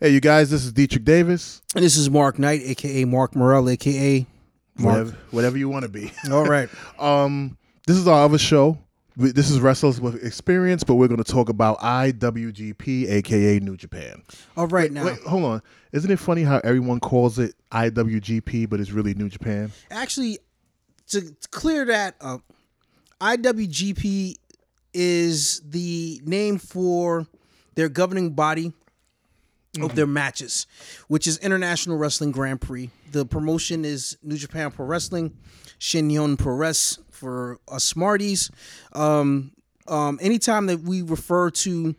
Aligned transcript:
Hey, 0.00 0.10
you 0.10 0.20
guys, 0.20 0.50
this 0.50 0.64
is 0.64 0.72
Dietrich 0.72 1.04
Davis. 1.04 1.62
And 1.74 1.82
this 1.82 1.96
is 1.96 2.10
Mark 2.10 2.38
Knight, 2.38 2.60
aka 2.64 3.04
Mark 3.06 3.34
Morell, 3.34 3.68
aka 3.70 4.26
Mark. 4.78 4.92
Whatever, 4.98 5.16
whatever 5.30 5.58
you 5.58 5.68
want 5.70 5.84
to 5.84 5.88
be. 5.88 6.12
All 6.30 6.44
right. 6.44 6.68
Um, 6.98 7.56
this 7.86 7.96
is 7.96 8.06
our 8.08 8.24
other 8.24 8.38
show. 8.38 8.78
We- 9.16 9.32
This 9.32 9.50
is 9.50 9.60
Wrestlers 9.60 10.00
with 10.00 10.22
Experience, 10.24 10.84
but 10.84 10.94
we're 10.96 11.08
going 11.08 11.22
to 11.22 11.30
talk 11.32 11.48
about 11.48 11.78
IWGP, 11.80 13.08
aka 13.08 13.58
New 13.60 13.76
Japan. 13.76 14.22
All 14.56 14.66
right 14.66 14.90
now. 14.92 15.04
Wait, 15.06 15.18
hold 15.20 15.44
on. 15.44 15.62
Isn't 15.92 16.10
it 16.10 16.18
funny 16.18 16.42
how 16.42 16.60
everyone 16.64 17.00
calls 17.00 17.38
it 17.38 17.54
IWGP, 17.72 18.68
but 18.68 18.80
it's 18.80 18.90
really 18.90 19.14
New 19.14 19.28
Japan? 19.30 19.72
Actually, 19.90 20.38
to 21.08 21.20
to 21.22 21.48
clear 21.50 21.86
that 21.86 22.16
up, 22.20 22.42
IWGP 23.20 24.34
is 24.92 25.62
the 25.64 26.20
name 26.24 26.58
for 26.58 27.26
their 27.76 27.88
governing 27.88 28.30
body 28.30 28.72
of 29.84 29.94
their 29.94 30.06
matches, 30.06 30.66
which 31.08 31.26
is 31.26 31.38
International 31.38 31.96
Wrestling 31.96 32.32
Grand 32.32 32.60
Prix. 32.60 32.90
The 33.12 33.24
promotion 33.24 33.84
is 33.84 34.16
New 34.22 34.36
Japan 34.36 34.70
Pro 34.70 34.86
Wrestling, 34.86 35.36
Shinyon 35.78 36.38
Pro 36.38 36.54
Res 36.54 36.98
for 37.10 37.58
us 37.68 37.84
Smarties. 37.84 38.50
Um, 38.92 39.52
um, 39.88 40.18
anytime 40.20 40.66
that 40.66 40.80
we 40.80 41.02
refer 41.02 41.50
to 41.50 41.94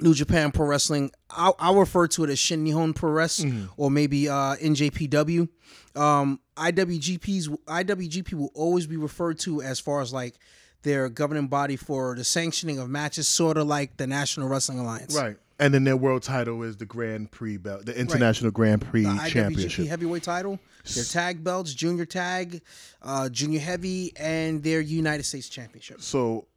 New 0.00 0.14
Japan 0.14 0.50
Pro 0.50 0.66
Wrestling, 0.66 1.10
I'll, 1.30 1.54
I'll 1.58 1.76
refer 1.76 2.06
to 2.08 2.24
it 2.24 2.30
as 2.30 2.38
Shin 2.38 2.64
Nihon 2.64 2.94
Pro 2.94 3.10
Res 3.10 3.44
or 3.76 3.90
maybe 3.90 4.28
uh, 4.28 4.56
NJPW. 4.56 5.48
Um, 5.94 6.40
IWGP's 6.56 7.48
IWGP 7.48 8.32
will 8.34 8.50
always 8.54 8.86
be 8.86 8.96
referred 8.96 9.38
to 9.40 9.62
as 9.62 9.78
far 9.78 10.00
as 10.00 10.12
like 10.12 10.34
their 10.82 11.08
governing 11.08 11.48
body 11.48 11.76
for 11.76 12.14
the 12.14 12.24
sanctioning 12.24 12.78
of 12.78 12.88
matches, 12.88 13.26
sort 13.26 13.56
of 13.56 13.66
like 13.66 13.96
the 13.96 14.06
National 14.06 14.48
Wrestling 14.48 14.78
Alliance. 14.78 15.16
Right. 15.16 15.36
And 15.58 15.72
then 15.72 15.84
their 15.84 15.96
world 15.96 16.22
title 16.24 16.62
is 16.64 16.76
the 16.76 16.84
Grand 16.86 17.30
Prix 17.30 17.58
belt, 17.58 17.86
the 17.86 17.96
International 17.96 18.50
Grand 18.50 18.82
Prix 18.82 19.02
The 19.04 19.08
IWGP 19.08 19.26
Championship. 19.28 19.86
heavyweight 19.86 20.22
title, 20.24 20.58
their 20.94 21.04
tag 21.04 21.44
belts, 21.44 21.72
junior 21.74 22.04
tag, 22.04 22.60
uh, 23.02 23.28
junior 23.28 23.60
heavy, 23.60 24.12
and 24.16 24.62
their 24.62 24.80
United 24.80 25.22
States 25.22 25.48
Championship. 25.48 26.02
So 26.02 26.48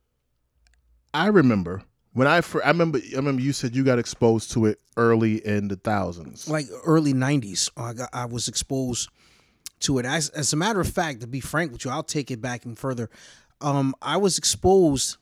I 1.14 1.28
remember 1.28 1.84
when 2.14 2.28
I 2.28 2.42
fir- 2.42 2.64
I 2.64 2.70
remember 2.70 3.00
I 3.14 3.18
remember 3.18 3.42
you 3.42 3.54
said 3.54 3.76
you 3.76 3.84
got 3.84 4.00
exposed 4.00 4.52
to 4.54 4.66
it 4.66 4.80
early 4.98 5.46
in 5.46 5.68
the 5.68 5.76
thousands. 5.76 6.50
like 6.50 6.66
early 6.84 7.14
'90s. 7.14 7.70
I 7.78 7.94
got, 7.94 8.10
I 8.14 8.26
was 8.26 8.48
exposed 8.48 9.10
to 9.82 10.00
it. 10.00 10.06
As, 10.06 10.30
as 10.30 10.54
a 10.54 10.56
matter 10.56 10.80
of 10.82 10.88
fact, 10.90 11.22
to 11.22 11.28
be 11.28 11.40
frank 11.40 11.72
with 11.72 11.86
you, 11.86 11.92
I'll 11.92 12.02
take 12.02 12.32
it 12.32 12.42
back 12.42 12.62
even 12.62 12.76
further. 12.76 13.12
Um, 13.62 13.94
I 14.02 14.18
was 14.18 14.40
exposed. 14.40 15.18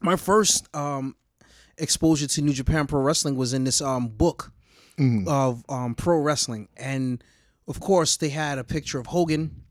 My 0.00 0.16
first 0.16 0.68
um, 0.74 1.14
exposure 1.78 2.26
to 2.26 2.42
New 2.42 2.52
Japan 2.52 2.86
Pro 2.86 3.00
Wrestling 3.00 3.36
was 3.36 3.52
in 3.54 3.64
this 3.64 3.80
um, 3.80 4.08
book 4.08 4.52
of 5.26 5.64
um, 5.68 5.94
pro 5.94 6.18
wrestling, 6.18 6.68
and 6.76 7.22
of 7.66 7.80
course, 7.80 8.16
they 8.16 8.28
had 8.28 8.58
a 8.58 8.64
picture 8.64 8.98
of 8.98 9.06
Hogan 9.06 9.62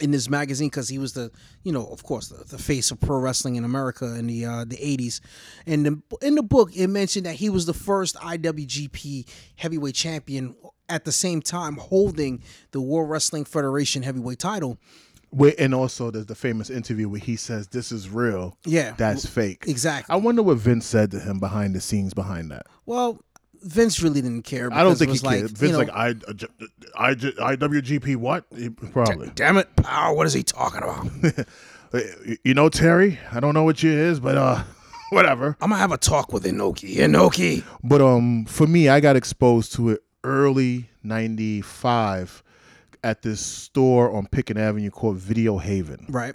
in 0.00 0.10
this 0.10 0.28
magazine 0.28 0.68
because 0.68 0.88
he 0.88 0.98
was 0.98 1.12
the 1.12 1.30
you 1.62 1.72
know 1.72 1.86
of 1.86 2.02
course 2.02 2.28
the, 2.28 2.44
the 2.44 2.58
face 2.58 2.90
of 2.90 3.00
pro 3.00 3.18
wrestling 3.18 3.56
in 3.56 3.64
America 3.64 4.16
in 4.16 4.26
the 4.26 4.44
uh, 4.44 4.64
the 4.64 4.76
80s 4.76 5.20
and 5.66 5.86
the, 5.86 6.02
in 6.20 6.34
the 6.34 6.42
book 6.42 6.70
it 6.74 6.88
mentioned 6.88 7.26
that 7.26 7.36
he 7.36 7.48
was 7.48 7.66
the 7.66 7.74
first 7.74 8.16
IWGP 8.16 9.28
heavyweight 9.56 9.94
champion 9.94 10.56
at 10.88 11.04
the 11.04 11.12
same 11.12 11.40
time 11.40 11.76
holding 11.76 12.42
the 12.72 12.80
World 12.80 13.08
Wrestling 13.08 13.44
Federation 13.44 14.02
heavyweight 14.02 14.38
title 14.38 14.78
Wait, 15.34 15.54
and 15.58 15.74
also 15.74 16.10
there's 16.10 16.26
the 16.26 16.34
famous 16.34 16.70
interview 16.70 17.08
where 17.08 17.20
he 17.20 17.36
says 17.36 17.68
this 17.68 17.90
is 17.90 18.08
real. 18.08 18.56
Yeah. 18.64 18.94
That's 18.96 19.26
fake. 19.26 19.64
exactly 19.66 20.12
I 20.12 20.16
wonder 20.16 20.42
what 20.42 20.58
Vince 20.58 20.86
said 20.86 21.10
to 21.10 21.20
him 21.20 21.38
behind 21.40 21.74
the 21.74 21.80
scenes 21.80 22.14
behind 22.14 22.50
that. 22.50 22.66
well 22.86 23.20
Vince 23.62 24.02
really 24.02 24.20
didn't 24.20 24.42
care 24.44 24.68
I 24.72 24.82
don't 24.82 24.96
think 24.96 25.10
he 25.12 25.18
like, 25.20 25.38
cared. 25.38 25.50
you 25.50 25.56
Vince 25.56 25.72
know, 25.72 25.78
like 25.78 25.90
I, 25.90 26.08
I, 26.96 27.10
I, 27.10 27.14
IWGP 27.56 28.16
what? 28.16 28.44
He- 28.54 28.68
Probably. 28.70 29.30
damn 29.34 29.56
it 29.56 29.74
power 29.76 30.14
what 30.14 30.26
is 30.26 30.32
he 30.34 30.42
talking 30.42 30.82
about 30.82 31.06
You 32.44 32.54
know 32.54 32.68
Terry, 32.68 33.18
I 33.32 33.40
don't 33.40 33.54
know 33.54 33.62
what 33.62 33.82
year 33.82 33.98
is, 34.06 34.18
but 34.20 34.36
uh 34.36 34.62
whatever. 35.10 35.56
I'm 35.60 35.70
gonna 35.70 35.80
have 35.80 35.92
a 35.92 35.96
talk 35.96 36.32
with 36.32 36.44
Inoki 36.44 36.96
Inoki 36.96 37.62
But 37.84 38.00
um, 38.00 38.44
for 38.46 38.66
me, 38.66 38.88
I 38.88 38.98
got 39.00 39.14
exposed 39.16 39.72
to 39.74 39.90
it 39.90 40.02
early 40.24 40.88
'95 41.04 42.42
at 43.04 43.22
this 43.22 43.40
store 43.40 44.10
on 44.16 44.26
Pitkin 44.26 44.56
Avenue 44.58 44.90
called 44.90 45.16
Video 45.18 45.58
Haven, 45.58 46.06
right 46.08 46.34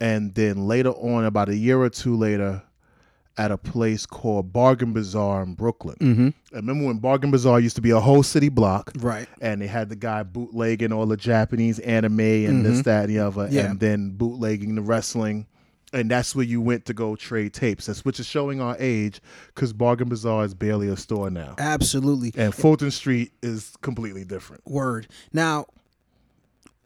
and 0.00 0.34
then 0.34 0.66
later 0.68 0.90
on, 0.90 1.24
about 1.24 1.48
a 1.48 1.56
year 1.56 1.80
or 1.80 1.90
two 1.90 2.16
later, 2.16 2.62
at 3.36 3.50
a 3.50 3.58
place 3.58 4.06
called 4.06 4.52
Bargain 4.52 4.92
Bazaar 4.92 5.42
in 5.42 5.54
Brooklyn. 5.54 5.96
Mm-hmm. 6.00 6.28
I 6.52 6.56
remember 6.56 6.86
when 6.86 6.98
Bargain 6.98 7.30
Bazaar 7.30 7.60
used 7.60 7.76
to 7.76 7.82
be 7.82 7.90
a 7.90 8.00
whole 8.00 8.22
city 8.22 8.48
block, 8.48 8.92
right 8.98 9.28
and 9.40 9.60
they 9.60 9.66
had 9.66 9.88
the 9.88 9.96
guy 9.96 10.22
bootlegging 10.22 10.92
all 10.92 11.06
the 11.06 11.16
Japanese 11.16 11.78
anime 11.80 12.20
and 12.20 12.64
this, 12.64 12.82
that, 12.82 13.04
and 13.04 13.10
the 13.10 13.18
other, 13.18 13.46
Mm-hmm. 13.46 13.54
Yeah. 13.54 13.70
and 13.70 13.80
then 13.80 14.10
bootlegging 14.10 14.74
the 14.76 14.82
wrestling. 14.82 15.46
And 15.90 16.10
that's 16.10 16.36
where 16.36 16.44
you 16.44 16.60
went 16.60 16.84
to 16.84 16.92
go 16.94 17.16
trade 17.16 17.54
tapes. 17.54 17.86
That's 17.86 18.04
which 18.04 18.20
is 18.20 18.26
showing 18.26 18.60
our 18.60 18.76
age 18.78 19.22
because 19.54 19.72
Bargain 19.72 20.08
Bazaar 20.10 20.44
is 20.44 20.52
barely 20.52 20.88
a 20.88 20.96
store 20.98 21.30
now. 21.30 21.54
absolutely 21.58 22.30
And 22.36 22.54
Fulton 22.54 22.90
Street 22.90 23.32
is 23.42 23.72
completely 23.80 24.22
different. 24.24 24.62
Word. 24.66 25.08
Now, 25.32 25.64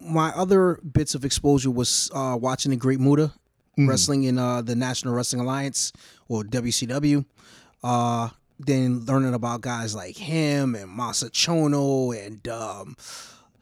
my 0.02 0.30
other 0.30 0.78
bits 0.92 1.14
of 1.14 1.24
exposure 1.24 1.70
was 1.70 2.10
uh, 2.14 2.36
watching 2.40 2.70
the 2.70 2.76
Great 2.76 3.00
Muta 3.00 3.32
wrestling 3.78 4.24
in 4.24 4.38
uh, 4.38 4.60
the 4.62 4.74
National 4.76 5.14
Wrestling 5.14 5.40
Alliance 5.40 5.92
or 6.28 6.42
WCW. 6.44 7.24
Uh, 7.82 8.28
then 8.58 9.04
learning 9.06 9.34
about 9.34 9.60
guys 9.60 9.94
like 9.94 10.16
him 10.16 10.74
and 10.74 10.88
Masa 10.88 11.30
Chono 11.30 12.14
and 12.14 12.46
um, 12.48 12.96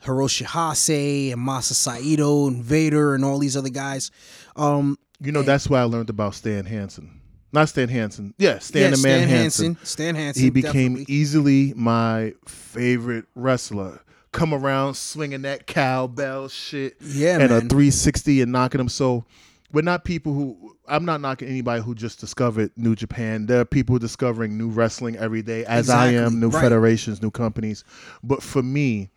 Hiroshi 0.05 0.45
Hase 0.45 1.33
and 1.33 1.41
Masa 1.41 1.73
Saito 1.75 2.49
and 2.49 2.62
Vader 2.62 3.15
and 3.15 3.25
all 3.25 3.39
these 3.39 3.57
other 3.57 3.71
guys. 3.71 4.11
Um, 4.57 4.99
You 5.21 5.33
know, 5.33 5.43
that's 5.43 5.69
why 5.71 5.81
I 5.81 5.84
learned 5.84 6.11
about 6.11 6.34
Stan 6.34 6.65
Hansen. 6.67 7.21
Not 7.53 7.69
Stan 7.69 7.89
Hansen. 7.89 8.34
Yeah, 8.39 8.59
Stan 8.59 8.83
yeah, 8.83 8.91
the 8.91 9.03
Man 9.03 9.19
Stan 9.21 9.28
Hansen. 9.28 9.65
Hansen. 9.75 9.87
Stan 9.87 10.15
Hansen. 10.15 10.43
He 10.43 10.51
became 10.51 10.93
definitely. 10.95 11.15
easily 11.15 11.72
my 11.77 12.34
favorite 12.47 13.25
wrestler. 13.34 14.01
Come 14.33 14.55
around 14.55 14.95
swinging 14.95 15.43
that 15.43 15.67
cowbell 15.67 16.49
shit. 16.49 16.97
Yeah, 17.01 17.35
and 17.41 17.53
a 17.53 17.61
360 17.61 18.43
and 18.43 18.53
knocking 18.53 18.79
them. 18.79 18.89
So 18.89 19.25
we're 19.73 19.83
not 19.83 20.05
people 20.05 20.33
who. 20.33 20.77
I'm 20.87 21.05
not 21.05 21.21
knocking 21.21 21.49
anybody 21.49 21.83
who 21.83 21.95
just 21.95 22.21
discovered 22.21 22.71
New 22.77 22.95
Japan. 22.95 23.47
There 23.47 23.61
are 23.61 23.65
people 23.65 23.99
discovering 23.99 24.57
new 24.59 24.69
wrestling 24.69 25.17
every 25.17 25.43
day, 25.43 25.65
as 25.65 25.89
I 25.91 26.09
am. 26.13 26.39
New 26.41 26.49
right. 26.51 26.61
federations, 26.63 27.23
new 27.23 27.31
companies. 27.31 27.85
But 28.23 28.43
for 28.43 28.63
me, 28.63 29.11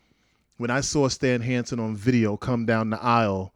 when 0.57 0.69
I 0.71 0.81
saw 0.81 1.07
Stan 1.09 1.41
Hansen 1.41 1.79
on 1.79 1.95
video 1.95 2.37
come 2.37 2.65
down 2.65 2.89
the 2.91 3.01
aisle, 3.01 3.53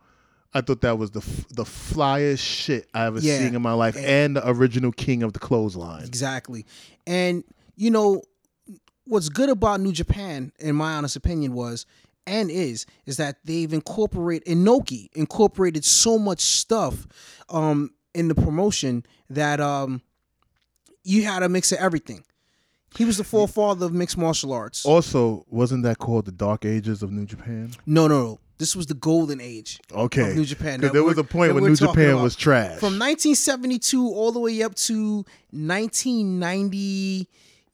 I 0.54 0.62
thought 0.62 0.82
that 0.82 0.98
was 0.98 1.12
the 1.12 1.20
f- 1.22 1.48
the 1.50 1.64
flyest 1.64 2.40
shit 2.40 2.88
I 2.94 3.06
ever 3.06 3.20
Yeah. 3.20 3.40
seen 3.40 3.56
in 3.56 3.62
my 3.62 3.74
life, 3.74 3.96
and 3.98 4.36
the 4.36 4.48
original 4.48 4.92
king 4.92 5.24
of 5.24 5.34
the 5.34 5.40
clothesline. 5.40 6.04
Exactly. 6.06 6.66
And 7.08 7.44
you 7.76 7.90
know 7.92 8.22
what's 9.08 9.30
good 9.30 9.50
about 9.50 9.80
New 9.82 9.92
Japan, 9.92 10.52
in 10.60 10.76
my 10.76 10.94
honest 10.94 11.16
opinion, 11.16 11.54
was 11.54 11.86
and 12.26 12.52
is 12.52 12.86
is 13.06 13.18
that 13.18 13.38
they've 13.46 13.72
incorporated 13.72 14.48
Inoki 14.48 15.08
incorporated 15.16 15.86
so 15.86 16.18
much 16.20 16.42
stuff 16.42 17.08
um 17.50 17.92
in 18.14 18.28
the 18.28 18.36
promotion 18.36 19.06
that 19.30 19.60
um 19.62 20.02
you 21.04 21.24
had 21.24 21.42
a 21.44 21.50
mix 21.50 21.72
of 21.72 21.78
everything. 21.80 22.24
He 22.98 23.06
was 23.06 23.18
the 23.18 23.24
forefather 23.24 23.86
of 23.86 23.94
mixed 23.94 24.18
martial 24.18 24.52
arts. 24.54 24.86
Also, 24.86 25.46
wasn't 25.50 25.84
that 25.84 26.00
called 26.00 26.26
the 26.26 26.32
Dark 26.32 26.66
Ages 26.66 27.04
of 27.04 27.12
New 27.12 27.26
Japan? 27.26 27.72
No, 27.86 28.08
no, 28.08 28.24
no. 28.24 28.40
This 28.58 28.76
was 28.76 28.88
the 28.88 28.96
golden 28.96 29.40
age 29.40 29.80
Okay, 29.94 30.32
of 30.32 30.36
New 30.36 30.44
Japan. 30.46 30.80
Because 30.80 30.94
there 30.94 31.04
was 31.04 31.18
a 31.20 31.24
point 31.24 31.54
when 31.54 31.64
New 31.64 31.76
Japan 31.76 32.12
about. 32.14 32.24
was 32.24 32.36
trash. 32.36 32.80
From 32.80 32.98
1972 32.98 34.04
all 34.04 34.32
the 34.32 34.40
way 34.40 34.64
up 34.64 34.74
to 34.76 35.24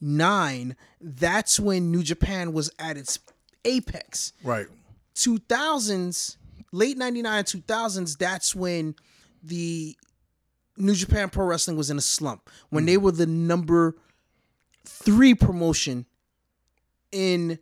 1999, 0.03 0.75
that's 1.01 1.59
when 1.59 1.91
New 1.91 2.03
Japan 2.03 2.53
was 2.53 2.71
at 2.79 2.97
its 2.97 3.19
apex. 3.65 4.33
right. 4.43 4.67
2000s, 5.15 6.37
late 6.71 6.97
99 6.97 7.43
2000s, 7.43 8.17
that's 8.17 8.55
when 8.55 8.95
the 9.43 9.95
New 10.75 10.95
Japan 10.95 11.29
Pro 11.29 11.45
Wrestling 11.45 11.77
was 11.77 11.89
in 11.89 11.97
a 11.97 12.01
slump. 12.01 12.49
When 12.69 12.85
they 12.85 12.95
mm. 12.95 13.01
were 13.01 13.11
the 13.11 13.27
number 13.27 13.95
three 14.85 15.35
promotion 15.35 16.05
in 17.11 17.59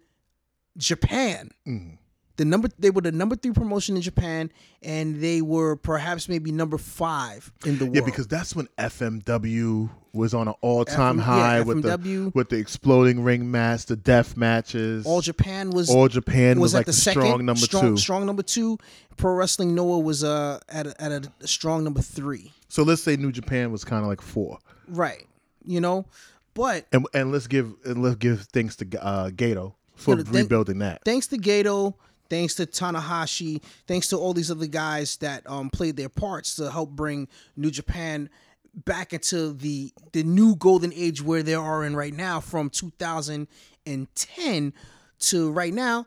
Japan. 0.77 1.51
Mm-hmm. 1.67 1.95
The 2.37 2.45
number 2.45 2.69
they 2.79 2.89
were 2.89 3.01
the 3.01 3.11
number 3.11 3.35
three 3.35 3.51
promotion 3.51 3.95
in 3.95 4.01
Japan, 4.01 4.51
and 4.81 5.21
they 5.21 5.41
were 5.41 5.75
perhaps 5.75 6.27
maybe 6.27 6.51
number 6.51 6.77
five 6.77 7.51
in 7.65 7.77
the 7.77 7.85
world. 7.85 7.95
Yeah, 7.95 8.01
because 8.03 8.27
that's 8.27 8.55
when 8.55 8.67
FMW 8.79 9.89
was 10.13 10.33
on 10.33 10.47
an 10.47 10.53
all-time 10.61 11.17
FM 11.19 11.21
high 11.21 11.57
yeah, 11.57 11.63
with 11.63 11.83
the 11.83 12.31
with 12.33 12.49
the 12.49 12.57
exploding 12.57 13.23
ring 13.23 13.49
match, 13.49 13.85
the 13.85 13.95
death 13.95 14.35
matches. 14.35 15.05
All 15.05 15.21
Japan 15.21 15.69
was 15.71 15.89
All 15.89 16.07
Japan 16.07 16.59
was, 16.59 16.73
at 16.73 16.79
like 16.79 16.85
the, 16.85 16.91
the, 16.91 16.97
second 16.97 17.21
strong 17.21 17.45
number 17.45 17.61
strong, 17.61 17.81
two. 17.83 17.97
Strong 17.97 18.25
number 18.25 18.43
two. 18.43 18.77
Pro 19.17 19.33
Wrestling 19.33 19.75
Noah 19.75 19.99
was 19.99 20.23
uh 20.23 20.59
at 20.69 20.87
a, 20.87 21.01
at 21.01 21.11
a 21.41 21.47
strong 21.47 21.83
number 21.83 22.01
three. 22.01 22.51
So 22.67 22.83
let's 22.83 23.03
say 23.03 23.15
New 23.15 23.31
Japan 23.31 23.71
was 23.71 23.83
kind 23.83 24.01
of 24.03 24.07
like 24.09 24.21
four. 24.21 24.59
Right. 24.87 25.25
You 25.65 25.79
know, 25.81 26.05
But 26.53 26.87
And 26.91 27.05
and 27.13 27.31
let's 27.31 27.47
give 27.47 27.73
and 27.85 28.01
let's 28.01 28.15
give 28.15 28.41
thanks 28.53 28.75
to 28.77 28.85
uh, 29.03 29.29
Gedo 29.29 29.73
for 29.95 30.11
You 30.11 30.17
know, 30.17 30.23
thank- 30.23 30.35
rebuilding 30.35 30.79
that. 30.79 31.01
thanks 31.05 31.27
to 31.27 31.37
Gedo, 31.37 31.93
thanks 32.29 32.55
to 32.55 32.65
Tanahashi, 32.65 33.61
thanks 33.87 34.07
to 34.09 34.17
all 34.17 34.33
these 34.33 34.49
other 34.49 34.65
guys 34.67 35.17
that 35.17 35.47
um, 35.49 35.69
played 35.69 35.97
their 35.97 36.09
parts 36.09 36.55
to 36.55 36.71
help 36.71 36.89
bring 36.91 37.27
New 37.55 37.69
Japan 37.71 38.29
back 38.73 39.13
into 39.13 39.53
the 39.53 39.91
the 40.13 40.23
new 40.23 40.55
golden 40.55 40.93
age 40.93 41.21
where 41.21 41.43
they 41.43 41.53
are 41.53 41.83
in 41.83 41.95
right 41.95 42.13
now 42.13 42.39
from 42.39 42.69
2010 42.69 44.73
to 45.19 45.51
right 45.51 45.73
now. 45.73 46.05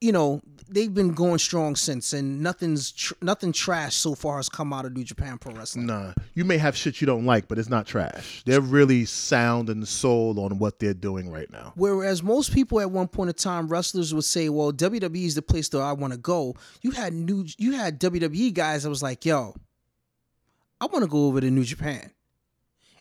You 0.00 0.12
know 0.12 0.42
they've 0.68 0.92
been 0.92 1.12
going 1.12 1.38
strong 1.38 1.76
since, 1.76 2.12
and 2.12 2.42
nothing's 2.42 2.92
tr- 2.92 3.14
nothing 3.22 3.52
trash 3.52 3.94
so 3.94 4.14
far 4.14 4.36
has 4.36 4.48
come 4.48 4.72
out 4.72 4.84
of 4.84 4.92
New 4.92 5.04
Japan 5.04 5.38
Pro 5.38 5.54
Wrestling. 5.54 5.86
Nah, 5.86 6.12
you 6.34 6.44
may 6.44 6.58
have 6.58 6.76
shit 6.76 7.00
you 7.00 7.06
don't 7.06 7.24
like, 7.24 7.48
but 7.48 7.58
it's 7.58 7.68
not 7.68 7.86
trash. 7.86 8.42
They're 8.44 8.60
really 8.60 9.04
sound 9.04 9.70
and 9.70 9.86
soul 9.86 10.40
on 10.40 10.58
what 10.58 10.78
they're 10.78 10.94
doing 10.94 11.30
right 11.30 11.50
now. 11.50 11.72
Whereas 11.76 12.22
most 12.22 12.52
people 12.52 12.80
at 12.80 12.90
one 12.90 13.08
point 13.08 13.30
in 13.30 13.34
time, 13.34 13.68
wrestlers 13.68 14.12
would 14.12 14.24
say, 14.24 14.48
"Well, 14.48 14.72
WWE 14.72 15.24
is 15.24 15.34
the 15.34 15.42
place 15.42 15.68
that 15.70 15.80
I 15.80 15.92
want 15.92 16.12
to 16.12 16.18
go." 16.18 16.54
You 16.82 16.92
had 16.92 17.14
new, 17.14 17.46
you 17.58 17.72
had 17.72 17.98
WWE 17.98 18.52
guys 18.52 18.82
that 18.82 18.90
was 18.90 19.02
like, 19.02 19.24
"Yo, 19.24 19.54
I 20.84 20.86
want 20.86 21.02
to 21.02 21.10
go 21.10 21.26
over 21.26 21.40
to 21.40 21.50
New 21.50 21.64
Japan, 21.64 22.10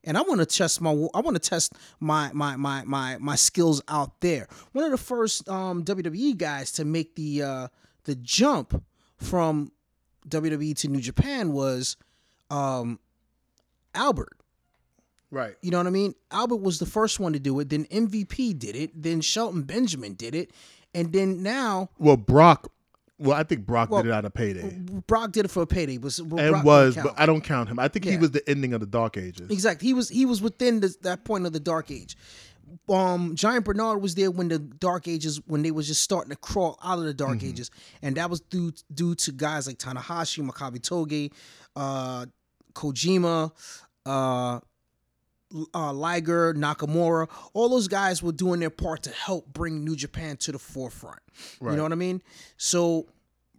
and 0.05 0.17
I 0.17 0.21
want 0.21 0.39
to 0.39 0.45
test 0.45 0.79
my, 0.79 0.91
I 0.91 1.19
want 1.19 1.35
to 1.35 1.49
test 1.49 1.73
my 1.99 2.31
my 2.33 2.55
my 2.55 2.83
my 2.85 3.17
my 3.19 3.35
skills 3.35 3.81
out 3.89 4.21
there." 4.21 4.47
One 4.71 4.85
of 4.85 4.91
the 4.91 4.97
first 4.97 5.49
um, 5.49 5.83
WWE 5.83 6.37
guys 6.37 6.71
to 6.73 6.85
make 6.85 7.15
the 7.15 7.41
uh, 7.43 7.67
the 8.05 8.15
jump 8.15 8.83
from 9.17 9.73
WWE 10.29 10.77
to 10.77 10.87
New 10.87 11.01
Japan 11.01 11.51
was 11.51 11.97
um, 12.49 12.99
Albert. 13.93 14.37
Right. 15.29 15.55
You 15.61 15.71
know 15.71 15.79
what 15.79 15.87
I 15.87 15.89
mean? 15.89 16.13
Albert 16.31 16.61
was 16.61 16.79
the 16.79 16.85
first 16.85 17.19
one 17.19 17.33
to 17.33 17.39
do 17.39 17.59
it. 17.59 17.69
Then 17.69 17.85
MVP 17.85 18.57
did 18.59 18.75
it. 18.75 18.91
Then 18.95 19.19
Shelton 19.19 19.63
Benjamin 19.63 20.13
did 20.13 20.35
it. 20.35 20.51
And 20.93 21.11
then 21.11 21.41
now 21.41 21.89
Well, 21.97 22.17
Brock. 22.17 22.71
Well, 23.19 23.37
I 23.37 23.43
think 23.43 23.65
Brock 23.65 23.89
Well, 23.91 24.01
did 24.03 24.09
it 24.09 24.13
out 24.13 24.25
of 24.25 24.33
payday, 24.33 24.77
Brock 25.07 25.31
did 25.31 25.45
it 25.45 25.51
for 25.51 25.63
a 25.63 25.67
payday. 25.67 25.97
Was 25.97 26.21
well, 26.21 26.43
and 26.43 26.51
Brock 26.53 26.65
was, 26.65 26.95
but. 26.95 27.13
I 27.17 27.25
don't 27.25 27.41
count 27.41 27.69
him. 27.69 27.79
I 27.79 27.87
think 27.87 28.05
he 28.05 28.17
was 28.17 28.31
the 28.31 28.47
ending 28.49 28.73
of 28.73 28.79
the 28.79 28.87
Dark 28.87 29.17
Ages. 29.17 29.49
exactly. 29.49 29.87
He 29.87 29.93
was 29.93 30.09
he 30.09 30.25
was 30.25 30.41
within 30.41 30.79
the, 30.79 30.93
that 31.01 31.23
point 31.23 31.45
of 31.45 31.53
the 31.53 31.59
Dark 31.59 31.91
Age. 31.91 32.17
Um, 32.89 33.35
Giant 33.35 33.65
Bernard 33.65 34.01
was 34.01 34.15
there 34.15 34.31
when 34.31 34.47
the 34.47 34.57
Dark 34.57 35.07
Ages 35.07 35.39
when 35.45 35.61
they 35.61 35.69
was 35.71 35.85
just 35.87 36.01
starting 36.01 36.31
to 36.31 36.35
crawl 36.35 36.79
out 36.83 36.97
of 36.97 37.05
the 37.05 37.13
Dark 37.13 37.37
Mm-hmm. 37.37 37.49
Ages, 37.49 37.69
and 38.01 38.17
that 38.17 38.29
was 38.31 38.39
due 38.41 38.71
due 38.93 39.13
to 39.15 39.31
guys 39.31 39.67
like 39.67 39.77
Tanahashi, 39.77 40.47
Makabe 40.49 40.81
Togi, 40.81 41.31
uh, 41.75 42.25
Kojima, 42.73 43.51
uh, 44.07 44.59
uh, 45.73 45.93
Liger, 45.93 46.53
Nakamura, 46.53 47.29
all 47.53 47.69
those 47.69 47.87
guys 47.87 48.23
were 48.23 48.31
doing 48.31 48.59
their 48.59 48.69
part 48.69 49.03
to 49.03 49.09
help 49.11 49.51
bring 49.53 49.83
New 49.83 49.95
Japan 49.95 50.37
to 50.37 50.51
the 50.51 50.59
forefront. 50.59 51.19
You 51.71 51.77
know 51.77 51.83
what 51.83 51.91
I 51.91 51.95
mean? 51.95 52.21
So 52.57 53.07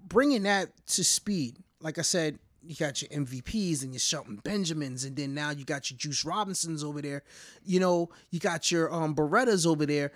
bringing 0.08 0.42
that 0.44 0.70
to 0.88 1.04
speed, 1.04 1.56
like 1.80 1.98
I 1.98 2.02
said, 2.02 2.38
you 2.66 2.74
got 2.74 3.02
your 3.02 3.10
MVPs 3.10 3.82
and 3.82 3.92
your 3.92 4.00
Shelton 4.00 4.40
Benjamins, 4.42 5.04
and 5.04 5.14
then 5.16 5.34
now 5.34 5.50
you 5.50 5.64
got 5.64 5.90
your 5.90 5.98
Juice 5.98 6.24
Robinsons 6.24 6.82
over 6.82 7.02
there. 7.02 7.22
You 7.64 7.78
know, 7.78 8.08
you 8.30 8.40
got 8.40 8.70
your 8.72 8.92
um, 8.92 9.14
Berettas 9.14 9.66
over 9.66 9.84
there. 9.84 10.12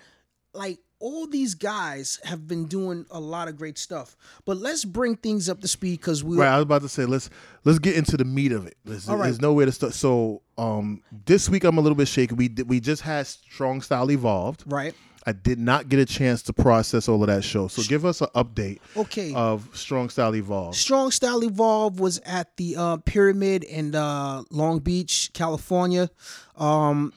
Like 0.54 0.78
all 1.00 1.26
these 1.26 1.54
guys 1.54 2.18
have 2.24 2.48
been 2.48 2.66
doing 2.66 3.06
a 3.10 3.20
lot 3.20 3.46
of 3.48 3.56
great 3.56 3.78
stuff. 3.78 4.16
But 4.44 4.56
let's 4.56 4.84
bring 4.84 5.16
things 5.16 5.48
up 5.48 5.60
to 5.60 5.68
speed 5.68 6.00
because 6.00 6.24
we 6.24 6.36
Right, 6.36 6.48
I 6.48 6.56
was 6.56 6.62
about 6.64 6.82
to 6.82 6.88
say 6.88 7.04
let's 7.04 7.30
let's 7.64 7.78
get 7.78 7.96
into 7.96 8.16
the 8.16 8.24
meat 8.24 8.52
of 8.52 8.66
it. 8.66 8.76
There's, 8.84 9.08
All 9.08 9.16
right. 9.16 9.24
there's 9.24 9.40
nowhere 9.40 9.66
to 9.66 9.72
start. 9.72 9.94
So, 9.94 10.42
um, 10.56 11.02
this 11.26 11.48
week 11.48 11.64
I'm 11.64 11.78
a 11.78 11.80
little 11.80 11.96
bit 11.96 12.08
shaky. 12.08 12.34
We 12.34 12.48
we 12.66 12.80
just 12.80 13.02
had 13.02 13.26
Strong 13.26 13.82
Style 13.82 14.10
Evolved. 14.10 14.64
right. 14.66 14.94
I 15.26 15.32
did 15.32 15.58
not 15.58 15.90
get 15.90 15.98
a 15.98 16.06
chance 16.06 16.40
to 16.44 16.54
process 16.54 17.06
all 17.06 17.22
of 17.22 17.26
that 17.26 17.44
show. 17.44 17.68
So 17.68 17.82
give 17.82 18.06
us 18.06 18.22
an 18.22 18.28
update 18.34 18.78
Okay. 18.96 19.34
of 19.34 19.68
Strong 19.74 20.08
Style 20.08 20.34
Evolved. 20.34 20.76
Strong 20.78 21.10
Style 21.10 21.44
Evolve 21.44 22.00
was 22.00 22.18
at 22.24 22.56
the 22.56 22.76
uh, 22.76 22.96
Pyramid 22.98 23.62
in 23.64 23.94
uh, 23.94 24.44
Long 24.50 24.78
Beach, 24.78 25.30
California. 25.34 26.08
Um, 26.56 27.12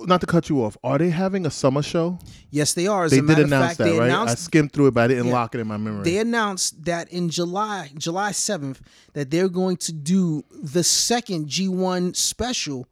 not 0.00 0.20
to 0.20 0.26
cut 0.26 0.48
you 0.48 0.62
off, 0.64 0.76
are 0.82 0.98
they 0.98 1.10
having 1.10 1.46
a 1.46 1.50
summer 1.50 1.82
show? 1.82 2.18
yes, 2.50 2.72
they 2.74 2.86
are. 2.86 3.04
As 3.04 3.10
They 3.12 3.20
did 3.20 3.38
announce 3.38 3.66
fact, 3.68 3.78
that, 3.78 3.84
they 3.84 3.98
right? 3.98 4.10
I 4.10 4.34
skimmed 4.34 4.72
through 4.72 4.88
it, 4.88 4.94
but 4.94 5.04
I 5.04 5.08
didn't 5.08 5.26
Yeah. 5.26 5.32
lock 5.32 5.54
it 5.54 5.60
in 5.60 5.66
my 5.68 5.76
memory. 5.76 6.02
they 6.04 6.18
announced 6.18 6.84
that 6.84 7.08
in 7.12 7.28
July, 7.30 7.90
July 7.96 8.32
seventh, 8.32 8.80
that 9.14 9.30
they're 9.30 9.48
going 9.48 9.76
to 9.78 9.92
do 9.92 10.44
the 10.52 10.82
second 10.84 11.48
G1 11.48 12.14
special 12.16 12.86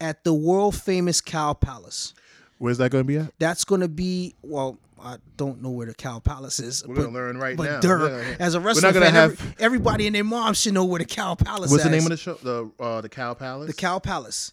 at 0.00 0.24
the 0.24 0.32
world 0.34 0.74
famous 0.74 1.20
Cow 1.20 1.52
Palace. 1.52 2.14
Where's 2.58 2.78
that 2.78 2.90
going 2.90 3.04
to 3.04 3.08
be 3.08 3.18
at? 3.18 3.32
That's 3.38 3.64
going 3.64 3.82
to 3.82 3.88
be 3.88 4.34
well. 4.42 4.78
I 4.98 5.18
don't 5.36 5.62
know 5.62 5.68
where 5.70 5.86
the 5.86 5.94
Cow 5.94 6.18
Palace 6.20 6.58
is. 6.58 6.82
We're 6.84 6.94
but, 6.94 7.00
gonna 7.02 7.12
learn 7.14 7.36
right 7.36 7.54
but 7.56 7.64
now. 7.64 7.80
duh, 7.80 8.06
Yeah, 8.08 8.36
as 8.40 8.54
a 8.54 8.58
We're 8.60 8.68
wrestling 8.68 8.94
fan, 8.94 9.12
have. 9.12 9.32
every- 9.32 9.54
everybody 9.58 10.06
and 10.06 10.16
their 10.16 10.24
mom 10.24 10.54
should 10.54 10.72
know 10.72 10.86
where 10.86 10.98
the 10.98 11.04
Cow 11.04 11.34
Palace 11.34 11.66
is. 11.66 11.72
What's 11.72 11.84
the 11.84 11.90
name 11.90 12.04
of 12.04 12.08
the 12.08 12.16
show? 12.16 12.38
The 12.42 12.70
uh, 12.82 13.02
the 13.02 13.10
Cow 13.10 13.34
Palace. 13.34 13.66
The 13.68 13.74
Cow 13.74 13.98
Palace. 13.98 14.52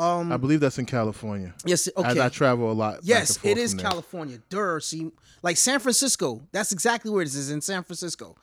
Um, 0.00 0.32
I 0.32 0.36
believe 0.36 0.60
that's 0.60 0.78
in 0.78 0.86
California. 0.86 1.54
yes. 1.64 1.86
As 1.88 2.04
Okay. 2.04 2.20
I 2.20 2.28
travel 2.28 2.70
a 2.70 2.74
lot. 2.74 3.00
Yes, 3.02 3.38
it 3.44 3.58
is. 3.58 3.74
California. 3.74 4.38
Durr, 4.48 4.80
see, 4.80 5.10
like 5.42 5.56
San 5.56 5.78
Francisco. 5.80 6.42
That's 6.52 6.72
exactly 6.72 7.10
where 7.10 7.22
it 7.22 7.26
is. 7.28 7.36
It's 7.36 7.50
in 7.50 7.60
San 7.60 7.82
Francisco. 7.84 8.36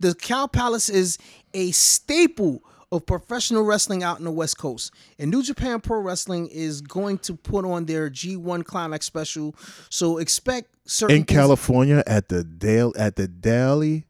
The 0.00 0.14
Cow 0.14 0.46
Palace 0.46 0.88
is 0.88 1.18
a 1.54 1.70
staple 1.72 2.62
of 2.92 3.04
professional 3.04 3.64
wrestling 3.64 4.02
out 4.02 4.18
in 4.18 4.24
the 4.24 4.30
West 4.30 4.56
Coast. 4.58 4.92
And 5.18 5.30
New 5.30 5.42
Japan 5.42 5.80
Pro 5.80 6.00
Wrestling 6.00 6.46
is 6.48 6.80
going 6.80 7.18
to 7.18 7.34
put 7.34 7.64
on 7.64 7.84
their 7.84 8.08
G1 8.08 8.64
Climax 8.64 9.04
special. 9.06 9.54
So 9.90 10.18
expect 10.18 10.68
certain 10.86 11.16
in 11.16 11.24
California 11.24 12.02
at 12.06 12.28
the 12.28 12.44
Dale 12.44 12.94
at 12.96 13.16
the 13.16 13.28
Daly. 13.28 14.06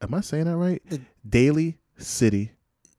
Am 0.00 0.14
I 0.14 0.20
saying 0.20 0.44
that 0.44 0.56
right? 0.56 0.80
The- 0.88 1.00
Daly 1.28 1.76
City, 1.98 2.52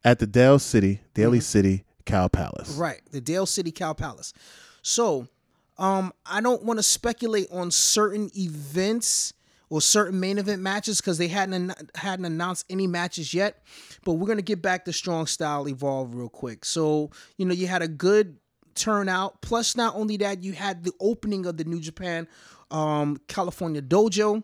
at 0.03 0.19
the 0.19 0.27
Dale 0.27 0.59
City, 0.59 0.99
Daly 1.13 1.39
City 1.39 1.85
Cow 2.05 2.27
Palace. 2.27 2.75
Right, 2.75 3.01
the 3.11 3.21
Dale 3.21 3.45
City 3.45 3.71
Cow 3.71 3.93
Palace. 3.93 4.33
So, 4.81 5.27
um, 5.77 6.13
I 6.25 6.41
don't 6.41 6.63
want 6.63 6.79
to 6.79 6.83
speculate 6.83 7.47
on 7.51 7.71
certain 7.71 8.29
events 8.37 9.33
or 9.69 9.81
certain 9.81 10.19
main 10.19 10.37
event 10.39 10.61
matches 10.61 10.99
because 10.99 11.17
they 11.17 11.27
hadn't 11.27 11.53
an- 11.53 11.89
hadn't 11.95 12.25
announced 12.25 12.65
any 12.69 12.87
matches 12.87 13.33
yet. 13.33 13.63
But 14.03 14.13
we're 14.13 14.27
gonna 14.27 14.41
get 14.41 14.61
back 14.61 14.85
to 14.85 14.93
Strong 14.93 15.27
Style 15.27 15.67
Evolve 15.67 16.15
real 16.15 16.29
quick. 16.29 16.65
So, 16.65 17.11
you 17.37 17.45
know, 17.45 17.53
you 17.53 17.67
had 17.67 17.81
a 17.81 17.87
good 17.87 18.37
turnout. 18.75 19.41
Plus, 19.41 19.75
not 19.75 19.95
only 19.95 20.17
that, 20.17 20.43
you 20.43 20.53
had 20.53 20.83
the 20.83 20.93
opening 20.99 21.45
of 21.45 21.57
the 21.57 21.63
New 21.65 21.79
Japan 21.79 22.27
um, 22.71 23.17
California 23.27 23.81
Dojo 23.81 24.43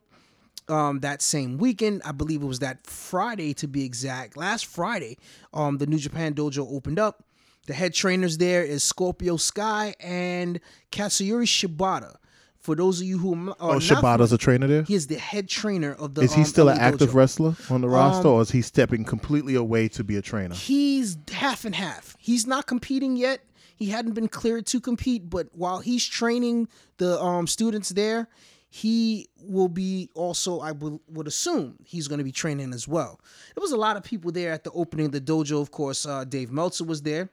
um, 0.67 0.99
that 1.01 1.21
same 1.21 1.57
weekend. 1.57 2.01
I 2.05 2.11
believe 2.11 2.41
it 2.41 2.45
was 2.45 2.59
that 2.59 2.85
Friday 2.85 3.53
to 3.55 3.67
be 3.67 3.83
exact. 3.83 4.37
Last 4.37 4.65
Friday, 4.65 5.17
um, 5.53 5.77
the 5.77 5.87
New 5.87 5.97
Japan 5.97 6.33
Dojo 6.33 6.71
opened 6.71 6.99
up. 6.99 7.23
The 7.67 7.73
head 7.73 7.93
trainers 7.93 8.37
there 8.37 8.63
is 8.63 8.83
Scorpio 8.83 9.37
Sky 9.37 9.95
and 9.99 10.59
Katsuyori 10.91 11.45
Shibata. 11.47 12.15
For 12.59 12.75
those 12.75 12.99
of 12.99 13.05
you 13.07 13.19
who 13.19 13.33
are 13.51 13.55
Oh, 13.59 13.73
not 13.73 13.81
Shibata's 13.81 14.33
a 14.33 14.37
trainer 14.39 14.65
there. 14.67 14.83
he 14.83 14.95
is 14.95 15.05
the 15.07 15.17
head 15.19 15.47
trainer 15.47 15.93
of 15.93 16.15
the. 16.15 16.21
Is 16.21 16.33
he 16.33 16.41
um, 16.41 16.45
still 16.47 16.69
an 16.69 16.79
active 16.79 17.09
Dojo. 17.11 17.13
wrestler 17.15 17.55
on 17.69 17.81
the 17.81 17.87
roster, 17.89 18.27
or 18.27 18.41
is 18.41 18.49
he 18.51 18.61
stepping 18.63 19.03
completely 19.03 19.53
away 19.55 19.87
to 19.89 20.03
be 20.03 20.15
a 20.17 20.21
trainer? 20.21 20.55
He's 20.55 21.15
half 21.31 21.63
and 21.65 21.75
half. 21.75 22.15
He's 22.19 22.47
not 22.47 22.65
competing 22.65 23.17
yet. 23.17 23.41
He 23.75 23.89
hadn't 23.89 24.13
been 24.13 24.27
cleared 24.29 24.65
to 24.67 24.79
compete, 24.79 25.29
but 25.29 25.47
while 25.53 25.79
he's 25.79 26.05
training 26.07 26.67
the 26.97 27.21
um, 27.21 27.45
students 27.45 27.89
there, 27.89 28.29
he 28.69 29.27
will 29.43 29.67
be 29.67 30.09
also, 30.15 30.59
I 30.61 30.71
would, 30.71 30.99
would 31.09 31.27
assume, 31.27 31.75
he's 31.83 32.07
going 32.07 32.17
to 32.19 32.23
be 32.23 32.31
training 32.31 32.73
as 32.73 32.87
well. 32.87 33.19
There 33.53 33.61
was 33.61 33.73
a 33.73 33.77
lot 33.77 33.95
of 33.97 34.03
people 34.03 34.31
there 34.31 34.51
at 34.53 34.63
the 34.63 34.71
opening 34.71 35.07
of 35.07 35.11
the 35.11 35.21
dojo. 35.21 35.61
Of 35.61 35.71
course, 35.71 36.05
uh, 36.05 36.23
Dave 36.23 36.51
Meltzer 36.51 36.85
was 36.85 37.01
there. 37.01 37.29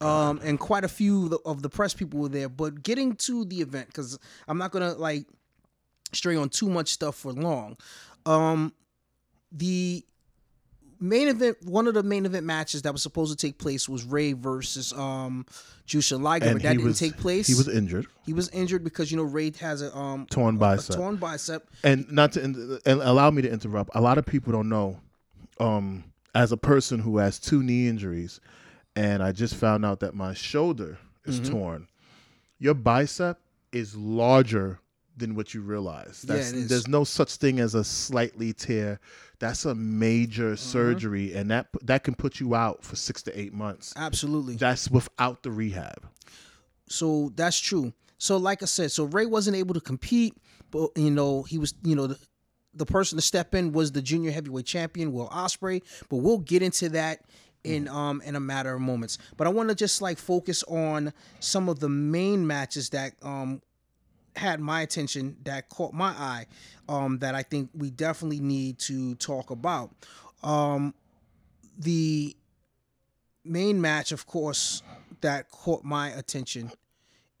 Um, 0.00 0.40
and 0.42 0.58
quite 0.60 0.84
a 0.84 0.88
few 0.88 1.24
of 1.24 1.30
the- 1.30 1.38
of 1.46 1.62
the 1.62 1.68
press 1.70 1.94
people 1.94 2.20
were 2.20 2.28
there. 2.28 2.48
But 2.48 2.82
getting 2.82 3.16
to 3.16 3.44
the 3.44 3.60
event, 3.60 3.86
because 3.88 4.18
I'm 4.48 4.58
not 4.58 4.70
gonna 4.72 4.94
like 4.94 5.26
stray 6.12 6.36
on 6.36 6.48
too 6.48 6.68
much 6.68 6.88
stuff 6.92 7.16
for 7.16 7.32
long. 7.32 7.76
Um, 8.26 8.72
the 9.52 10.04
main 11.00 11.28
event, 11.28 11.58
one 11.62 11.86
of 11.86 11.94
the 11.94 12.02
main 12.02 12.26
event 12.26 12.46
matches 12.46 12.82
that 12.82 12.92
was 12.92 13.02
supposed 13.02 13.36
to 13.38 13.46
take 13.46 13.58
place 13.58 13.88
was 13.88 14.04
Ray 14.04 14.32
versus 14.32 14.92
um 14.92 15.46
Jushin 15.86 16.20
Liger, 16.22 16.52
but 16.54 16.62
that 16.62 16.72
didn't 16.72 16.84
was 16.84 16.98
take 16.98 17.16
place. 17.16 17.46
He 17.46 17.54
was 17.54 17.68
injured, 17.68 18.06
he 18.24 18.32
was 18.32 18.48
injured 18.50 18.82
because 18.84 19.10
you 19.10 19.16
know 19.16 19.22
Ray 19.22 19.52
has 19.60 19.82
a 19.82 19.96
um 19.96 20.26
torn 20.30 20.56
a 20.56 20.58
bicep. 20.58 20.96
torn 20.96 21.16
bicep. 21.16 21.68
and 21.84 22.10
not 22.10 22.32
to 22.32 22.42
and 22.42 23.00
allow 23.02 23.30
me 23.30 23.42
to 23.42 23.50
interrupt. 23.50 23.90
A 23.94 24.00
lot 24.00 24.18
of 24.18 24.26
people 24.26 24.52
don't 24.52 24.68
know. 24.68 25.00
Um, 25.58 26.04
as 26.34 26.52
a 26.52 26.56
person 26.58 26.98
who 27.00 27.16
has 27.16 27.38
two 27.38 27.62
knee 27.62 27.88
injuries, 27.88 28.40
and 28.96 29.22
I 29.22 29.30
just 29.32 29.54
found 29.54 29.84
out 29.84 30.00
that 30.00 30.14
my 30.14 30.34
shoulder 30.34 30.98
is 31.24 31.40
Mm-hmm. 31.40 31.52
torn. 31.52 31.88
Your 32.58 32.74
bicep 32.74 33.38
is 33.72 33.94
larger 33.94 34.80
than 35.16 35.34
what 35.34 35.54
you 35.54 35.60
realize. 35.60 36.24
Yeah, 36.26 36.36
That's, 36.36 36.52
is. 36.52 36.68
There's 36.68 36.88
no 36.88 37.04
such 37.04 37.36
thing 37.36 37.58
as 37.60 37.74
a 37.74 37.84
slightly 37.84 38.52
tear. 38.52 38.98
That's 39.38 39.64
a 39.66 39.74
major 39.74 40.52
Mm-hmm. 40.52 40.56
surgery, 40.56 41.34
and 41.34 41.50
that 41.50 41.68
that 41.82 42.04
can 42.04 42.14
put 42.14 42.40
you 42.40 42.54
out 42.54 42.82
for 42.84 42.96
six 42.96 43.22
to 43.24 43.38
eight 43.38 43.52
months. 43.52 43.92
Absolutely. 43.96 44.56
That's 44.56 44.90
without 44.90 45.42
the 45.42 45.50
rehab. 45.50 46.08
so 46.88 47.32
that's 47.36 47.58
true. 47.58 47.92
So 48.18 48.36
like 48.38 48.62
I 48.62 48.66
said, 48.66 48.90
so 48.92 49.04
Ray 49.04 49.26
wasn't 49.26 49.56
able 49.56 49.74
to 49.74 49.80
compete, 49.80 50.34
but 50.70 50.90
you 50.96 51.10
know 51.10 51.42
he 51.42 51.58
was 51.58 51.74
you 51.82 51.94
know 51.96 52.06
the, 52.06 52.18
the 52.74 52.86
person 52.86 53.16
to 53.18 53.22
step 53.22 53.54
in 53.54 53.72
was 53.72 53.92
the 53.92 54.00
junior 54.02 54.30
heavyweight 54.30 54.64
champion 54.66 55.12
Will 55.12 55.28
Ospreay, 55.28 55.82
But 56.08 56.16
we'll 56.18 56.38
get 56.38 56.62
into 56.62 56.88
that 56.90 57.20
in 57.66 57.88
um 57.88 58.22
in 58.24 58.36
a 58.36 58.40
matter 58.40 58.74
of 58.74 58.80
moments. 58.80 59.18
But 59.36 59.46
I 59.46 59.50
want 59.50 59.68
to 59.68 59.74
just 59.74 60.00
like 60.00 60.18
focus 60.18 60.62
on 60.64 61.12
some 61.40 61.68
of 61.68 61.80
the 61.80 61.88
main 61.88 62.46
matches 62.46 62.90
that 62.90 63.12
um 63.22 63.60
had 64.36 64.60
my 64.60 64.82
attention 64.82 65.36
that 65.44 65.68
caught 65.68 65.92
my 65.92 66.10
eye 66.10 66.46
um 66.88 67.18
that 67.18 67.34
I 67.34 67.42
think 67.42 67.70
we 67.74 67.90
definitely 67.90 68.40
need 68.40 68.78
to 68.80 69.14
talk 69.16 69.50
about. 69.50 69.90
Um 70.42 70.94
the 71.78 72.36
main 73.44 73.80
match 73.80 74.12
of 74.12 74.26
course 74.26 74.82
that 75.20 75.50
caught 75.50 75.84
my 75.84 76.08
attention 76.10 76.70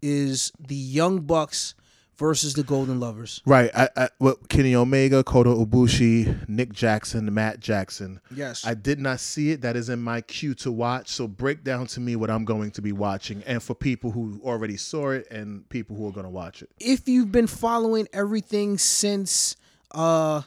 is 0.02 0.52
the 0.58 0.74
Young 0.74 1.20
Bucks 1.20 1.74
versus 2.18 2.54
the 2.54 2.62
Golden 2.62 2.98
Lovers. 3.00 3.42
Right. 3.46 3.70
I, 3.74 3.88
I, 3.96 4.08
what 4.18 4.48
Kenny 4.48 4.74
Omega, 4.74 5.22
Kota 5.22 5.50
Ibushi, 5.50 6.48
Nick 6.48 6.72
Jackson, 6.72 7.32
Matt 7.34 7.60
Jackson. 7.60 8.20
Yes. 8.34 8.66
I 8.66 8.74
did 8.74 8.98
not 8.98 9.20
see 9.20 9.50
it. 9.50 9.60
That 9.60 9.76
is 9.76 9.88
in 9.88 10.00
my 10.00 10.20
queue 10.22 10.54
to 10.54 10.72
watch. 10.72 11.08
So 11.08 11.28
break 11.28 11.62
down 11.64 11.86
to 11.88 12.00
me 12.00 12.16
what 12.16 12.30
I'm 12.30 12.44
going 12.44 12.70
to 12.72 12.82
be 12.82 12.92
watching, 12.92 13.42
and 13.46 13.62
for 13.62 13.74
people 13.74 14.10
who 14.10 14.40
already 14.44 14.76
saw 14.76 15.10
it 15.10 15.30
and 15.30 15.68
people 15.68 15.96
who 15.96 16.08
are 16.08 16.12
going 16.12 16.24
to 16.24 16.30
watch 16.30 16.62
it. 16.62 16.70
if 16.80 17.08
you've 17.08 17.32
been 17.32 17.46
following 17.46 18.08
everything 18.12 18.78
since 18.78 19.56
uh 19.92 20.42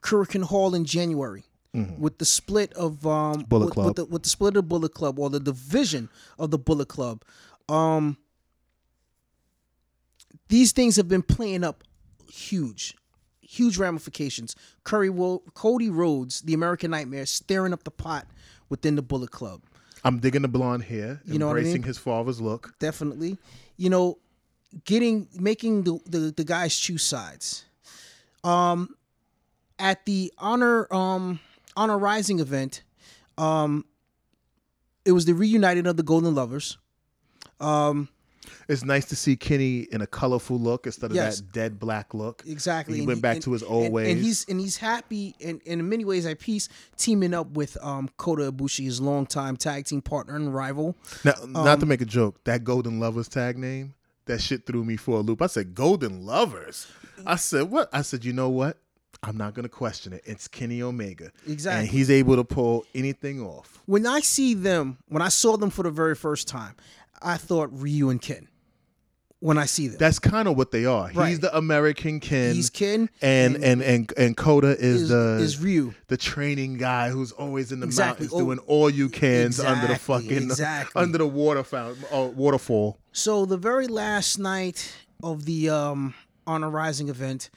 Korakuen 0.00 0.44
Hall 0.44 0.74
in 0.74 0.84
January 0.84 1.44
with 1.98 2.18
the 2.18 2.24
split 2.24 2.72
of 2.74 3.06
um 3.06 3.44
Bullet 3.48 3.66
with, 3.66 3.74
Club. 3.74 3.86
with 3.86 3.96
the 3.96 4.04
with 4.06 4.22
the 4.24 4.28
split 4.28 4.56
of 4.56 4.68
Bullet 4.68 4.94
Club 4.94 5.18
or 5.18 5.30
the 5.30 5.38
division 5.40 6.08
of 6.38 6.50
the 6.50 6.58
Bullet 6.58 6.88
Club, 6.88 7.22
um 7.68 8.16
these 10.48 10.72
things 10.72 10.96
have 10.96 11.08
been 11.08 11.22
playing 11.22 11.64
up 11.64 11.84
huge, 12.30 12.96
huge 13.40 13.78
ramifications. 13.78 14.54
Curry 14.84 15.10
Wo- 15.10 15.42
Cody 15.54 15.90
Rhodes, 15.90 16.40
the 16.42 16.54
American 16.54 16.90
Nightmare, 16.90 17.26
staring 17.26 17.72
up 17.72 17.84
the 17.84 17.90
pot 17.90 18.26
within 18.68 18.96
the 18.96 19.02
Bullet 19.02 19.30
Club. 19.30 19.62
I'm 20.04 20.18
digging 20.20 20.42
the 20.42 20.48
blonde 20.48 20.84
hair, 20.84 21.20
You 21.24 21.38
know 21.38 21.46
what 21.48 21.56
I 21.56 21.58
embracing 21.60 21.82
mean? 21.82 21.88
his 21.88 21.98
father's 21.98 22.40
look. 22.40 22.74
definitely. 22.78 23.36
You 23.76 23.90
know, 23.90 24.18
getting 24.84 25.28
making 25.34 25.82
the, 25.84 25.98
the 26.06 26.18
the 26.36 26.44
guys 26.44 26.78
choose 26.78 27.02
sides. 27.02 27.64
Um, 28.44 28.94
at 29.78 30.04
the 30.06 30.32
honor 30.38 30.92
um 30.94 31.40
honor 31.76 31.98
rising 31.98 32.38
event, 32.40 32.82
um, 33.36 33.84
it 35.04 35.12
was 35.12 35.24
the 35.24 35.32
reunited 35.34 35.86
of 35.86 35.96
the 35.96 36.02
Golden 36.02 36.34
Lovers. 36.34 36.78
Um, 37.60 38.08
It's 38.68 38.84
nice 38.84 39.04
to 39.06 39.16
see 39.16 39.36
Kenny 39.36 39.80
in 39.90 40.00
a 40.00 40.06
colorful 40.06 40.58
look 40.58 40.86
instead 40.86 41.10
of 41.10 41.16
Yes. 41.16 41.38
that 41.38 41.52
dead 41.52 41.78
black 41.78 42.14
look. 42.14 42.42
exactly. 42.46 42.94
He 42.94 43.00
and 43.00 43.08
went 43.08 43.22
back 43.22 43.36
and- 43.36 43.44
to 43.44 43.52
his 43.52 43.62
old 43.62 43.92
ways. 43.92 44.08
and 44.14 44.20
he's 44.24 44.44
and 44.48 44.60
he's 44.60 44.76
happy 44.76 45.34
and, 45.44 45.60
in 45.62 45.88
many 45.88 46.04
ways 46.04 46.26
at 46.26 46.38
peace, 46.38 46.68
teaming 46.96 47.34
up 47.34 47.50
with 47.52 47.76
um 47.82 48.08
Kota 48.16 48.50
Ibushi, 48.52 48.84
his 48.84 49.00
longtime 49.00 49.56
tag 49.56 49.86
team 49.86 50.02
partner 50.02 50.36
and 50.36 50.54
rival. 50.54 50.96
Now, 51.24 51.34
not 51.46 51.66
Um, 51.74 51.80
to 51.80 51.86
make 51.86 52.00
a 52.00 52.04
joke, 52.06 52.42
that 52.44 52.64
Golden 52.64 53.00
Lovers 53.00 53.28
tag 53.28 53.56
name, 53.58 53.94
that 54.26 54.40
shit 54.40 54.66
threw 54.66 54.84
me 54.84 54.96
for 54.96 55.18
a 55.18 55.20
loop. 55.20 55.40
I 55.42 55.46
said, 55.46 55.74
Golden 55.74 56.26
Lovers. 56.26 56.86
I 57.26 57.36
said, 57.36 57.70
what? 57.70 57.88
I 57.92 58.02
said, 58.02 58.24
you 58.24 58.32
know 58.32 58.48
what? 58.50 58.76
I'm 59.22 59.36
not 59.36 59.54
going 59.54 59.64
to 59.64 59.68
question 59.68 60.12
it. 60.12 60.22
It's 60.26 60.46
Kenny 60.46 60.80
Omega. 60.82 61.32
Exactly. 61.48 61.80
And 61.80 61.88
he's 61.88 62.08
able 62.10 62.36
to 62.36 62.44
pull 62.44 62.84
anything 62.94 63.40
off. 63.40 63.80
when 63.86 64.06
I 64.06 64.20
see 64.20 64.54
them, 64.54 64.98
when 65.08 65.22
I 65.22 65.28
saw 65.28 65.56
them 65.56 65.70
for 65.70 65.82
the 65.82 65.90
very 65.90 66.14
first 66.14 66.46
time, 66.46 66.74
I 67.22 67.36
thought 67.36 67.70
Ryu 67.72 68.10
and 68.10 68.20
Ken. 68.20 68.48
When 69.40 69.56
I 69.56 69.66
see 69.66 69.86
them, 69.86 69.98
That's 70.00 70.18
kind 70.18 70.48
of 70.48 70.56
what 70.56 70.72
they 70.72 70.84
are. 70.84 71.08
He's 71.10 71.38
the 71.38 71.56
American 71.56 72.18
Ken. 72.18 72.56
he's 72.56 72.70
Ken 72.70 73.08
and, 73.22 73.54
and 73.62 73.80
and 73.80 74.12
and 74.16 74.36
Kota 74.36 74.70
is, 74.76 75.02
is, 75.02 75.08
the 75.10 75.38
is 75.40 75.60
Ryu. 75.60 75.94
the 76.08 76.16
training 76.16 76.76
guy 76.76 77.10
who's 77.10 77.30
always 77.30 77.70
in 77.70 77.78
the 77.78 77.86
Exactly. 77.86 78.24
mountains 78.26 78.32
Oh, 78.42 78.44
doing 78.44 78.58
all 78.66 78.90
you 78.90 79.08
cans 79.08 79.60
under 79.60 79.86
the 79.86 79.94
fucking 79.96 80.32
exactly. 80.32 81.00
under 81.00 81.18
the 81.18 81.26
water 81.28 81.62
fountain 81.62 82.02
uh, 82.12 82.22
waterfall. 82.34 82.98
So 83.12 83.44
the 83.46 83.56
very 83.56 83.86
last 83.86 84.38
night 84.40 84.92
of 85.22 85.44
the 85.44 85.70
um, 85.70 86.14
Honor 86.44 86.68
Rising 86.70 87.08
event, 87.08 87.50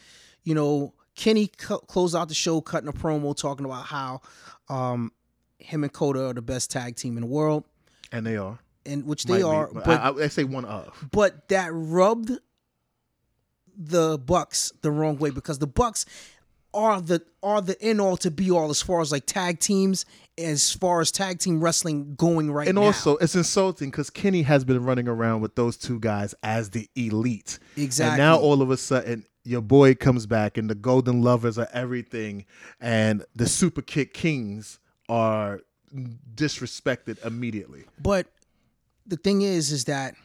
you 0.43 0.53
know, 0.53 0.93
Kenny 1.15 1.47
closed 1.47 2.15
out 2.15 2.27
the 2.27 2.35
show, 2.35 2.61
cutting 2.61 2.89
a 2.89 2.93
promo 2.93 3.35
talking 3.35 3.65
about 3.65 3.85
how 3.87 4.21
um, 4.69 5.11
him 5.57 5.83
and 5.83 5.91
Kota 5.91 6.27
are 6.27 6.33
the 6.35 6.43
best 6.43 6.69
tag 6.69 6.95
team 6.95 7.17
in 7.17 7.21
the 7.21 7.27
world, 7.27 7.63
And 8.11 8.23
they 8.23 8.37
are. 8.37 8.59
And 8.85 9.05
which 9.05 9.25
they 9.25 9.37
be. 9.37 9.43
are. 9.43 9.69
I- 9.69 9.73
But 9.73 9.87
I, 10.21 10.23
I 10.25 10.27
say 10.27 10.43
one 10.43 10.65
of. 10.65 11.07
but 11.11 11.47
that 11.49 11.69
rubbed 11.73 12.31
the 13.77 14.17
Bucks 14.17 14.71
the 14.81 14.91
wrong 14.91 15.17
way 15.17 15.29
because 15.29 15.59
the 15.59 15.67
Bucks 15.67 16.05
are 16.73 17.01
the 17.01 17.21
are 17.43 17.61
the 17.61 17.79
end 17.81 17.99
all 17.99 18.15
to 18.17 18.31
be 18.31 18.49
all 18.51 18.69
as 18.69 18.81
far 18.81 19.01
as 19.01 19.11
like 19.11 19.25
tag 19.25 19.59
teams, 19.59 20.05
as 20.37 20.71
far 20.71 21.01
as 21.01 21.11
tag 21.11 21.39
team 21.39 21.59
wrestling 21.61 22.15
going 22.15 22.51
right 22.51 22.67
And 22.67 22.75
now. 22.75 22.83
also, 22.83 23.17
it's 23.17 23.35
insulting 23.35 23.89
because 23.89 24.09
Kenny 24.09 24.43
has 24.43 24.63
been 24.63 24.83
running 24.83 25.07
around 25.07 25.41
with 25.41 25.55
those 25.55 25.75
two 25.77 25.99
guys 25.99 26.33
as 26.43 26.69
the 26.69 26.89
elite. 26.95 27.59
Exactly. 27.75 28.11
And 28.11 28.17
now 28.19 28.37
all 28.39 28.61
of 28.61 28.71
a 28.71 28.77
sudden, 28.77 29.25
your 29.43 29.61
boy 29.61 29.95
comes 29.95 30.25
back, 30.27 30.57
and 30.57 30.69
the 30.69 30.75
Golden 30.75 31.21
Lovers 31.21 31.57
are 31.57 31.67
everything, 31.73 32.45
and 32.79 33.25
the 33.35 33.47
Super 33.47 33.81
Kick 33.81 34.13
Kings 34.13 34.79
are 35.09 35.59
disrespected 36.35 37.25
immediately. 37.25 37.83
But 37.99 38.27
the 39.05 39.17
thing 39.17 39.41
is, 39.41 39.71
is 39.71 39.85
that 39.85 40.15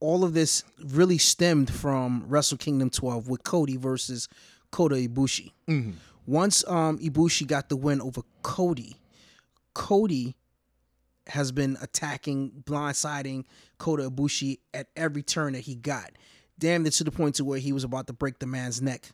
all 0.00 0.24
of 0.24 0.34
this 0.34 0.64
really 0.82 1.18
stemmed 1.18 1.72
from 1.72 2.24
Wrestle 2.28 2.58
Kingdom 2.58 2.90
12 2.90 3.28
with 3.28 3.42
Cody 3.44 3.76
versus 3.76 4.28
Kota 4.70 4.96
Ibushi. 4.96 5.52
Once 6.26 6.66
um, 6.68 6.98
Ibushi 6.98 7.46
got 7.46 7.68
the 7.68 7.76
win 7.76 8.00
over 8.00 8.22
Cody, 8.42 8.96
Cody 9.74 10.34
has 11.28 11.52
been 11.52 11.76
attacking, 11.80 12.50
blindsiding 12.64 13.44
Kota 13.78 14.10
Ibushi 14.10 14.58
at 14.74 14.88
every 14.96 15.22
turn 15.22 15.54
that 15.54 15.60
he 15.60 15.74
got. 15.74 16.12
Damn 16.58 16.86
it 16.86 16.92
to 16.94 17.04
the 17.04 17.10
point 17.10 17.36
to 17.36 17.44
where 17.44 17.58
he 17.58 17.72
was 17.72 17.84
about 17.84 18.06
to 18.08 18.12
break 18.12 18.38
the 18.38 18.46
man's 18.46 18.80
neck. 18.82 19.08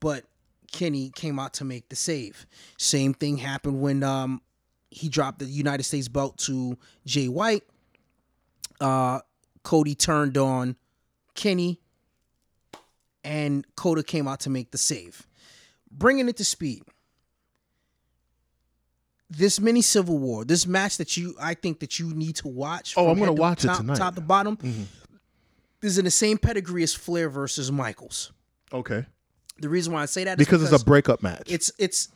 But 0.00 0.24
Kenny 0.72 1.10
came 1.14 1.38
out 1.38 1.54
to 1.54 1.64
make 1.64 1.88
the 1.88 1.96
save. 1.96 2.46
Same 2.78 3.14
thing 3.14 3.36
happened 3.38 3.80
when 3.80 4.02
um, 4.02 4.40
he 4.90 5.08
dropped 5.08 5.38
the 5.40 5.46
United 5.46 5.82
States 5.82 6.08
belt 6.08 6.38
to 6.38 6.78
Jay 7.04 7.28
White. 7.28 7.64
Uh, 8.80 9.20
Cody 9.62 9.94
turned 9.94 10.36
on 10.36 10.76
Kenny, 11.34 11.80
and 13.24 13.66
Kota 13.76 14.02
came 14.02 14.28
out 14.28 14.40
to 14.40 14.50
make 14.50 14.70
the 14.70 14.78
save. 14.78 15.26
Bringing 15.90 16.28
it 16.28 16.36
to 16.36 16.44
speed. 16.44 16.82
This 19.28 19.58
mini 19.58 19.82
Civil 19.82 20.18
War, 20.18 20.44
this 20.44 20.66
match 20.66 20.98
that 20.98 21.16
you, 21.16 21.34
I 21.40 21.54
think 21.54 21.80
that 21.80 21.98
you 21.98 22.14
need 22.14 22.36
to 22.36 22.48
watch. 22.48 22.94
Oh, 22.96 23.10
I'm 23.10 23.18
head 23.18 23.26
to 23.26 23.32
watch 23.32 23.64
it 23.64 23.68
top, 23.68 23.78
tonight. 23.78 23.94
Mm-hmm. 23.94 24.02
Top 24.02 24.14
to 24.14 24.20
bottom. 24.20 24.58
Is 25.82 25.98
in 25.98 26.04
the 26.04 26.10
same 26.10 26.38
pedigree 26.38 26.82
as 26.84 26.94
Flair 26.94 27.28
versus 27.28 27.72
Michaels. 27.72 28.32
Okay. 28.72 29.04
The 29.58 29.68
reason 29.68 29.92
why 29.92 30.02
I 30.02 30.06
say 30.06 30.24
that 30.24 30.40
is 30.40 30.46
Because, 30.46 30.62
it's 30.62 30.80
a 30.80 30.84
breakup 30.84 31.22
match. 31.22 31.50
it's 31.50 31.72
it's 31.78 32.08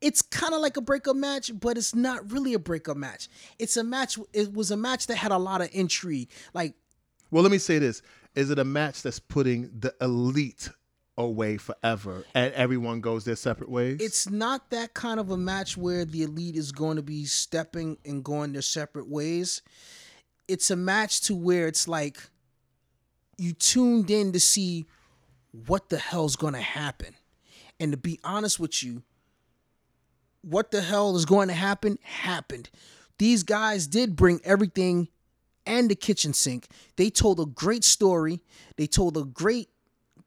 it's 0.00 0.22
kind 0.22 0.54
of 0.54 0.60
like 0.60 0.76
a 0.76 0.80
breakup 0.80 1.16
match, 1.16 1.50
but 1.58 1.76
it's 1.76 1.94
not 1.94 2.30
really 2.32 2.54
a 2.54 2.58
breakup 2.58 2.96
match. 2.96 3.28
It's 3.58 3.76
a 3.76 3.84
match. 3.84 4.18
It 4.32 4.52
was 4.54 4.70
a 4.70 4.76
match 4.76 5.06
that 5.08 5.16
had 5.16 5.32
a 5.32 5.38
lot 5.38 5.60
of 5.60 5.68
intrigue. 5.72 6.30
Like 6.54 6.74
well, 7.30 7.42
let 7.42 7.52
me 7.52 7.58
say 7.58 7.78
this: 7.78 8.02
Is 8.34 8.50
it 8.50 8.58
a 8.58 8.64
match 8.64 9.02
that's 9.02 9.18
putting 9.18 9.70
the 9.78 9.94
elite 10.00 10.70
away 11.16 11.58
forever, 11.58 12.24
and 12.34 12.52
everyone 12.54 13.00
goes 13.00 13.24
their 13.24 13.36
separate 13.36 13.70
ways? 13.70 13.98
it's 14.00 14.28
not 14.28 14.70
that 14.70 14.94
kind 14.94 15.20
of 15.20 15.30
a 15.30 15.36
match 15.36 15.76
where 15.76 16.04
the 16.04 16.22
elite 16.22 16.56
is 16.56 16.72
going 16.72 16.96
to 16.96 17.02
be 17.02 17.24
stepping 17.24 17.98
and 18.04 18.24
going 18.24 18.52
their 18.52 18.62
separate 18.62 19.08
ways. 19.08 19.62
It's 20.48 20.70
a 20.70 20.76
match 20.76 21.20
to 21.22 21.36
where 21.36 21.68
it's 21.68 21.86
like 21.86 22.18
you 23.38 23.52
tuned 23.52 24.10
in 24.10 24.32
to 24.32 24.40
see 24.40 24.86
what 25.66 25.88
the 25.88 25.98
hell's 25.98 26.36
going 26.36 26.54
to 26.54 26.60
happen. 26.60 27.14
And 27.78 27.92
to 27.92 27.96
be 27.96 28.18
honest 28.24 28.58
with 28.58 28.82
you, 28.82 29.02
what 30.42 30.70
the 30.70 30.80
hell 30.80 31.16
is 31.16 31.24
going 31.24 31.48
to 31.48 31.54
happen 31.54 31.98
happened. 32.02 32.70
These 33.18 33.42
guys 33.42 33.86
did 33.86 34.16
bring 34.16 34.40
everything 34.44 35.08
and 35.66 35.90
the 35.90 35.94
kitchen 35.94 36.32
sink. 36.32 36.68
They 36.96 37.10
told 37.10 37.38
a 37.38 37.46
great 37.46 37.84
story. 37.84 38.40
They 38.76 38.86
told 38.86 39.16
a 39.16 39.24
great, 39.24 39.68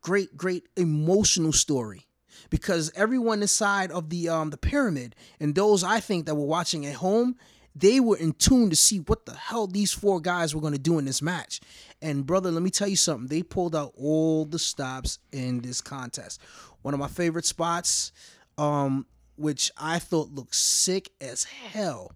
great, 0.01 0.37
great 0.37 0.67
emotional 0.77 1.53
story 1.53 2.05
because 2.49 2.91
everyone 2.95 3.41
inside 3.41 3.91
of 3.91 4.09
the 4.09 4.29
um 4.29 4.49
the 4.49 4.57
pyramid 4.57 5.15
and 5.39 5.55
those 5.55 5.83
I 5.83 5.99
think 5.99 6.25
that 6.25 6.35
were 6.35 6.45
watching 6.45 6.85
at 6.85 6.95
home, 6.95 7.35
they 7.75 7.99
were 7.99 8.17
in 8.17 8.33
tune 8.33 8.69
to 8.69 8.75
see 8.75 8.99
what 8.99 9.25
the 9.25 9.33
hell 9.33 9.67
these 9.67 9.91
four 9.91 10.21
guys 10.21 10.53
were 10.53 10.61
going 10.61 10.73
to 10.73 10.79
do 10.79 10.99
in 10.99 11.05
this 11.05 11.21
match. 11.21 11.61
And 12.01 12.25
brother, 12.25 12.51
let 12.51 12.61
me 12.61 12.69
tell 12.69 12.87
you 12.87 12.95
something. 12.95 13.27
They 13.27 13.43
pulled 13.43 13.75
out 13.75 13.93
all 13.97 14.45
the 14.45 14.59
stops 14.59 15.19
in 15.31 15.61
this 15.61 15.81
contest. 15.81 16.41
One 16.83 16.93
of 16.93 16.99
my 16.99 17.07
favorite 17.07 17.45
spots, 17.45 18.11
um, 18.57 19.05
which 19.35 19.71
I 19.77 19.99
thought 19.99 20.31
looked 20.31 20.55
sick 20.55 21.11
as 21.21 21.43
hell, 21.43 22.11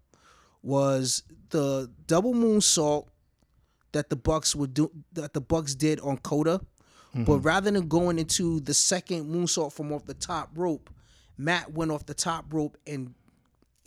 was 0.64 1.24
the 1.50 1.90
double 2.08 2.34
moonsault 2.34 3.08
that 3.94 4.10
the 4.10 4.16
Bucks 4.16 4.56
would 4.56 4.74
do 4.74 4.92
that 5.14 5.34
the 5.34 5.42
Bucks 5.42 5.76
did 5.76 6.00
on 6.02 6.18
Kota, 6.18 6.60
but 7.14 7.22
mm-hmm. 7.22 7.42
rather 7.42 7.72
than 7.72 7.88
going 7.88 8.20
into 8.20 8.60
the 8.60 8.74
second 8.74 9.26
moonsault 9.26 9.74
from 9.74 9.92
off 9.92 10.06
the 10.06 10.14
top 10.14 10.50
rope, 10.56 10.90
Matt 11.38 11.72
went 11.74 11.92
off 11.92 12.06
the 12.06 12.14
top 12.14 12.46
rope 12.52 12.78
and 12.86 13.14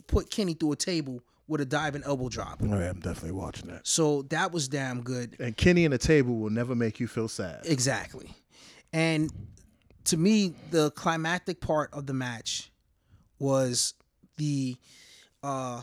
put 0.07 0.29
Kenny 0.29 0.53
through 0.53 0.73
a 0.73 0.75
table 0.75 1.21
with 1.47 1.61
a 1.61 1.65
diving 1.65 2.03
elbow 2.03 2.29
drop. 2.29 2.61
Oh, 2.63 2.73
I'm 2.73 2.99
definitely 2.99 3.33
watching 3.33 3.67
that. 3.69 3.85
So 3.85 4.23
that 4.23 4.51
was 4.51 4.67
damn 4.67 5.01
good. 5.01 5.35
And 5.39 5.55
Kenny 5.55 5.85
and 5.85 5.93
the 5.93 5.97
table 5.97 6.37
will 6.37 6.49
never 6.49 6.75
make 6.75 6.99
you 6.99 7.07
feel 7.07 7.27
sad. 7.27 7.61
Exactly. 7.65 8.33
And 8.93 9.31
to 10.05 10.17
me, 10.17 10.53
the 10.71 10.91
climactic 10.91 11.61
part 11.61 11.93
of 11.93 12.05
the 12.07 12.13
match 12.13 12.70
was 13.41 13.95
the 14.37 14.77
uh 15.43 15.81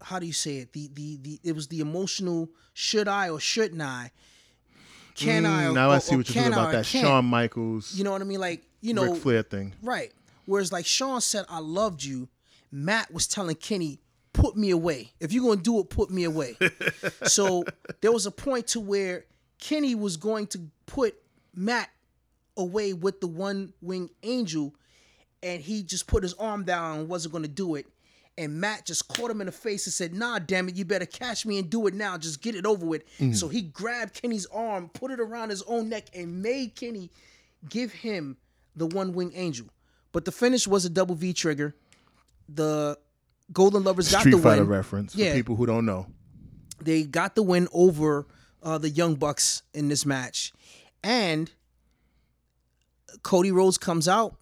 how 0.00 0.18
do 0.18 0.26
you 0.26 0.32
say 0.32 0.56
it? 0.58 0.72
The 0.72 0.88
the 0.94 1.18
the 1.22 1.40
it 1.44 1.54
was 1.54 1.68
the 1.68 1.80
emotional 1.80 2.48
should 2.72 3.08
I 3.08 3.28
or 3.28 3.38
shouldn't 3.40 3.82
I? 3.82 4.10
Can 5.14 5.46
I? 5.46 5.64
Mm, 5.64 5.70
Or, 5.70 5.74
now 5.74 5.90
I 5.90 5.98
see 5.98 6.16
what 6.16 6.28
you're 6.28 6.44
talking 6.44 6.52
about. 6.52 6.72
That? 6.72 6.86
Shawn 6.86 7.24
Michaels, 7.24 7.94
You 7.94 8.04
know 8.04 8.12
what 8.12 8.20
I 8.20 8.24
mean? 8.24 8.40
Like, 8.40 8.62
you 8.82 8.92
know, 8.94 9.12
Ric 9.12 9.22
Flair 9.22 9.42
thing. 9.42 9.74
right. 9.82 10.12
Whereas 10.44 10.70
like 10.72 10.86
Shawn 10.86 11.20
said, 11.20 11.44
I 11.48 11.58
loved 11.58 12.04
you. 12.04 12.28
Matt 12.70 13.12
was 13.12 13.26
telling 13.26 13.56
Kenny, 13.56 14.00
put 14.32 14.56
me 14.56 14.70
away. 14.70 15.12
If 15.20 15.32
you're 15.32 15.42
gonna 15.42 15.60
do 15.60 15.80
it, 15.80 15.90
put 15.90 16.10
me 16.10 16.24
away. 16.24 16.56
so 17.24 17.64
there 18.00 18.12
was 18.12 18.26
a 18.26 18.30
point 18.30 18.68
to 18.68 18.80
where 18.80 19.24
Kenny 19.58 19.94
was 19.94 20.16
going 20.16 20.46
to 20.48 20.60
put 20.86 21.16
Matt 21.54 21.90
away 22.56 22.92
with 22.92 23.20
the 23.20 23.26
one 23.26 23.72
wing 23.80 24.10
angel, 24.22 24.74
and 25.42 25.60
he 25.60 25.82
just 25.82 26.06
put 26.06 26.22
his 26.22 26.34
arm 26.34 26.64
down 26.64 27.00
and 27.00 27.08
wasn't 27.08 27.32
gonna 27.32 27.48
do 27.48 27.74
it. 27.74 27.86
And 28.38 28.60
Matt 28.60 28.84
just 28.84 29.08
caught 29.08 29.30
him 29.30 29.40
in 29.40 29.46
the 29.46 29.52
face 29.52 29.86
and 29.86 29.94
said, 29.94 30.12
Nah, 30.14 30.38
damn 30.38 30.68
it, 30.68 30.76
you 30.76 30.84
better 30.84 31.06
catch 31.06 31.46
me 31.46 31.58
and 31.58 31.70
do 31.70 31.86
it 31.86 31.94
now. 31.94 32.18
Just 32.18 32.42
get 32.42 32.54
it 32.54 32.66
over 32.66 32.84
with. 32.84 33.02
So 33.34 33.48
he 33.48 33.62
grabbed 33.62 34.20
Kenny's 34.20 34.44
arm, 34.46 34.90
put 34.90 35.10
it 35.10 35.20
around 35.20 35.48
his 35.48 35.62
own 35.62 35.88
neck, 35.88 36.08
and 36.14 36.42
made 36.42 36.74
Kenny 36.74 37.10
give 37.68 37.92
him 37.92 38.36
the 38.74 38.86
one 38.86 39.12
wing 39.14 39.32
angel. 39.34 39.68
But 40.12 40.26
the 40.26 40.32
finish 40.32 40.66
was 40.68 40.84
a 40.84 40.90
double 40.90 41.14
V 41.14 41.32
trigger. 41.32 41.74
The 42.48 42.98
Golden 43.52 43.84
Lovers 43.84 44.10
got 44.12 44.20
Street 44.20 44.32
the 44.32 44.38
Fighter 44.42 44.62
win. 44.62 44.68
reference 44.70 45.14
Yeah. 45.16 45.30
for 45.30 45.36
people 45.36 45.56
who 45.56 45.64
don't 45.66 45.86
know. 45.86 46.06
They 46.82 47.04
got 47.04 47.36
the 47.36 47.42
win 47.42 47.68
over 47.72 48.26
uh, 48.62 48.76
the 48.76 48.90
Young 48.90 49.14
Bucks 49.14 49.62
in 49.72 49.88
this 49.88 50.04
match. 50.04 50.52
And 51.02 51.50
Cody 53.22 53.50
Rhodes 53.52 53.78
comes 53.78 54.08
out. 54.08 54.36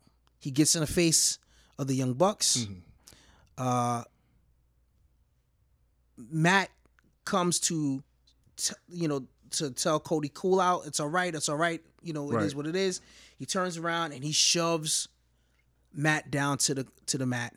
He 0.45 0.51
gets 0.51 0.75
in 0.75 0.83
the 0.83 0.87
face 0.87 1.39
of 1.79 1.87
the 1.87 1.95
Young 1.95 2.13
Bucks. 2.13 2.67
Uh, 3.57 4.05
Matt 6.31 6.69
comes 7.25 7.59
to, 7.61 8.03
t- 8.59 8.75
you 8.91 9.09
know, 9.09 9.25
to 9.53 9.71
tell 9.71 9.99
Cody, 9.99 10.31
cool 10.35 10.61
out. 10.61 10.83
It's 10.87 11.01
all 11.01 11.09
right. 11.09 11.35
It's 11.35 11.49
all 11.49 11.57
right. 11.57 11.81
You 12.03 12.13
know, 12.13 12.31
it 12.31 12.43
is 12.43 12.55
Right. 12.55 12.57
what 12.57 12.67
it 12.67 12.77
is. 12.77 13.01
He 13.39 13.47
turns 13.47 13.79
around 13.79 14.13
and 14.13 14.23
he 14.23 14.33
shoves 14.33 15.09
Matt 15.95 16.31
down 16.31 16.59
to 16.59 16.75
the 16.75 16.87
to 17.07 17.17
the 17.17 17.25
mat. 17.25 17.55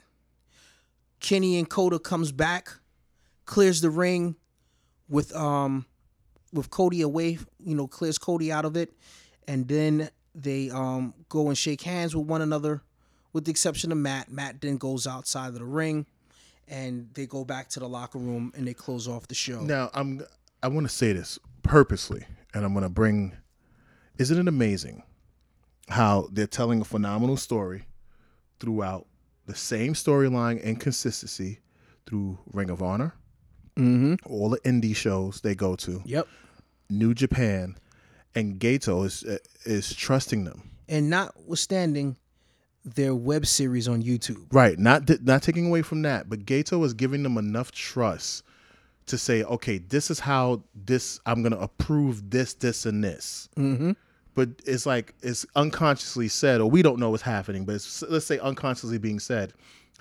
Kenny 1.19 1.57
and 1.59 1.67
Kota 1.69 1.99
comes 1.99 2.31
back, 2.31 2.69
clears 3.45 3.81
the 3.81 3.89
ring 3.89 4.37
with 5.09 5.35
um 5.35 5.85
with 6.53 6.69
Cody 6.69 7.01
away, 7.01 7.37
you 7.59 7.75
know, 7.75 7.85
clears 7.87 8.17
Cody 8.17 8.49
out 8.49 8.63
of 8.63 8.77
it, 8.77 8.93
and 9.45 9.67
then 9.67 10.09
they 10.41 10.69
um 10.69 11.13
go 11.29 11.47
and 11.47 11.57
shake 11.57 11.81
hands 11.81 12.15
with 12.15 12.27
one 12.27 12.41
another, 12.41 12.81
with 13.33 13.45
the 13.45 13.51
exception 13.51 13.91
of 13.91 13.97
Matt. 13.97 14.31
Matt 14.31 14.61
then 14.61 14.77
goes 14.77 15.07
outside 15.07 15.47
of 15.49 15.53
the 15.55 15.65
ring, 15.65 16.05
and 16.67 17.09
they 17.13 17.25
go 17.25 17.43
back 17.43 17.69
to 17.69 17.79
the 17.79 17.87
locker 17.89 18.19
room 18.19 18.53
and 18.55 18.67
they 18.67 18.73
close 18.73 19.07
off 19.07 19.27
the 19.27 19.35
show. 19.35 19.61
Now 19.61 19.89
I'm 19.93 20.21
I 20.63 20.67
want 20.67 20.87
to 20.87 20.93
say 20.93 21.13
this 21.13 21.37
purposely, 21.63 22.25
and 22.53 22.63
I'm 22.65 22.73
going 22.73 22.83
to 22.83 22.89
bring. 22.89 23.33
Isn't 24.17 24.39
it 24.39 24.47
amazing 24.47 25.03
how 25.89 26.27
they're 26.31 26.47
telling 26.47 26.81
a 26.81 26.85
phenomenal 26.85 27.37
story 27.37 27.85
throughout 28.59 29.05
the 29.45 29.55
same 29.55 29.93
storyline 29.93 30.59
and 30.65 30.79
consistency 30.79 31.59
through 32.05 32.37
Ring 32.51 32.69
of 32.69 32.81
Honor, 32.81 33.13
Mm-hmm. 33.77 34.15
all 34.31 34.49
the 34.49 34.59
indie 34.61 34.95
shows 34.95 35.41
they 35.41 35.53
go 35.53 35.75
to, 35.75 36.01
Yep. 36.03 36.27
New 36.89 37.13
Japan, 37.13 37.77
and 38.37 38.59
Gedo 38.59 39.05
is 39.05 39.23
is 39.65 39.93
trusting 39.93 40.45
them. 40.45 40.69
And 40.87 41.09
notwithstanding 41.09 42.15
their 42.85 43.13
web 43.13 43.45
series 43.45 43.87
on 43.87 44.03
YouTube. 44.03 44.45
Right, 44.51 44.77
not 44.77 45.09
not 45.23 45.41
taking 45.41 45.67
away 45.67 45.81
from 45.81 46.03
that, 46.03 46.29
but 46.29 46.45
Gedo 46.45 46.85
is 46.85 46.93
giving 46.93 47.23
them 47.23 47.37
enough 47.37 47.71
trust 47.71 48.43
to 49.07 49.17
say, 49.17 49.43
okay, 49.43 49.79
this 49.79 50.11
is 50.11 50.19
how 50.19 50.61
this 50.75 51.19
I'm 51.25 51.41
gonna 51.41 51.57
approve 51.57 52.29
this, 52.29 52.53
this, 52.53 52.85
and 52.85 53.03
this. 53.03 53.49
Mm-hmm. 53.57 53.91
But 54.35 54.49
it's 54.65 54.85
like 54.85 55.15
it's 55.21 55.45
unconsciously 55.55 56.27
said, 56.27 56.61
or 56.61 56.69
we 56.69 56.83
don't 56.83 56.99
know 56.99 57.09
what's 57.09 57.23
happening, 57.23 57.65
but 57.65 57.75
it's, 57.75 58.03
let's 58.03 58.25
say 58.25 58.37
unconsciously 58.37 58.99
being 58.99 59.19
said, 59.19 59.53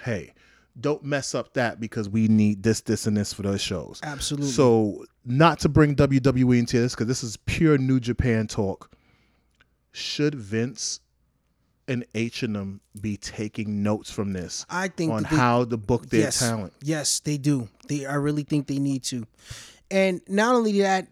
hey, 0.03 0.35
don't 0.79 1.03
mess 1.05 1.35
up 1.35 1.55
that 1.55 1.81
because 1.81 2.09
we 2.09 2.29
need 2.29 2.62
this, 2.62 2.81
this, 2.83 3.07
and 3.07 3.17
this 3.17 3.33
for 3.33 3.43
those 3.43 3.61
shows. 3.61 4.01
Absolutely. 4.03 4.51
So, 4.51 5.05
not 5.25 5.61
to 5.61 5.69
bring 5.69 5.97
WWE 5.97 6.59
into 6.59 6.79
this 6.79 6.95
because 6.95 7.07
this 7.07 7.25
is 7.25 7.37
pure 7.39 7.79
New 7.79 8.01
Japan 8.01 8.47
talk. 8.47 8.91
Should 9.93 10.35
Vince 10.35 11.01
and 11.89 12.05
H 12.15 12.43
and 12.43 12.57
M 12.57 12.81
be 13.01 13.17
taking 13.17 13.83
notes 13.83 14.11
from 14.11 14.33
this 14.33 14.67
I 14.69 14.89
think 14.89 15.12
on 15.12 15.23
they- 15.23 15.29
how 15.29 15.65
to 15.65 15.77
book 15.77 16.11
their 16.11 16.23
yes, 16.23 16.41
talent? 16.41 16.73
Yes, 16.83 17.21
they 17.21 17.39
do. 17.39 17.69
They 17.89 18.05
I 18.07 18.15
really 18.15 18.43
think 18.43 18.67
they 18.67 18.79
need 18.79 19.05
to. 19.05 19.27
And 19.91 20.21
not 20.29 20.55
only 20.55 20.81
that, 20.81 21.07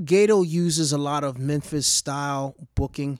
Gedo 0.00 0.46
uses 0.46 0.92
a 0.92 0.98
lot 0.98 1.24
of 1.24 1.38
Memphis 1.38 1.86
style 1.86 2.54
booking 2.74 3.18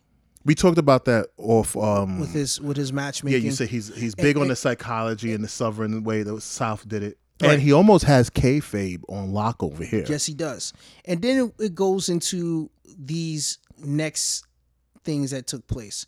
We 0.48 0.54
talked 0.54 0.78
about 0.78 1.04
that 1.04 1.26
off. 1.36 1.76
Um, 1.76 2.20
with 2.20 2.32
his 2.32 2.58
with 2.58 2.78
his 2.78 2.90
matchmaking. 2.90 3.38
yeah, 3.38 3.44
you 3.44 3.52
said 3.52 3.68
he's 3.68 3.94
he's 3.94 4.14
big 4.14 4.36
on 4.36 4.44
and- 4.44 4.50
the 4.50 4.56
psychology 4.56 5.34
and 5.34 5.44
the 5.44 5.48
sovereign 5.48 6.02
way 6.04 6.22
that 6.22 6.40
South 6.40 6.88
did 6.88 7.02
it, 7.02 7.18
Right. 7.42 7.52
and 7.52 7.62
he 7.62 7.70
almost 7.70 8.06
has 8.06 8.30
kayfabe 8.30 9.02
on 9.10 9.32
lock 9.34 9.62
over 9.62 9.84
here. 9.84 10.06
Yes, 10.08 10.24
he 10.24 10.32
does. 10.32 10.72
And 11.04 11.20
then 11.20 11.52
it 11.58 11.74
goes 11.74 12.08
into 12.08 12.70
these 12.98 13.58
next 13.76 14.46
things 15.04 15.32
that 15.32 15.46
took 15.46 15.66
place. 15.66 16.06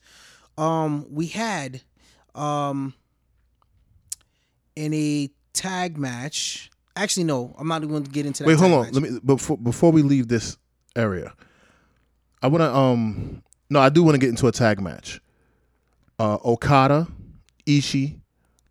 Um, 0.56 1.04
we 1.10 1.26
had 1.26 1.82
um 2.34 2.94
in 4.74 4.94
a 4.94 5.28
tag 5.52 5.98
match. 5.98 6.70
Actually, 6.96 7.24
no, 7.24 7.54
I'm 7.58 7.68
not 7.68 7.82
even 7.82 7.90
going 7.90 8.04
to 8.04 8.10
get 8.10 8.24
into 8.24 8.42
that. 8.42 8.46
Wait, 8.48 8.58
hold 8.58 8.72
on. 8.72 8.82
match. 8.86 8.94
Let 8.94 9.02
me 9.02 9.18
before 9.22 9.58
before 9.58 9.92
we 9.92 10.00
leave 10.00 10.28
this 10.28 10.56
area. 10.96 11.34
I 12.42 12.46
want 12.48 12.62
to 12.62 12.74
um 12.74 13.42
no, 13.70 13.80
I 13.80 13.88
do 13.88 14.02
want 14.02 14.14
to 14.14 14.18
get 14.18 14.28
into 14.30 14.46
a 14.46 14.52
tag 14.52 14.80
match. 14.80 15.20
Uh 16.18 16.36
Okada, 16.44 17.08
Ishii 17.66 18.20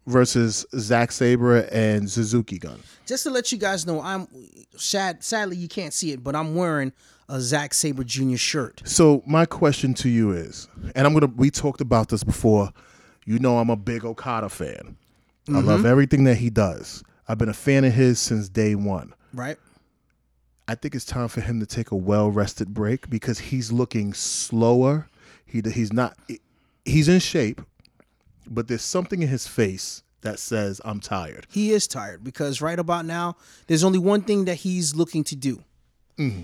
versus 0.06 0.66
Zack 0.76 1.12
Sabre 1.12 1.68
and 1.72 2.10
Suzuki 2.10 2.58
Gun. 2.58 2.80
Just 3.06 3.24
to 3.24 3.30
let 3.30 3.52
you 3.52 3.58
guys 3.58 3.88
know, 3.88 4.02
I'm 4.02 4.28
sad. 4.76 5.24
Sadly, 5.24 5.58
you 5.58 5.68
can't 5.68 5.94
see 5.94 6.12
it, 6.12 6.24
but 6.24 6.36
I'm 6.36 6.54
wearing 6.56 6.92
a 7.28 7.40
Zack 7.40 7.74
Sabre 7.74 8.04
Jr. 8.04 8.36
shirt. 8.36 8.82
So 8.86 9.24
my 9.26 9.46
question 9.46 9.94
to 9.96 10.10
you 10.10 10.32
is, 10.32 10.68
and 10.96 11.08
I'm 11.08 11.14
gonna 11.14 11.32
we 11.36 11.50
talked 11.50 11.82
about 11.82 12.10
this 12.10 12.24
before. 12.24 12.72
You 13.26 13.40
know 13.40 13.60
I'm 13.60 13.70
a 13.70 13.76
big 13.76 14.04
Okada 14.06 14.50
fan. 14.50 14.98
I 15.48 15.60
love 15.62 15.86
everything 15.86 16.26
that 16.26 16.36
he 16.36 16.50
does. 16.52 17.04
I've 17.28 17.38
been 17.38 17.50
a 17.50 17.54
fan 17.54 17.84
of 17.84 17.94
his 17.94 18.20
since 18.20 18.50
day 18.50 18.76
one. 18.76 19.14
Right? 19.34 19.58
I 20.70 20.76
think 20.76 20.94
it's 20.94 21.06
time 21.06 21.28
for 21.30 21.42
him 21.42 21.60
to 21.60 21.66
take 21.66 21.90
a 21.92 21.96
well 21.96 22.30
rested 22.30 22.74
break 22.74 23.10
because 23.10 23.40
he's 23.40 23.72
looking 23.72 24.14
slower. 24.14 25.08
He 25.46 25.62
he's 25.62 25.92
not 25.92 26.16
he's 26.86 27.08
in 27.10 27.20
shape, 27.20 27.62
but 28.48 28.68
there's 28.68 28.84
something 28.84 29.24
in 29.24 29.30
his 29.30 29.48
face 29.48 30.04
that 30.22 30.38
says 30.38 30.80
I'm 30.86 31.00
tired. 31.00 31.48
He 31.50 31.72
is 31.72 31.88
tired 31.88 32.24
because 32.24 32.62
right 32.62 32.78
about 32.78 33.06
now, 33.06 33.36
there's 33.68 33.84
only 33.84 33.98
one 34.00 34.22
thing 34.22 34.46
that 34.46 34.56
he's 34.56 34.96
looking 34.96 35.24
to 35.26 35.36
do. 35.36 35.64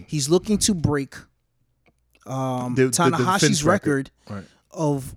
He's 0.07 0.29
looking 0.29 0.57
to 0.59 0.73
break 0.73 1.15
um, 2.25 2.75
The- 2.75 2.85
the 2.85 2.91
Tanahashi's 2.91 3.41
defense 3.41 3.63
record, 3.63 4.09
record. 4.27 4.35
Right. 4.37 4.45
of 4.71 5.13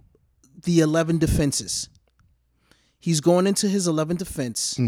the 0.65 0.81
11 0.81 1.19
defenses. 1.19 1.89
He's 2.99 3.21
going 3.21 3.47
into 3.47 3.69
his 3.69 3.87
11th 3.87 4.19
defense 4.19 4.79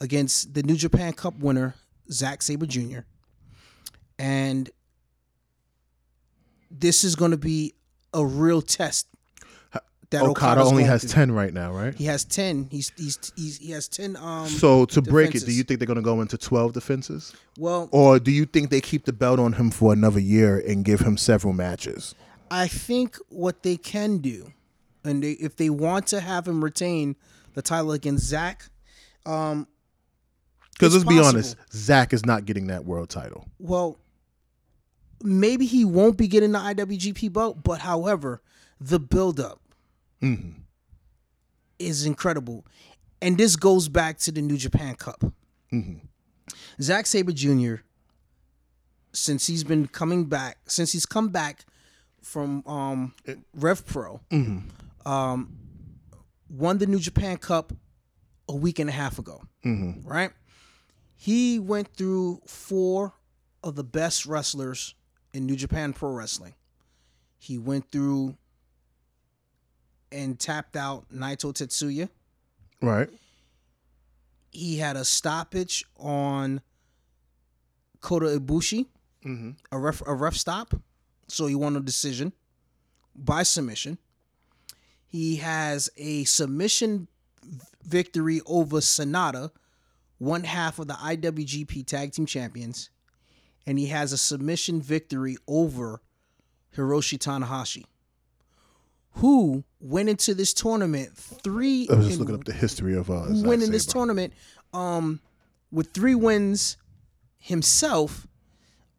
against 0.00 0.54
the 0.54 0.62
New 0.62 0.76
Japan 0.76 1.12
Cup 1.12 1.38
winner, 1.38 1.74
Zack 2.10 2.40
Sabre 2.42 2.64
Jr. 2.66 3.00
And 4.18 4.70
this 6.70 7.04
is 7.04 7.16
going 7.16 7.30
to 7.32 7.36
be 7.36 7.74
a 8.12 8.24
real 8.24 8.62
test. 8.62 9.06
That 10.10 10.22
Okada 10.22 10.30
Okada's 10.60 10.70
only 10.70 10.84
has 10.84 11.00
through. 11.02 11.10
ten 11.10 11.32
right 11.32 11.52
now, 11.52 11.72
right? 11.72 11.92
He 11.92 12.04
has 12.04 12.24
10. 12.24 12.68
He's, 12.70 12.92
he's, 12.96 13.32
he's 13.34 13.58
he 13.58 13.70
has 13.72 13.88
10 13.88 14.16
um 14.16 14.46
So 14.46 14.84
to 14.84 15.02
break 15.02 15.34
it, 15.34 15.44
do 15.44 15.50
you 15.50 15.64
think 15.64 15.80
they're 15.80 15.86
going 15.88 15.96
to 15.96 16.02
go 16.02 16.20
into 16.20 16.38
twelve 16.38 16.72
defenses, 16.72 17.32
well, 17.58 17.88
or 17.90 18.20
do 18.20 18.30
you 18.30 18.44
think 18.44 18.70
they 18.70 18.80
keep 18.80 19.06
the 19.06 19.12
belt 19.12 19.40
on 19.40 19.54
him 19.54 19.72
for 19.72 19.92
another 19.92 20.20
year 20.20 20.62
and 20.68 20.84
give 20.84 21.00
him 21.00 21.16
several 21.16 21.52
matches? 21.52 22.14
I 22.50 22.68
think 22.68 23.16
what 23.30 23.64
they 23.64 23.76
can 23.76 24.18
do, 24.18 24.52
and 25.02 25.24
they, 25.24 25.32
if 25.32 25.56
they 25.56 25.70
want 25.70 26.06
to 26.08 26.20
have 26.20 26.46
him 26.46 26.62
retain 26.62 27.16
the 27.54 27.62
title 27.62 27.90
against 27.90 28.24
Zack, 28.26 28.66
um, 29.26 29.66
Because 30.74 30.92
let's 30.94 31.08
be 31.08 31.18
honest, 31.18 31.56
Zack 31.72 32.12
is 32.12 32.24
not 32.24 32.44
getting 32.44 32.68
that 32.68 32.84
world 32.84 33.08
title. 33.08 33.48
Well, 33.58 33.98
maybe 35.24 35.66
he 35.66 35.84
won't 35.84 36.16
be 36.16 36.28
getting 36.28 36.52
the 36.52 36.58
IWGP 36.58 37.32
belt, 37.32 37.62
but 37.64 37.80
however, 37.80 38.42
the 38.80 39.00
buildup 39.00 39.60
Mm-hmm. 40.22 40.60
is 41.78 42.06
incredible. 42.06 42.64
And 43.20 43.36
this 43.36 43.56
goes 43.56 43.88
back 43.88 44.18
to 44.18 44.32
the 44.32 44.40
New 44.42 44.56
Japan 44.56 44.94
Cup. 44.94 45.22
Mhm. 45.72 46.00
Zack 46.80 47.06
Sabre 47.06 47.32
Jr., 47.32 47.76
since 49.12 49.46
he's 49.46 49.64
been 49.64 49.86
coming 49.86 50.24
back, 50.26 50.58
since 50.66 50.92
he's 50.92 51.06
come 51.06 51.28
back 51.28 51.64
from 52.22 52.62
um, 52.66 53.14
Rev 53.54 53.84
Pro, 53.86 54.20
um, 55.06 55.56
won 56.48 56.78
the 56.78 56.86
New 56.86 56.98
Japan 56.98 57.36
Cup 57.36 57.72
a 58.48 58.54
week 58.56 58.78
and 58.78 58.88
a 58.88 58.92
half 58.92 59.18
ago. 59.18 59.42
Right? 60.04 60.30
He 61.16 61.58
went 61.58 61.94
through 61.96 62.40
four 62.46 63.12
of 63.62 63.74
the 63.76 63.84
best 63.84 64.26
wrestlers 64.26 64.94
in 65.34 65.44
New 65.44 65.56
Japan 65.56 65.92
Pro 65.92 66.10
Wrestling. 66.10 66.54
He 67.38 67.58
went 67.58 67.90
through 67.90 68.36
and 70.10 70.38
tapped 70.38 70.76
out 70.76 71.04
Naito 71.12 71.52
Tetsuya. 71.52 72.08
Right. 72.80 73.10
He 74.50 74.78
had 74.78 74.96
a 74.96 75.04
stoppage 75.04 75.84
on 75.98 76.62
Kota 78.00 78.26
Ibushi, 78.26 78.86
mm-hmm. 79.26 79.50
a 79.72 79.78
ref 79.78 80.02
a 80.06 80.14
ref 80.14 80.36
stop, 80.36 80.74
so 81.26 81.46
he 81.46 81.54
won 81.56 81.76
a 81.76 81.80
decision 81.80 82.32
by 83.16 83.42
submission. 83.42 83.98
He 85.06 85.36
has 85.36 85.90
a 85.96 86.24
submission 86.24 87.08
victory 87.82 88.40
over 88.46 88.78
Sanada, 88.78 89.50
one 90.18 90.44
half 90.44 90.78
of 90.78 90.86
the 90.86 90.94
IWGP 90.94 91.86
Tag 91.86 92.12
Team 92.12 92.26
Champions, 92.26 92.90
and 93.66 93.78
he 93.78 93.86
has 93.86 94.12
a 94.12 94.18
submission 94.18 94.80
victory 94.80 95.36
over 95.48 96.00
Hiroshi 96.76 97.18
Tanahashi, 97.18 97.84
who 99.12 99.64
went 99.80 100.08
into 100.08 100.34
this 100.34 100.52
tournament 100.52 101.16
three. 101.16 101.88
I 101.90 101.94
was 101.94 102.06
just 102.08 102.18
looking 102.20 102.34
up 102.34 102.44
the 102.44 102.52
history 102.52 102.96
of 102.96 103.10
uh, 103.10 103.24
in 103.62 103.70
this 103.70 103.86
tournament 103.86 104.32
um, 104.72 105.20
with 105.70 105.92
three 105.92 106.14
wins 106.14 106.76
himself, 107.38 108.26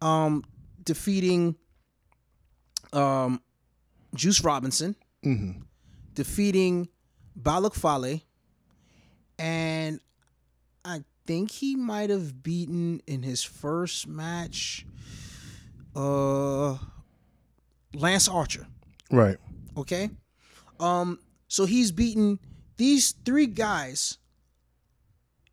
um, 0.01 0.43
defeating 0.83 1.55
um, 2.93 3.41
Juice 4.13 4.43
Robinson, 4.43 4.95
Mm-hmm. 5.23 5.61
defeating 6.13 6.87
Bad 7.35 7.57
Luck 7.57 7.73
Fale, 7.73 8.21
and 9.39 9.99
I 10.85 11.03
think 11.25 11.51
he 11.51 11.75
might 11.75 12.09
have 12.09 12.43
beaten 12.43 13.01
in 13.07 13.23
his 13.23 13.43
first 13.43 14.07
match 14.07 14.85
uh, 15.95 16.77
Lance 17.93 18.27
Archer. 18.27 18.67
Right. 19.11 19.37
Okay. 19.77 20.09
Um, 20.79 21.19
so 21.47 21.65
he's 21.65 21.91
beaten 21.91 22.39
these 22.77 23.11
three 23.23 23.47
guys 23.47 24.17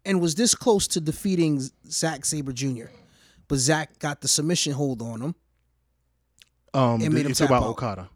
and 0.05 0.21
was 0.21 0.35
this 0.35 0.55
close 0.55 0.89
to 0.89 1.01
defeating 1.01 1.63
Zack 1.89 2.25
Sabre 2.25 2.53
Jr. 2.53 2.87
But 3.49 3.59
Zack 3.59 3.99
got 3.99 4.21
the 4.21 4.29
submission 4.29 4.73
hold 4.73 5.01
on 5.03 5.21
him. 5.21 5.35
Um, 6.75 6.99
did 7.01 7.13
made 7.13 7.21
you 7.21 7.27
him 7.27 7.33
talk 7.35 7.49
tap 7.49 7.51
about 7.51 7.63
out. 7.63 7.69
Okada? 7.71 8.09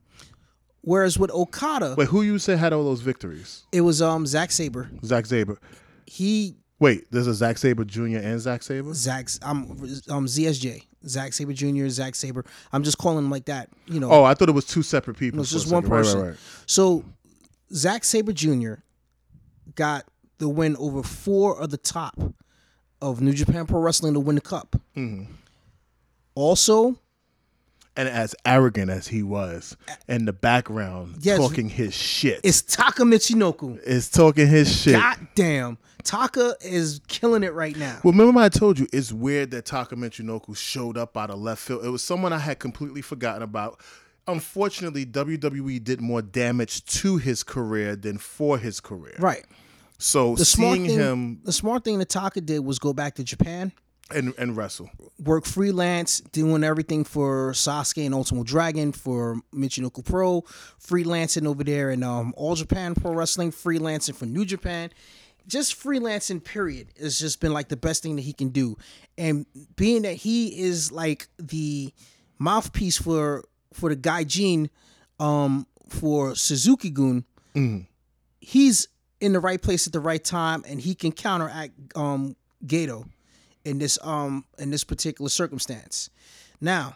Whereas 0.80 1.18
with 1.18 1.30
Okada, 1.32 1.94
Wait, 1.98 2.08
who 2.08 2.22
you 2.22 2.38
said 2.38 2.58
had 2.58 2.72
all 2.72 2.84
those 2.84 3.00
victories? 3.00 3.66
it 3.72 3.80
was 3.82 4.00
um 4.00 4.24
Zack 4.26 4.50
Sabre. 4.52 4.88
Zack 5.04 5.26
Sabre. 5.26 5.58
He 6.06 6.56
Wait, 6.78 7.10
there's 7.10 7.26
a 7.26 7.34
Zack 7.34 7.56
Sabre 7.58 7.84
Jr. 7.84 8.18
and 8.18 8.38
Zack 8.40 8.62
Sabre. 8.62 8.92
Zack's 8.92 9.38
um 9.42 9.70
um 10.10 10.26
ZSJ. 10.26 10.84
Zack 11.06 11.32
Sabre 11.32 11.52
Jr., 11.52 11.86
Zack 11.88 12.14
Sabre. 12.16 12.44
I'm 12.72 12.82
just 12.82 12.98
calling 12.98 13.18
him 13.24 13.30
like 13.30 13.44
that. 13.46 13.68
You 13.86 14.00
know, 14.00 14.10
Oh, 14.10 14.24
I 14.24 14.34
thought 14.34 14.48
it 14.48 14.52
was 14.56 14.66
two 14.66 14.82
separate 14.82 15.16
people. 15.16 15.36
No, 15.36 15.42
it's 15.42 15.52
just 15.52 15.70
one 15.70 15.82
second. 15.82 15.90
Right, 15.94 15.98
person. 16.02 16.20
Right, 16.20 16.28
right, 16.30 16.36
So 16.66 17.04
Zack 17.72 18.02
Sabre 18.04 18.32
Jr. 18.32 18.74
got 19.76 20.04
the 20.38 20.48
win 20.48 20.76
over 20.78 21.02
four 21.04 21.58
of 21.60 21.70
the 21.70 21.76
top 21.78 22.20
of 23.00 23.20
New 23.20 23.32
Japan 23.32 23.66
Pro 23.66 23.80
Wrestling 23.80 24.14
to 24.14 24.20
win 24.20 24.34
the 24.34 24.40
cup. 24.42 24.74
Mm-hmm. 24.96 25.32
Also, 26.34 26.98
And 27.96 28.08
as 28.08 28.34
arrogant 28.44 28.90
as 28.90 29.08
he 29.08 29.22
was 29.22 29.76
in 30.06 30.26
the 30.26 30.32
background, 30.32 31.16
Yes. 31.20 31.38
talking 31.38 31.68
his 31.70 31.94
shit, 31.94 32.40
it's 32.44 32.60
Taka 32.62 33.04
Michinoku. 33.04 33.80
is 33.82 34.10
talking 34.10 34.46
his 34.46 34.70
shit. 34.74 34.94
God 34.94 35.26
damn. 35.34 35.78
Taka 36.04 36.54
is 36.60 37.00
killing 37.08 37.42
it 37.42 37.52
right 37.54 37.76
now. 37.76 37.98
Well, 38.04 38.12
remember 38.12 38.38
I 38.40 38.48
told 38.48 38.78
you 38.78 38.86
it's 38.92 39.12
weird 39.12 39.50
that 39.52 39.64
Taka 39.64 39.96
Michinoku 39.96 40.56
showed 40.56 40.96
up 40.96 41.16
out 41.16 41.30
of 41.30 41.38
left 41.40 41.62
field. 41.62 41.84
It 41.84 41.88
was 41.88 42.02
someone 42.02 42.32
I 42.32 42.38
had 42.38 42.58
completely 42.58 43.00
forgotten 43.02 43.42
about. 43.42 43.80
Unfortunately, 44.28 45.06
WWE 45.06 45.82
did 45.82 46.00
more 46.00 46.20
damage 46.20 46.84
to 46.86 47.16
his 47.16 47.42
career 47.42 47.96
than 47.96 48.18
for 48.18 48.58
his 48.58 48.80
career. 48.80 49.14
Right. 49.18 49.44
So 49.98 50.34
The 50.34 50.44
smart 50.44 50.74
seeing 50.76 50.86
thing 50.88 50.98
him 50.98 51.40
the 51.44 51.52
smart 51.52 51.82
thing 51.84 51.98
that 52.00 52.08
Taka 52.10 52.40
did 52.40 52.58
was 52.60 52.78
go 52.78 52.92
back 52.92 53.14
to 53.14 53.24
Japan, 53.24 53.72
and, 54.10 54.32
and 54.38 54.56
wrestle. 54.56 54.90
work 55.18 55.44
freelance, 55.44 56.20
doing 56.20 56.62
everything 56.62 57.04
for 57.04 57.52
Sasuke 57.52 58.04
and 58.04 58.14
Ultimate 58.14 58.46
Dragon 58.46 58.92
for 58.92 59.40
Michinoku 59.54 60.04
Pro, 60.04 60.42
freelancing 60.80 61.46
over 61.46 61.64
there 61.64 61.90
in 61.90 62.02
um, 62.02 62.32
All 62.36 62.54
Japan 62.54 62.94
Pro 62.94 63.12
Wrestling, 63.12 63.50
freelancing 63.50 64.14
for 64.14 64.26
New 64.26 64.44
Japan. 64.44 64.90
Just 65.46 65.80
freelancing, 65.80 66.42
period, 66.42 66.88
has 67.00 67.18
just 67.18 67.40
been 67.40 67.52
like 67.52 67.68
the 67.68 67.76
best 67.76 68.02
thing 68.02 68.16
that 68.16 68.22
he 68.22 68.32
can 68.32 68.48
do. 68.48 68.76
And 69.16 69.46
being 69.76 70.02
that 70.02 70.14
he 70.14 70.60
is 70.60 70.90
like 70.90 71.28
the 71.38 71.92
mouthpiece 72.38 72.98
for 72.98 73.44
for 73.72 73.88
the 73.88 73.96
Gaijin 73.96 74.70
um, 75.20 75.66
for 75.88 76.34
Suzuki 76.34 76.90
Gun, 76.90 77.24
he's 78.40 78.88
in 79.20 79.32
the 79.32 79.40
right 79.40 79.62
place 79.62 79.86
at 79.86 79.92
the 79.92 80.00
right 80.00 80.22
time, 80.22 80.64
and 80.66 80.80
he 80.80 80.94
can 80.94 81.12
counteract 81.12 81.72
um, 81.94 82.34
Gedo 82.64 83.06
in 83.66 83.78
this 83.78 83.98
um 84.02 84.44
in 84.58 84.70
this 84.70 84.84
particular 84.84 85.28
circumstance. 85.28 86.08
Now, 86.60 86.94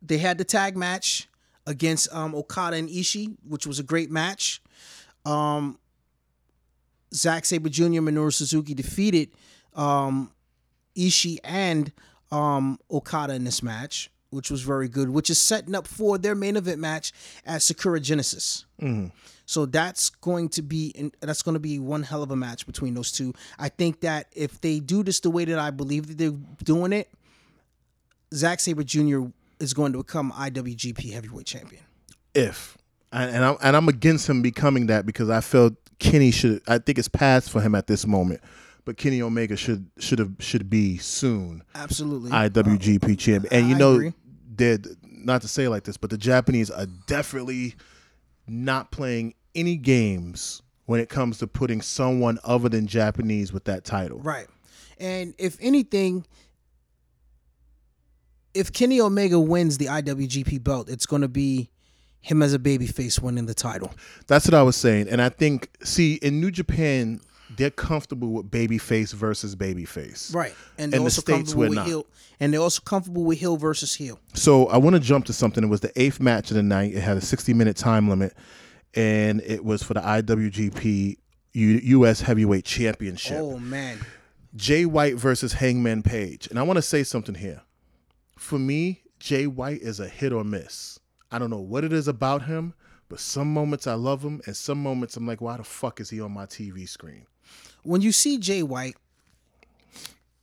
they 0.00 0.18
had 0.18 0.38
the 0.38 0.44
tag 0.44 0.76
match 0.76 1.28
against 1.66 2.12
um 2.12 2.34
Okada 2.34 2.76
and 2.76 2.88
Ishii, 2.88 3.36
which 3.46 3.66
was 3.66 3.78
a 3.78 3.82
great 3.82 4.10
match. 4.10 4.62
Um 5.24 5.78
Zack 7.12 7.44
Sabre 7.44 7.68
Jr. 7.68 8.00
Minoru 8.00 8.32
Suzuki 8.32 8.74
defeated 8.74 9.28
um 9.74 10.32
Ishii 10.96 11.38
and 11.44 11.92
um 12.32 12.78
Okada 12.90 13.34
in 13.34 13.44
this 13.44 13.62
match, 13.62 14.10
which 14.34 14.50
was 14.50 14.62
very 14.62 14.88
good, 14.88 15.08
which 15.10 15.30
is 15.30 15.38
setting 15.38 15.74
up 15.74 15.86
for 15.86 16.18
their 16.18 16.34
main 16.34 16.56
event 16.56 16.80
match 16.80 17.12
at 17.46 17.62
Sakura 17.62 18.00
Genesis. 18.00 18.66
Mm-hmm. 18.80 19.08
So 19.46 19.66
that's 19.66 20.10
going 20.10 20.48
to 20.50 20.62
be 20.62 21.12
that's 21.20 21.42
going 21.42 21.54
to 21.54 21.60
be 21.60 21.78
one 21.78 22.02
hell 22.02 22.22
of 22.22 22.30
a 22.30 22.36
match 22.36 22.66
between 22.66 22.94
those 22.94 23.12
two. 23.12 23.34
I 23.58 23.68
think 23.68 24.00
that 24.00 24.26
if 24.32 24.60
they 24.60 24.80
do 24.80 25.02
this 25.02 25.20
the 25.20 25.30
way 25.30 25.44
that 25.44 25.58
I 25.58 25.70
believe 25.70 26.06
that 26.08 26.18
they're 26.18 26.32
doing 26.62 26.92
it, 26.92 27.10
Zack 28.32 28.60
Sabre 28.60 28.84
Jr. 28.84 29.24
is 29.60 29.74
going 29.74 29.92
to 29.92 29.98
become 29.98 30.32
IWGP 30.32 31.12
Heavyweight 31.12 31.46
Champion. 31.46 31.82
If 32.34 32.76
and, 33.12 33.36
and 33.36 33.44
I'm 33.44 33.56
and 33.62 33.76
I'm 33.76 33.88
against 33.88 34.28
him 34.28 34.42
becoming 34.42 34.86
that 34.86 35.06
because 35.06 35.30
I 35.30 35.40
felt 35.40 35.74
Kenny 35.98 36.30
should. 36.30 36.62
I 36.66 36.78
think 36.78 36.98
it's 36.98 37.08
past 37.08 37.50
for 37.50 37.60
him 37.60 37.74
at 37.74 37.86
this 37.86 38.06
moment, 38.06 38.40
but 38.84 38.96
Kenny 38.96 39.22
Omega 39.22 39.56
should 39.56 39.88
should 39.98 40.18
have 40.18 40.32
should 40.40 40.68
be 40.68 40.98
soon 40.98 41.62
Absolutely. 41.74 42.30
IWGP 42.30 43.18
champion. 43.18 43.52
And 43.52 43.68
you 43.68 43.76
I 43.76 43.78
know, 43.78 43.94
agree. 43.94 44.12
They're 44.56 44.78
not 45.02 45.42
to 45.42 45.48
say 45.48 45.68
like 45.68 45.84
this, 45.84 45.96
but 45.96 46.10
the 46.10 46.18
Japanese 46.18 46.70
are 46.70 46.86
definitely 47.06 47.74
not 48.46 48.90
playing 48.90 49.34
any 49.54 49.76
games 49.76 50.62
when 50.86 51.00
it 51.00 51.08
comes 51.08 51.38
to 51.38 51.46
putting 51.46 51.80
someone 51.80 52.38
other 52.44 52.68
than 52.68 52.86
Japanese 52.86 53.52
with 53.52 53.64
that 53.64 53.84
title. 53.84 54.18
Right. 54.18 54.46
And 54.98 55.34
if 55.38 55.56
anything, 55.60 56.26
if 58.52 58.72
Kenny 58.72 59.00
Omega 59.00 59.40
wins 59.40 59.78
the 59.78 59.86
IWGP 59.86 60.62
belt, 60.62 60.88
it's 60.88 61.06
going 61.06 61.22
to 61.22 61.28
be 61.28 61.70
him 62.20 62.42
as 62.42 62.54
a 62.54 62.58
babyface 62.58 63.20
winning 63.20 63.46
the 63.46 63.54
title. 63.54 63.92
That's 64.26 64.46
what 64.46 64.54
I 64.54 64.62
was 64.62 64.76
saying. 64.76 65.08
And 65.08 65.20
I 65.20 65.28
think, 65.28 65.70
see, 65.82 66.14
in 66.14 66.40
New 66.40 66.50
Japan, 66.50 67.20
they're 67.56 67.70
comfortable 67.70 68.30
with 68.30 68.50
babyface 68.50 69.12
versus 69.12 69.54
babyface. 69.56 70.34
Right. 70.34 70.54
And 70.78 70.92
they're 70.92 71.00
the 71.00 71.04
also 71.04 71.20
States, 71.20 71.36
comfortable 71.52 71.60
with 71.68 71.74
not. 71.74 71.86
heel. 71.86 72.06
And 72.40 72.52
they're 72.52 72.60
also 72.60 72.82
comfortable 72.82 73.24
with 73.24 73.38
heel 73.38 73.56
versus 73.56 73.94
heel. 73.94 74.18
So 74.34 74.66
I 74.66 74.76
want 74.76 74.94
to 74.94 75.00
jump 75.00 75.24
to 75.26 75.32
something. 75.32 75.62
It 75.64 75.68
was 75.68 75.80
the 75.80 75.92
eighth 76.00 76.20
match 76.20 76.50
of 76.50 76.56
the 76.56 76.62
night. 76.62 76.94
It 76.94 77.00
had 77.00 77.16
a 77.16 77.20
60 77.20 77.54
minute 77.54 77.76
time 77.76 78.08
limit, 78.08 78.34
and 78.94 79.40
it 79.42 79.64
was 79.64 79.82
for 79.82 79.94
the 79.94 80.00
IWGP 80.00 81.16
U- 81.52 81.80
U.S. 81.82 82.20
Heavyweight 82.20 82.64
Championship. 82.64 83.38
Oh 83.40 83.58
man. 83.58 83.98
Jay 84.56 84.84
White 84.86 85.16
versus 85.16 85.54
Hangman 85.54 86.02
Page. 86.02 86.46
And 86.48 86.58
I 86.58 86.62
want 86.62 86.76
to 86.76 86.82
say 86.82 87.02
something 87.02 87.34
here. 87.34 87.62
For 88.36 88.58
me, 88.58 89.02
Jay 89.18 89.46
White 89.46 89.80
is 89.82 90.00
a 90.00 90.08
hit 90.08 90.32
or 90.32 90.44
miss. 90.44 90.98
I 91.30 91.38
don't 91.38 91.50
know 91.50 91.60
what 91.60 91.82
it 91.84 91.92
is 91.92 92.06
about 92.06 92.42
him, 92.46 92.74
but 93.08 93.18
some 93.18 93.52
moments 93.52 93.86
I 93.86 93.94
love 93.94 94.22
him, 94.24 94.40
and 94.46 94.56
some 94.56 94.80
moments 94.82 95.16
I'm 95.16 95.26
like, 95.26 95.40
why 95.40 95.56
the 95.56 95.64
fuck 95.64 96.00
is 96.00 96.10
he 96.10 96.20
on 96.20 96.32
my 96.32 96.46
TV 96.46 96.88
screen? 96.88 97.26
When 97.84 98.00
you 98.00 98.12
see 98.12 98.38
Jay 98.38 98.62
White, 98.62 98.96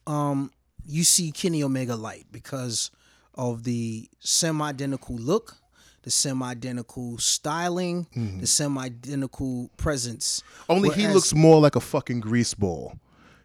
um, 0.08 0.51
you 0.86 1.04
see 1.04 1.32
Kenny 1.32 1.63
Omega 1.63 1.95
light 1.95 2.25
because 2.32 2.91
of 3.36 3.63
the 3.63 4.10
semi-identical 4.19 5.15
look, 5.15 5.58
the 6.04 6.12
semi-identical 6.12 7.17
styling, 7.19 8.08
the 8.39 8.47
semi-identical 8.47 9.69
presence. 9.77 10.43
Only 10.69 10.89
he 10.89 11.08
looks 11.08 11.34
more 11.34 11.60
like 11.62 11.75
a 11.75 11.80
fucking 11.80 12.19
grease 12.21 12.54
ball. 12.54 12.93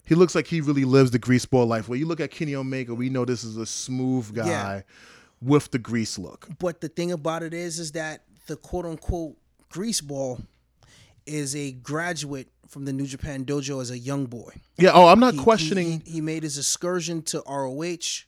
He 0.07 0.15
looks 0.15 0.35
like 0.35 0.47
he 0.47 0.61
really 0.61 0.85
lives 0.85 1.11
the 1.11 1.19
grease 1.19 1.45
ball 1.45 1.67
life. 1.67 1.89
When 1.89 1.99
you 1.99 2.07
look 2.07 2.21
at 2.21 2.31
Kenny 2.31 2.55
Omega, 2.55 2.95
we 2.95 3.11
know 3.11 3.25
this 3.25 3.43
is 3.45 3.57
a 3.57 3.67
smooth 3.67 4.35
guy 4.35 4.47
Yeah. 4.49 4.81
with 5.43 5.71
the 5.73 5.79
grease 5.79 6.17
look. 6.19 6.49
But 6.59 6.81
the 6.81 6.89
thing 6.89 7.11
about 7.13 7.43
it 7.43 7.53
is, 7.53 7.79
is 7.79 7.93
that 7.93 8.23
the 8.47 8.57
quote 8.57 8.87
unquote 8.87 9.37
greaseball 9.71 10.43
is 11.27 11.55
a 11.57 11.73
graduate 11.73 12.49
from 12.69 12.85
the 12.85 12.93
New 12.93 13.07
Japan 13.07 13.45
Dojo 13.45 13.81
as 13.81 13.91
a 13.91 13.99
young 13.99 14.27
boy. 14.27 14.53
Yeah. 14.79 14.91
Oh, 14.95 15.07
I'm 15.09 15.21
not 15.21 15.35
He- 15.35 15.41
questioning. 15.41 16.03
He, 16.05 16.13
he 16.15 16.21
made 16.21 16.43
his 16.43 16.59
excursion 16.59 17.23
to 17.25 17.43
ROH, 17.49 18.25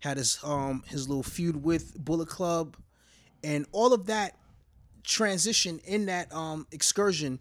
had 0.00 0.16
his 0.16 0.38
um 0.42 0.82
his 0.86 1.08
little 1.08 1.22
feud 1.22 1.62
with 1.62 1.96
Bullet 1.98 2.28
Club, 2.28 2.76
and 3.42 3.66
all 3.72 3.92
of 3.92 4.06
that 4.06 4.36
transition 5.04 5.80
in 5.84 6.06
that 6.06 6.32
um 6.34 6.66
excursion 6.72 7.40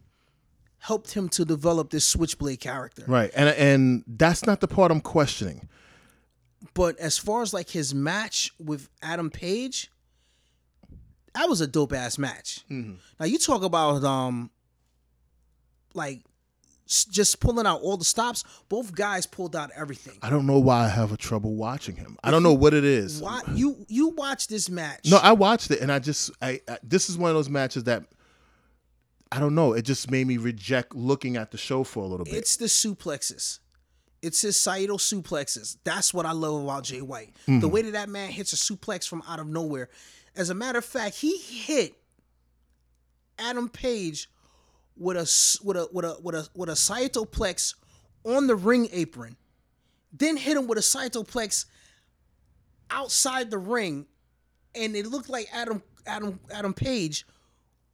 helped 0.79 1.13
him 1.13 1.27
to 1.27 1.43
develop 1.43 1.89
this 1.89 2.05
Switchblade 2.05 2.59
character. 2.59 3.03
right. 3.07 3.31
And 3.35 3.49
and 3.49 4.03
that's 4.07 4.45
not 4.45 4.61
the 4.61 4.67
part 4.67 4.91
I'm 4.91 5.01
questioning. 5.01 5.67
But 6.73 6.97
as 6.99 7.17
far 7.17 7.41
as 7.41 7.53
like 7.53 7.69
his 7.69 7.93
match 7.93 8.51
with 8.59 8.89
Adam 9.01 9.29
Page, 9.29 9.91
that 11.33 11.47
was 11.49 11.61
a 11.61 11.67
dope 11.67 11.93
ass 11.93 12.17
match. 12.17 12.61
Now 12.69 13.25
you 13.25 13.37
talk 13.37 13.63
about 13.63 14.03
um, 14.03 14.49
like 15.97 16.21
just 16.85 17.41
pulling 17.41 17.67
out 17.67 17.81
all 17.81 17.97
the 17.97 18.05
stops. 18.05 18.45
Both 18.69 18.95
guys 18.95 19.25
pulled 19.25 19.55
out 19.55 19.71
everything. 19.75 20.17
I 20.21 20.29
don't 20.29 20.45
know 20.45 20.59
why 20.59 20.85
I 20.85 20.87
have 20.87 21.11
a 21.11 21.17
trouble 21.17 21.55
watching 21.55 21.97
him. 21.97 22.17
I 22.23 22.31
don't 22.31 22.43
know 22.43 22.53
what 22.53 22.73
it 22.73 22.85
is. 22.85 23.21
Why 23.21 23.41
you 23.53 23.85
you 23.89 24.09
watch 24.09 24.47
this 24.47 24.69
match? 24.69 25.01
No, 25.05 25.17
I 25.17 25.33
watched 25.33 25.69
it 25.71 25.81
and 25.81 25.91
I 25.91 25.99
just 25.99 26.31
I, 26.41 26.61
I 26.67 26.77
this 26.83 27.09
is 27.09 27.17
one 27.17 27.29
of 27.29 27.35
those 27.35 27.49
matches 27.49 27.83
that 27.85 28.05
I 29.31 29.39
don't 29.41 29.55
know. 29.55 29.73
It 29.73 29.81
just 29.81 30.09
made 30.09 30.25
me 30.25 30.37
reject 30.37 30.95
looking 30.95 31.35
at 31.35 31.51
the 31.51 31.57
show 31.57 31.83
for 31.83 32.03
a 32.03 32.07
little 32.07 32.23
bit. 32.23 32.35
it's 32.35 32.55
the 32.55 32.65
suplexes. 32.65 33.59
It's 34.21 34.41
his 34.41 34.59
Saito 34.59 34.97
suplexes. 34.97 35.77
That's 35.83 36.13
what 36.13 36.25
I 36.25 36.31
love 36.31 36.63
about 36.63 36.85
Jay 36.85 37.01
White. 37.01 37.35
Mm-hmm. 37.41 37.59
The 37.59 37.67
way 37.67 37.81
that 37.83 37.91
that 37.91 38.09
man 38.09 38.31
hits 38.31 38.53
a 38.53 38.55
suplex 38.55 39.07
from 39.07 39.21
out 39.27 39.39
of 39.39 39.47
nowhere. 39.47 39.89
As 40.35 40.49
a 40.49 40.55
matter 40.55 40.79
of 40.79 40.85
fact, 40.85 41.17
he 41.17 41.37
hit 41.37 41.93
Adam 43.37 43.69
Page 43.69 44.29
with 44.97 45.17
a 45.17 45.59
with 45.63 45.77
a 45.77 45.87
with 45.91 46.05
a 46.05 46.17
with 46.21 46.35
a 46.35 46.49
with 46.55 46.69
a 46.69 46.73
Saitoplex 46.73 47.75
on 48.23 48.47
the 48.47 48.55
ring 48.55 48.89
apron, 48.91 49.37
then 50.11 50.37
hit 50.37 50.57
him 50.57 50.67
with 50.67 50.77
a 50.77 50.81
Saitoplex 50.81 51.65
outside 52.89 53.51
the 53.51 53.57
ring, 53.57 54.07
and 54.75 54.95
it 54.95 55.07
looked 55.07 55.29
like 55.29 55.47
Adam 55.53 55.81
Adam 56.05 56.39
Adam 56.51 56.73
Page 56.73 57.25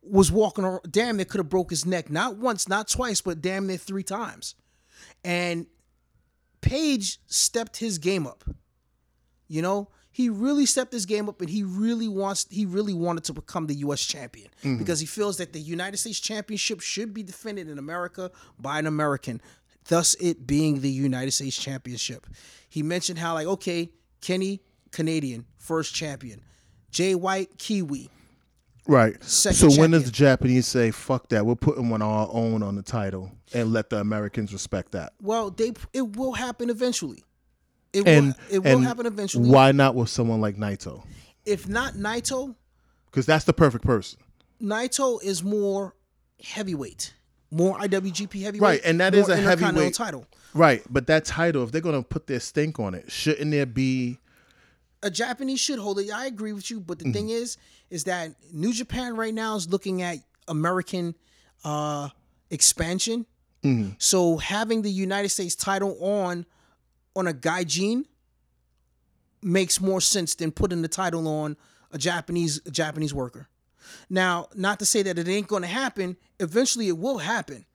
was 0.02 0.32
walking 0.32 0.63
around. 0.63 0.82
Damn, 0.89 1.18
they 1.18 1.26
could 1.26 1.39
have 1.39 1.50
broke 1.50 1.70
his 1.70 1.86
neck 1.86 2.10
not 2.10 2.38
once, 2.38 2.68
not 2.68 2.88
twice, 2.88 3.22
but 3.22 3.42
damn 3.42 3.68
near 3.68 3.78
three 3.78 4.04
times. 4.04 4.56
And 5.24 5.68
Page 6.62 7.20
stepped 7.28 7.78
his 7.78 7.98
game 7.98 8.26
up. 8.26 8.44
You 9.48 9.62
know, 9.62 9.89
he 10.13 10.30
really 10.30 10.67
stepped 10.67 10.93
his 10.93 11.08
game 11.08 11.28
up, 11.28 11.41
and 11.41 11.49
he 11.49 11.63
really 11.63 12.08
wants. 12.08 12.45
He 12.49 12.67
really 12.67 12.93
wanted 12.93 13.23
to 13.26 13.34
become 13.34 13.65
the 13.65 13.73
U.S. 13.78 13.99
champion 13.99 14.49
mm-hmm. 14.60 14.78
because 14.78 14.99
he 14.99 15.08
feels 15.08 15.38
that 15.38 15.54
the 15.54 15.60
United 15.60 15.97
States 15.97 16.19
Championship 16.19 16.82
should 16.82 17.15
be 17.15 17.23
defended 17.23 17.67
in 17.67 17.80
America 17.80 18.32
by 18.60 18.78
an 18.78 18.86
American, 18.86 19.41
thus 19.89 20.13
it 20.21 20.45
being 20.45 20.82
the 20.82 20.89
United 20.89 21.32
States 21.32 21.58
Championship. 21.58 22.28
He 22.69 22.84
mentioned 22.84 23.17
how 23.17 23.34
like, 23.34 23.47
okay, 23.47 23.89
Kenny 24.21 24.62
Canadian 24.91 25.47
first 25.58 25.95
champion, 25.95 26.41
Jay 26.91 27.15
White 27.15 27.58
Kiwi. 27.58 28.12
Right. 28.88 29.21
Second 29.23 29.71
so 29.71 29.82
when 29.82 29.91
does 29.91 30.06
the 30.06 30.12
Japanese 30.12 30.67
say, 30.67 30.91
"Fuck 30.91 31.30
that"? 31.30 31.43
We're 31.43 31.56
putting 31.56 31.89
one 31.89 32.04
of 32.04 32.08
our 32.08 32.30
own 32.32 32.62
on 32.62 32.76
the 32.76 32.84
title 32.84 33.32
and 33.52 33.73
let 33.73 33.89
the 33.89 33.97
Americans 33.97 34.54
respect 34.54 34.91
that. 34.91 35.13
Well, 35.21 35.49
they 35.49 35.73
it 35.91 36.17
will 36.17 36.34
happen 36.34 36.69
eventually. 36.69 37.23
It 37.94 38.08
And 38.08 38.36
will 38.50 38.56
it 38.56 38.60
will 38.60 38.80
happen 38.80 39.06
eventually. 39.06 39.50
Why 39.50 39.72
not 39.72 39.96
with 39.96 40.10
someone 40.10 40.42
like 40.42 40.58
Naito? 40.58 41.04
If 41.46 41.68
not 41.70 41.94
Naito, 41.94 42.56
Because 43.12 43.26
that's 43.26 43.46
the 43.46 43.54
perfect 43.54 43.86
person. 43.86 44.20
Naito 44.62 45.22
is 45.24 45.44
more 45.44 45.94
heavyweight, 46.44 47.14
more 47.52 47.78
IWGP 47.78 48.42
heavyweight, 48.42 48.62
Right, 48.62 48.82
and 48.84 49.00
that 49.00 49.14
is 49.14 49.30
a 49.30 49.36
heavyweight- 49.38 49.94
title. 49.94 50.26
Right. 50.56 50.84
But 50.90 51.08
that 51.08 51.26
title, 51.26 51.64
if 51.64 51.72
they're 51.72 51.82
gonna 51.82 52.04
put 52.04 52.28
their 52.28 52.40
stink 52.40 52.80
on 52.80 52.94
it, 52.96 53.12
shouldn't 53.12 53.52
there 53.52 53.66
be? 53.66 54.20
A 55.02 55.10
Japanese 55.12 55.60
should 55.60 55.80
hold 55.80 56.00
it. 56.00 56.10
I 56.12 56.28
agree 56.28 56.54
with 56.54 56.72
you, 56.72 56.80
but 56.80 56.98
the 57.00 57.12
thing 57.12 57.26
Mm-hmm. 57.26 57.44
is, 57.44 57.58
is 57.90 58.04
that 58.06 58.32
New 58.54 58.72
Japan 58.74 59.16
right 59.18 59.34
now 59.34 59.56
is 59.56 59.68
looking 59.70 60.02
at 60.02 60.18
American 60.48 61.14
uh, 61.66 62.10
expansion. 62.50 63.26
Mm-hmm. 63.64 63.92
So 63.98 64.38
having 64.38 64.82
the 64.82 64.92
United 64.92 65.30
States 65.30 65.56
title 65.56 65.98
on 66.04 66.46
on 67.15 67.28
a 67.28 67.34
gaijin 67.34 68.06
makes 69.41 69.82
more 69.82 70.02
sense 70.02 70.36
than 70.36 70.52
putting 70.52 70.82
the 70.82 70.88
title 70.88 71.28
on 71.28 71.58
a 71.91 71.97
Japanese 71.97 72.62
a 72.65 72.71
Japanese 72.71 73.13
worker. 73.13 73.47
Now, 74.10 74.47
not 74.56 74.80
to 74.80 74.86
say 74.86 75.04
that 75.04 75.19
it 75.19 75.28
ain't 75.28 75.47
going 75.47 75.62
to 75.62 75.67
happen. 75.67 76.17
Eventually, 76.39 76.88
it 76.88 76.97
will 76.97 77.17
happen, 77.19 77.65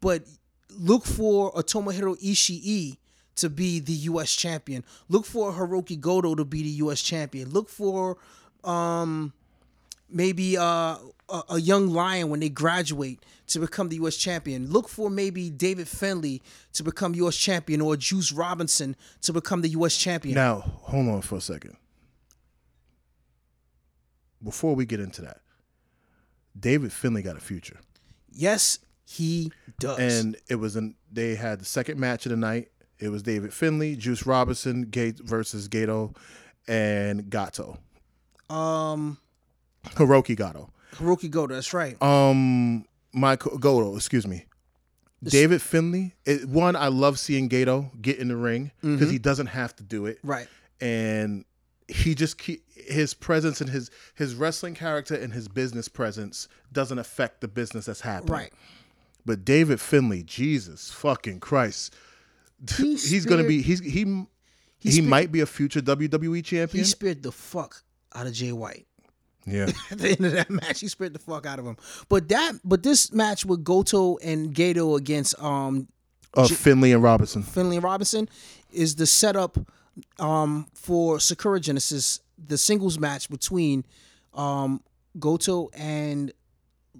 but 0.00 0.22
look 0.70 1.04
for 1.04 1.52
a 1.56 1.62
Tomohiro 1.62 2.18
Ishii 2.22 2.98
to 3.36 3.50
be 3.50 3.80
the 3.80 3.92
U.S. 3.92 4.34
champion. 4.34 4.84
Look 5.08 5.26
for 5.26 5.52
Hiroki 5.52 6.00
Goto 6.00 6.34
to 6.34 6.44
be 6.44 6.62
the 6.62 6.68
U.S. 6.70 7.02
champion. 7.02 7.50
Look 7.50 7.68
for 7.68 8.16
um, 8.64 9.32
maybe 10.08 10.56
uh, 10.56 10.96
a, 11.28 11.42
a 11.50 11.60
young 11.60 11.88
lion 11.88 12.30
when 12.30 12.40
they 12.40 12.48
graduate 12.48 13.24
to 13.48 13.58
become 13.58 13.88
the 13.88 13.96
U.S. 13.96 14.16
champion. 14.16 14.70
Look 14.70 14.88
for 14.88 15.10
maybe 15.10 15.50
David 15.50 15.88
Finlay 15.88 16.40
to 16.74 16.82
become 16.82 17.14
U.S. 17.14 17.36
champion 17.36 17.80
or 17.80 17.96
Juice 17.96 18.32
Robinson 18.32 18.96
to 19.22 19.32
become 19.32 19.60
the 19.62 19.68
U.S. 19.70 19.96
champion. 19.96 20.34
Now, 20.34 20.60
hold 20.60 21.08
on 21.08 21.22
for 21.22 21.36
a 21.36 21.40
second. 21.40 21.76
Before 24.42 24.74
we 24.74 24.84
get 24.86 25.00
into 25.00 25.22
that, 25.22 25.40
David 26.58 26.92
Finlay 26.92 27.22
got 27.22 27.36
a 27.36 27.40
future. 27.40 27.80
yes, 28.30 28.78
he 29.08 29.52
does. 29.78 29.98
and 29.98 30.36
it 30.48 30.56
was 30.56 30.74
an 30.74 30.96
they 31.12 31.36
had 31.36 31.60
the 31.60 31.64
second 31.64 31.98
match 32.00 32.26
of 32.26 32.30
the 32.30 32.36
night. 32.36 32.70
It 32.98 33.08
was 33.10 33.22
David 33.22 33.52
Finley, 33.54 33.94
Juice 33.94 34.26
Robinson, 34.26 34.82
Gate 34.82 35.18
versus 35.22 35.68
Gato, 35.68 36.12
and 36.66 37.30
Gato, 37.30 37.78
um, 38.50 39.18
Hiroki 39.84 40.34
Gato. 40.36 40.70
Hiroki 40.94 41.30
Goto. 41.30 41.54
That's 41.54 41.74
right. 41.74 42.00
Um, 42.02 42.84
Michael 43.12 43.58
Goto, 43.58 43.94
excuse 43.96 44.26
me. 44.26 44.46
David 45.22 45.60
Finlay. 45.62 46.14
It, 46.24 46.48
one, 46.48 46.76
I 46.76 46.88
love 46.88 47.18
seeing 47.18 47.48
Gedo 47.48 47.90
get 48.00 48.18
in 48.18 48.28
the 48.28 48.36
ring 48.36 48.70
because 48.82 49.10
he 49.10 49.18
doesn't 49.18 49.46
have 49.48 49.74
to 49.76 49.82
do 49.82 50.06
it, 50.06 50.18
Right. 50.22 50.46
and 50.80 51.44
he 51.88 52.14
just 52.14 52.38
keep, 52.38 52.62
his 52.74 53.14
presence 53.14 53.60
and 53.60 53.70
his 53.70 53.90
his 54.14 54.34
wrestling 54.34 54.74
character 54.74 55.14
and 55.14 55.32
his 55.32 55.48
business 55.48 55.88
presence 55.88 56.48
doesn't 56.72 56.98
affect 56.98 57.40
the 57.40 57.48
business 57.48 57.86
that's 57.86 58.00
happening. 58.02 58.32
Right. 58.32 58.52
But 59.24 59.44
David 59.44 59.80
Finlay, 59.80 60.22
Jesus 60.22 60.92
fucking 60.92 61.40
Christ, 61.40 61.94
He 62.76 62.90
he's 62.96 63.26
gonna 63.26 63.44
be 63.44 63.62
he's 63.62 63.80
he 63.80 64.26
he, 64.78 64.90
speared- 64.92 65.08
might 65.08 65.32
be 65.32 65.40
a 65.40 65.46
future 65.46 65.80
WWE 65.80 66.44
champion. 66.44 66.84
He 66.84 66.88
speared 66.88 67.22
the 67.22 67.32
fuck 67.32 67.82
out 68.14 68.26
of 68.26 68.32
Jay 68.34 68.52
White. 68.52 68.85
Yeah, 69.46 69.70
At 69.90 69.98
the 69.98 70.10
end 70.10 70.26
of 70.26 70.32
that 70.32 70.50
match, 70.50 70.80
he 70.80 70.88
speared 70.88 71.12
the 71.12 71.18
fuck 71.20 71.46
out 71.46 71.58
of 71.58 71.64
him. 71.64 71.76
But 72.08 72.28
that, 72.28 72.54
but 72.64 72.82
this 72.82 73.12
match 73.12 73.44
with 73.44 73.62
Goto 73.62 74.16
and 74.18 74.54
Gedo 74.54 74.96
against 74.98 75.40
um 75.40 75.88
uh, 76.34 76.48
Finlay 76.48 76.92
and 76.92 77.02
Robinson. 77.02 77.42
Finlay 77.42 77.76
and 77.76 77.84
Robinson 77.84 78.28
is 78.72 78.96
the 78.96 79.06
setup 79.06 79.58
um 80.18 80.66
for 80.74 81.20
Sakura 81.20 81.60
Genesis, 81.60 82.20
the 82.44 82.58
singles 82.58 82.98
match 82.98 83.30
between 83.30 83.84
um 84.34 84.82
Goto 85.18 85.70
and 85.74 86.32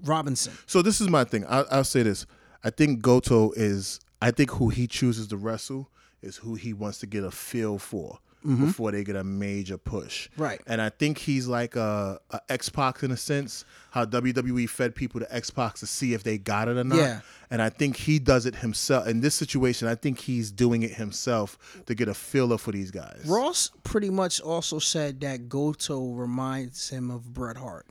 Robinson. 0.04 0.52
So 0.66 0.82
this 0.82 1.00
is 1.00 1.08
my 1.08 1.24
thing. 1.24 1.44
I, 1.46 1.64
I'll 1.70 1.84
say 1.84 2.02
this. 2.02 2.26
I 2.62 2.70
think 2.70 3.02
Goto 3.02 3.50
is. 3.52 4.00
I 4.22 4.30
think 4.30 4.50
who 4.52 4.70
he 4.70 4.86
chooses 4.86 5.26
to 5.28 5.36
wrestle 5.36 5.90
is 6.22 6.36
who 6.36 6.54
he 6.54 6.72
wants 6.72 6.98
to 7.00 7.06
get 7.06 7.22
a 7.22 7.30
feel 7.30 7.78
for 7.78 8.18
before 8.44 8.92
they 8.92 9.02
get 9.02 9.16
a 9.16 9.24
major 9.24 9.76
push. 9.76 10.28
Mm-hmm. 10.30 10.42
Right. 10.42 10.60
And 10.66 10.80
I 10.80 10.90
think 10.90 11.18
he's 11.18 11.46
like 11.46 11.74
a, 11.76 12.20
a 12.30 12.40
X 12.48 12.68
Pac 12.68 13.02
in 13.02 13.10
a 13.10 13.16
sense. 13.16 13.64
How 13.90 14.04
WWE 14.04 14.68
fed 14.68 14.94
people 14.94 15.20
to 15.20 15.34
X 15.34 15.50
Pac 15.50 15.74
to 15.76 15.86
see 15.86 16.14
if 16.14 16.22
they 16.22 16.38
got 16.38 16.68
it 16.68 16.76
or 16.76 16.84
not. 16.84 16.98
Yeah. 16.98 17.20
And 17.50 17.60
I 17.62 17.70
think 17.70 17.96
he 17.96 18.18
does 18.18 18.46
it 18.46 18.56
himself. 18.56 19.06
In 19.06 19.20
this 19.20 19.34
situation, 19.34 19.88
I 19.88 19.94
think 19.94 20.20
he's 20.20 20.52
doing 20.52 20.82
it 20.82 20.92
himself 20.92 21.82
to 21.86 21.94
get 21.94 22.08
a 22.08 22.14
feeler 22.14 22.58
for 22.58 22.72
these 22.72 22.90
guys. 22.90 23.22
Ross 23.26 23.70
pretty 23.82 24.10
much 24.10 24.40
also 24.40 24.78
said 24.78 25.20
that 25.20 25.48
Goto 25.48 26.12
reminds 26.12 26.90
him 26.90 27.10
of 27.10 27.32
Bret 27.32 27.56
Hart. 27.56 27.86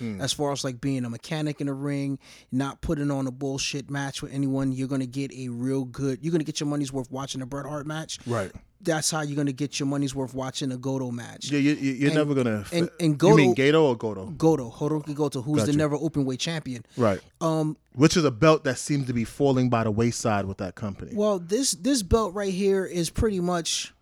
As 0.00 0.32
far 0.32 0.52
as 0.52 0.62
like 0.64 0.80
being 0.80 1.04
a 1.04 1.10
mechanic 1.10 1.60
in 1.60 1.66
the 1.68 1.72
ring, 1.74 2.18
not 2.52 2.80
putting 2.80 3.10
on 3.10 3.26
a 3.26 3.30
bullshit 3.30 3.90
match 3.90 4.22
with 4.22 4.32
anyone. 4.32 4.72
You're 4.72 4.88
gonna 4.88 5.06
get 5.06 5.32
a 5.32 5.48
real 5.48 5.84
good. 5.84 6.18
You're 6.22 6.32
gonna 6.32 6.44
get 6.44 6.60
your 6.60 6.68
money's 6.68 6.92
worth 6.92 7.10
watching 7.10 7.42
a 7.42 7.46
Bret 7.46 7.66
Hart 7.66 7.86
match. 7.86 8.18
Right. 8.26 8.52
That's 8.82 9.10
how 9.10 9.22
you're 9.22 9.36
gonna 9.36 9.52
get 9.52 9.80
your 9.80 9.86
money's 9.86 10.14
worth 10.14 10.34
watching 10.34 10.70
a 10.70 10.76
Goto 10.76 11.10
match. 11.10 11.50
Yeah, 11.50 11.58
you, 11.60 11.72
you, 11.72 11.92
you're 11.92 12.14
never 12.14 12.34
gonna. 12.34 12.64
and- 12.72 12.90
and 13.00 13.12
you 13.12 13.16
Goto- 13.16 13.36
mean 13.36 13.54
Gedo 13.54 13.82
or 13.84 13.96
Goto? 13.96 14.26
Goto, 14.26 14.70
Hiroki 14.70 15.14
Goto, 15.14 15.40
who's 15.40 15.60
Gotcha. 15.60 15.72
the 15.72 15.78
never 15.78 15.96
open 15.96 16.24
weight 16.26 16.40
champion. 16.40 16.84
Right. 16.96 17.20
Um, 17.40 17.76
Which 17.94 18.16
is 18.18 18.24
a 18.24 18.30
belt 18.30 18.64
that 18.64 18.76
seems 18.78 19.06
to 19.06 19.14
be 19.14 19.24
falling 19.24 19.70
by 19.70 19.84
the 19.84 19.90
wayside 19.90 20.44
with 20.44 20.58
that 20.58 20.74
company. 20.74 21.12
Well, 21.14 21.38
this 21.38 21.72
this 21.72 22.02
belt 22.02 22.34
right 22.34 22.52
here 22.52 22.84
is 22.84 23.08
pretty 23.08 23.40
much, 23.40 23.94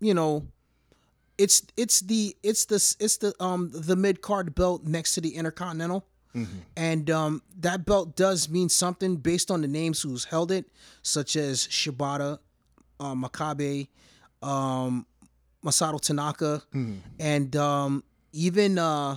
you 0.00 0.14
know, 0.14 0.46
it's 1.38 1.62
it's 1.76 2.00
the 2.00 2.34
it's 2.42 2.64
the 2.66 2.76
it's 3.00 3.16
the 3.18 3.34
um 3.40 3.70
the 3.72 3.96
mid 3.96 4.20
card 4.22 4.54
belt 4.54 4.84
next 4.84 5.14
to 5.14 5.20
the 5.20 5.30
Intercontinental, 5.30 6.04
and 6.76 7.08
um 7.10 7.42
that 7.60 7.84
belt 7.86 8.16
does 8.16 8.48
mean 8.48 8.68
something 8.68 9.16
based 9.16 9.50
on 9.50 9.60
the 9.62 9.68
names 9.68 10.02
who's 10.02 10.24
held 10.24 10.50
it, 10.52 10.66
such 11.02 11.36
as 11.36 11.66
Shibata, 11.66 12.38
uh, 13.00 13.14
Makabe, 13.14 13.88
um, 14.42 15.06
Masato 15.64 16.00
Tanaka, 16.00 16.62
and 17.18 17.56
um 17.56 18.04
even 18.32 18.78
uh 18.78 19.16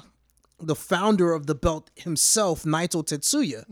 the 0.62 0.76
founder 0.76 1.32
of 1.34 1.46
the 1.48 1.56
belt 1.56 1.90
himself, 1.96 2.64
Naito 2.64 3.02
Tetsuya, 3.02 3.64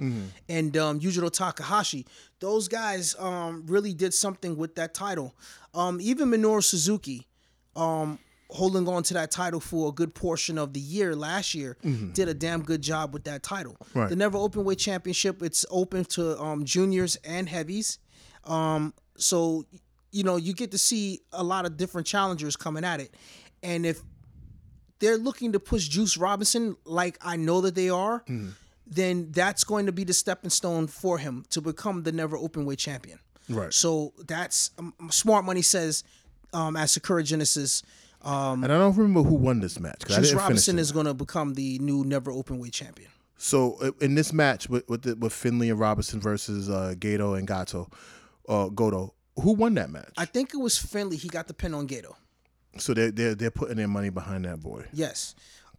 and 0.47 0.77
um, 0.77 0.99
Yujiro 1.01 1.29
Takahashi. 1.29 2.05
Those 2.39 2.69
guys 2.69 3.13
um, 3.19 3.65
really 3.67 3.93
did 3.93 4.13
something 4.13 4.55
with 4.55 4.75
that 4.75 4.93
title. 4.93 5.35
Um, 5.73 5.99
even 5.99 6.29
Minoru 6.29 6.63
Suzuki, 6.63 7.27
um, 7.75 8.19
holding 8.49 8.87
on 8.87 9.03
to 9.03 9.13
that 9.13 9.29
title 9.31 9.59
for 9.59 9.89
a 9.89 9.91
good 9.91 10.13
portion 10.15 10.57
of 10.57 10.73
the 10.73 10.79
year 10.79 11.15
last 11.15 11.53
year, 11.53 11.77
did 12.13 12.27
a 12.29 12.33
damn 12.33 12.61
good 12.63 12.81
job 12.81 13.13
with 13.13 13.25
that 13.25 13.43
title. 13.43 13.75
Right. 13.93 14.09
The 14.09 14.15
Never 14.15 14.37
Open 14.37 14.63
Weight 14.63 14.79
Championship, 14.79 15.41
it's 15.43 15.65
open 15.69 16.05
to 16.05 16.39
um, 16.39 16.63
juniors 16.65 17.17
and 17.25 17.49
heavies. 17.49 17.99
Um, 18.45 18.93
so, 19.17 19.65
you 20.11 20.23
know, 20.23 20.37
you 20.37 20.53
get 20.53 20.71
to 20.71 20.77
see 20.77 21.21
a 21.33 21.43
lot 21.43 21.65
of 21.65 21.75
different 21.77 22.07
challengers 22.07 22.55
coming 22.55 22.85
at 22.85 23.01
it. 23.01 23.13
And 23.63 23.85
if 23.85 24.01
they're 24.99 25.17
looking 25.17 25.51
to 25.51 25.59
push 25.59 25.87
Juice 25.87 26.15
Robinson 26.17 26.75
like 26.85 27.17
I 27.21 27.35
know 27.35 27.61
that 27.61 27.75
they 27.75 27.89
are, 27.89 28.23
then 28.87 29.31
that's 29.31 29.63
going 29.65 29.87
to 29.87 29.91
be 29.91 30.05
the 30.05 30.13
stepping 30.13 30.49
stone 30.49 30.87
for 30.87 31.17
him 31.17 31.43
to 31.49 31.59
become 31.61 32.03
the 32.03 32.11
never 32.11 32.37
open 32.37 32.65
weight 32.65 32.79
champion. 32.79 33.19
right. 33.49 33.73
So 33.73 34.13
that's 34.25 34.71
um, 34.79 34.93
smart 35.11 35.43
money 35.43 35.61
says 35.61 36.03
um, 36.53 36.77
as 36.77 36.91
Sakura 36.93 37.23
Genesis, 37.23 37.83
um, 38.27 38.63
and 38.63 38.73
I 38.73 38.77
don't 38.77 38.95
remember 38.95 39.23
who 39.27 39.35
won 39.35 39.59
this 39.61 39.79
match. 39.79 40.01
Juice 40.07 40.33
Robinson 40.33 40.77
is 40.79 40.91
going 40.91 41.05
to 41.05 41.13
become 41.13 41.53
the 41.53 41.79
new 41.79 42.03
never 42.03 42.31
open 42.31 42.59
weight 42.59 42.73
champion. 42.73 43.09
So 43.37 43.93
in 44.01 44.15
this 44.15 44.33
match 44.33 44.67
with 44.69 44.87
with, 44.89 45.03
the, 45.03 45.15
with 45.15 45.31
Finlay 45.31 45.69
and 45.69 45.79
Robinson 45.79 46.19
versus 46.19 46.69
uh, 46.69 46.95
Gato 46.99 47.35
and 47.35 47.47
Gato, 47.47 47.89
uh, 48.49 48.67
Goto, 48.69 49.13
who 49.41 49.53
won 49.53 49.75
that 49.75 49.89
match? 49.89 50.11
I 50.17 50.25
think 50.25 50.53
it 50.53 50.57
was 50.57 50.77
Finlay. 50.77 51.17
He 51.17 51.29
got 51.29 51.47
the 51.47 51.53
pin 51.53 51.73
on 51.73 51.85
Gato. 51.85 52.15
so 52.77 52.93
they're, 52.93 53.11
they're 53.11 53.35
they're 53.35 53.51
putting 53.51 53.77
their 53.77 53.87
money 53.87 54.09
behind 54.09 54.45
that 54.45 54.59
boy. 54.59 54.85
Yes. 54.91 55.35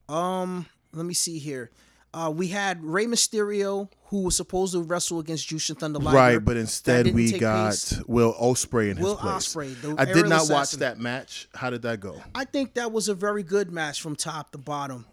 Um, 0.08 0.66
let 0.92 1.04
me 1.04 1.14
see 1.14 1.38
here. 1.38 1.70
Uh, 2.14 2.32
we 2.34 2.48
had 2.48 2.82
Rey 2.82 3.04
Mysterio, 3.06 3.90
who 4.06 4.22
was 4.22 4.36
supposed 4.36 4.72
to 4.72 4.82
wrestle 4.82 5.18
against 5.18 5.48
Jushin 5.48 5.78
Thunder 5.78 5.98
Liger. 5.98 6.16
Right, 6.16 6.38
but 6.38 6.56
instead 6.56 7.14
we 7.14 7.38
got 7.38 7.66
place. 7.66 8.02
Will 8.06 8.32
Ospreay 8.34 8.90
in 8.90 8.96
his 8.96 9.14
place. 9.14 9.54
Ospreay, 9.54 9.98
I 9.98 10.06
did 10.06 10.26
not 10.28 10.48
watch 10.48 10.72
that 10.72 10.98
match. 10.98 11.48
How 11.54 11.68
did 11.70 11.82
that 11.82 12.00
go? 12.00 12.20
I 12.34 12.44
think 12.44 12.74
that 12.74 12.92
was 12.92 13.08
a 13.08 13.14
very 13.14 13.42
good 13.42 13.70
match 13.70 14.00
from 14.00 14.16
top 14.16 14.52
to 14.52 14.58
bottom. 14.58 15.04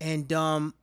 And 0.00 0.30
um 0.32 0.74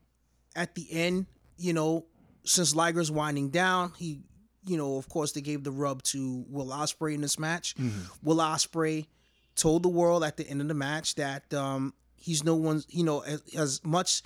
at 0.55 0.73
the 0.75 0.87
end, 0.91 1.27
you 1.57 1.73
know, 1.73 2.05
since 2.43 2.73
Liger's 2.75 3.11
winding 3.11 3.49
down, 3.49 3.93
he 3.97 4.21
you 4.65 4.77
know, 4.77 4.97
of 4.97 5.09
course 5.09 5.31
they 5.33 5.41
gave 5.41 5.63
the 5.63 5.71
rub 5.71 6.01
to 6.03 6.43
Will 6.49 6.67
Ospreay 6.67 7.13
in 7.13 7.21
this 7.21 7.37
match. 7.37 7.75
Will 8.23 8.37
Ospreay 8.37 9.05
told 9.55 9.83
the 9.83 9.89
world 9.89 10.23
at 10.23 10.37
the 10.37 10.47
end 10.47 10.61
of 10.61 10.67
the 10.67 10.73
match 10.73 11.15
that 11.15 11.53
um 11.53 11.93
he's 12.15 12.43
no 12.43 12.55
one's, 12.55 12.87
you 12.89 13.03
know, 13.03 13.19
as, 13.21 13.43
as 13.55 13.81
much 13.83 14.23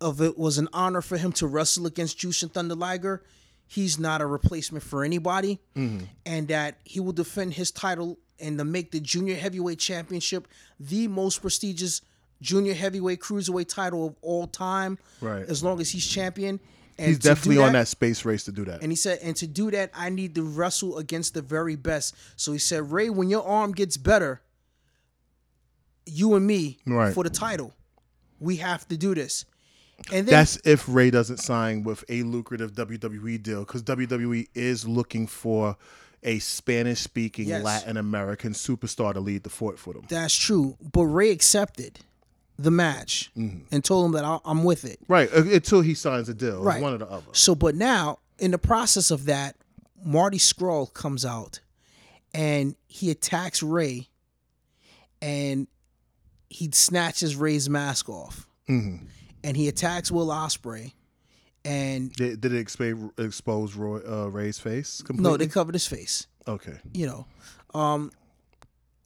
of 0.00 0.20
it 0.20 0.38
was 0.38 0.58
an 0.58 0.68
honor 0.72 1.02
for 1.02 1.16
him 1.16 1.32
to 1.32 1.46
wrestle 1.46 1.86
against 1.86 2.18
Jushin 2.18 2.50
Thunder 2.50 2.74
Liger. 2.74 3.22
He's 3.66 3.98
not 3.98 4.20
a 4.20 4.26
replacement 4.26 4.82
for 4.82 5.04
anybody, 5.04 5.60
mm-hmm. 5.76 6.04
and 6.26 6.48
that 6.48 6.78
he 6.84 6.98
will 6.98 7.12
defend 7.12 7.54
his 7.54 7.70
title 7.70 8.18
and 8.40 8.58
to 8.58 8.64
make 8.64 8.90
the 8.90 9.00
junior 9.00 9.36
heavyweight 9.36 9.78
championship 9.78 10.48
the 10.78 11.06
most 11.08 11.40
prestigious 11.40 12.00
junior 12.40 12.74
heavyweight 12.74 13.20
cruiserweight 13.20 13.68
title 13.68 14.06
of 14.06 14.16
all 14.22 14.46
time. 14.46 14.98
Right. 15.20 15.46
As 15.46 15.62
long 15.62 15.80
as 15.80 15.90
he's 15.90 16.06
champion. 16.06 16.58
And 16.98 17.08
He's 17.08 17.18
definitely 17.18 17.62
on 17.62 17.72
that 17.72 17.88
space 17.88 18.24
race 18.26 18.44
to 18.44 18.52
do 18.52 18.64
that. 18.66 18.82
And 18.82 18.92
he 18.92 18.96
said, 18.96 19.20
and 19.22 19.34
to 19.36 19.46
do 19.46 19.70
that, 19.70 19.90
I 19.94 20.10
need 20.10 20.34
to 20.34 20.42
wrestle 20.42 20.98
against 20.98 21.32
the 21.32 21.40
very 21.40 21.74
best. 21.76 22.14
So 22.36 22.52
he 22.52 22.58
said, 22.58 22.92
Rey, 22.92 23.08
when 23.08 23.30
your 23.30 23.46
arm 23.46 23.72
gets 23.72 23.96
better, 23.96 24.42
you 26.04 26.34
and 26.34 26.46
me 26.46 26.78
Right. 26.86 27.14
for 27.14 27.24
the 27.24 27.30
title, 27.30 27.74
we 28.38 28.56
have 28.56 28.86
to 28.88 28.98
do 28.98 29.14
this. 29.14 29.46
And 30.12 30.26
then 30.26 30.32
That's 30.32 30.56
if 30.64 30.84
Rey 30.88 31.10
doesn't 31.10 31.38
sign 31.38 31.84
with 31.84 32.04
a 32.08 32.22
lucrative 32.22 32.72
WWE 32.72 33.42
deal 33.42 33.60
because 33.60 33.82
WWE 33.82 34.48
is 34.54 34.86
looking 34.88 35.26
for 35.26 35.76
a 36.22 36.38
Spanish 36.40 37.00
speaking 37.00 37.48
Yes. 37.48 37.62
Latin 37.64 37.96
American 37.96 38.52
superstar 38.52 39.12
to 39.14 39.20
lead 39.20 39.42
the 39.42 39.50
fort 39.50 39.78
for 39.78 39.94
them. 39.94 40.04
That's 40.08 40.34
true. 40.34 40.76
But 40.92 41.04
Rey 41.04 41.30
accepted 41.30 42.00
the 42.58 42.70
match 42.70 43.30
Mm-hmm. 43.36 43.60
and 43.74 43.84
told 43.84 44.06
him 44.06 44.12
that 44.12 44.24
I- 44.24 44.40
I'm 44.44 44.64
with 44.64 44.84
it. 44.84 44.98
Right, 45.08 45.30
uh, 45.32 45.42
until 45.44 45.80
he 45.80 45.94
signs 45.94 46.28
a 46.28 46.34
deal. 46.34 46.62
Right. 46.62 46.82
one 46.82 46.92
or 46.94 46.98
the 46.98 47.08
other. 47.08 47.26
So, 47.32 47.54
but 47.54 47.74
now 47.74 48.18
in 48.38 48.50
the 48.50 48.58
process 48.58 49.10
of 49.10 49.24
that, 49.26 49.56
Marty 50.04 50.38
Scurll 50.38 50.92
comes 50.92 51.24
out 51.24 51.60
and 52.34 52.74
he 52.86 53.10
attacks 53.10 53.62
Rey 53.62 54.08
and 55.22 55.68
he 56.48 56.70
snatches 56.72 57.36
Rey's 57.36 57.68
mask 57.68 58.08
off 58.08 58.46
Mm-hmm. 58.68 59.06
And 59.42 59.56
he 59.56 59.68
attacks 59.68 60.10
Will 60.10 60.28
Ospreay 60.28 60.92
and 61.64 62.12
Did, 62.12 62.40
did 62.40 62.52
it 62.54 62.58
expose 63.18 63.74
Roy, 63.74 63.98
uh, 64.00 64.26
Rey's 64.28 64.58
face 64.58 65.02
completely? 65.02 65.30
no, 65.30 65.36
they 65.36 65.46
covered 65.46 65.74
his 65.74 65.86
face. 65.86 66.26
Okay. 66.48 66.78
you 66.94 67.06
know. 67.06 67.26
Um 67.78 68.10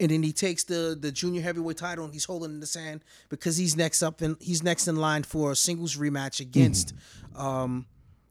and 0.01 0.11
then 0.11 0.23
he 0.23 0.33
takes 0.33 0.65
the 0.65 0.97
the 1.01 1.13
junior 1.13 1.41
heavyweight 1.43 1.77
title 1.77 2.05
and 2.05 2.13
he's 2.13 2.25
holding 2.25 2.51
it 2.51 2.55
in 2.55 2.61
the 2.61 2.67
sand 2.67 3.05
because 3.29 3.57
he's 3.57 3.77
next 3.77 4.03
up 4.03 4.21
and 4.23 4.37
he's 4.41 4.63
next 4.63 4.89
in 4.89 4.97
line 4.97 5.23
for 5.23 5.53
a 5.53 5.57
singles 5.57 5.97
rematch 5.97 6.41
against 6.41 6.95
um 7.37 7.87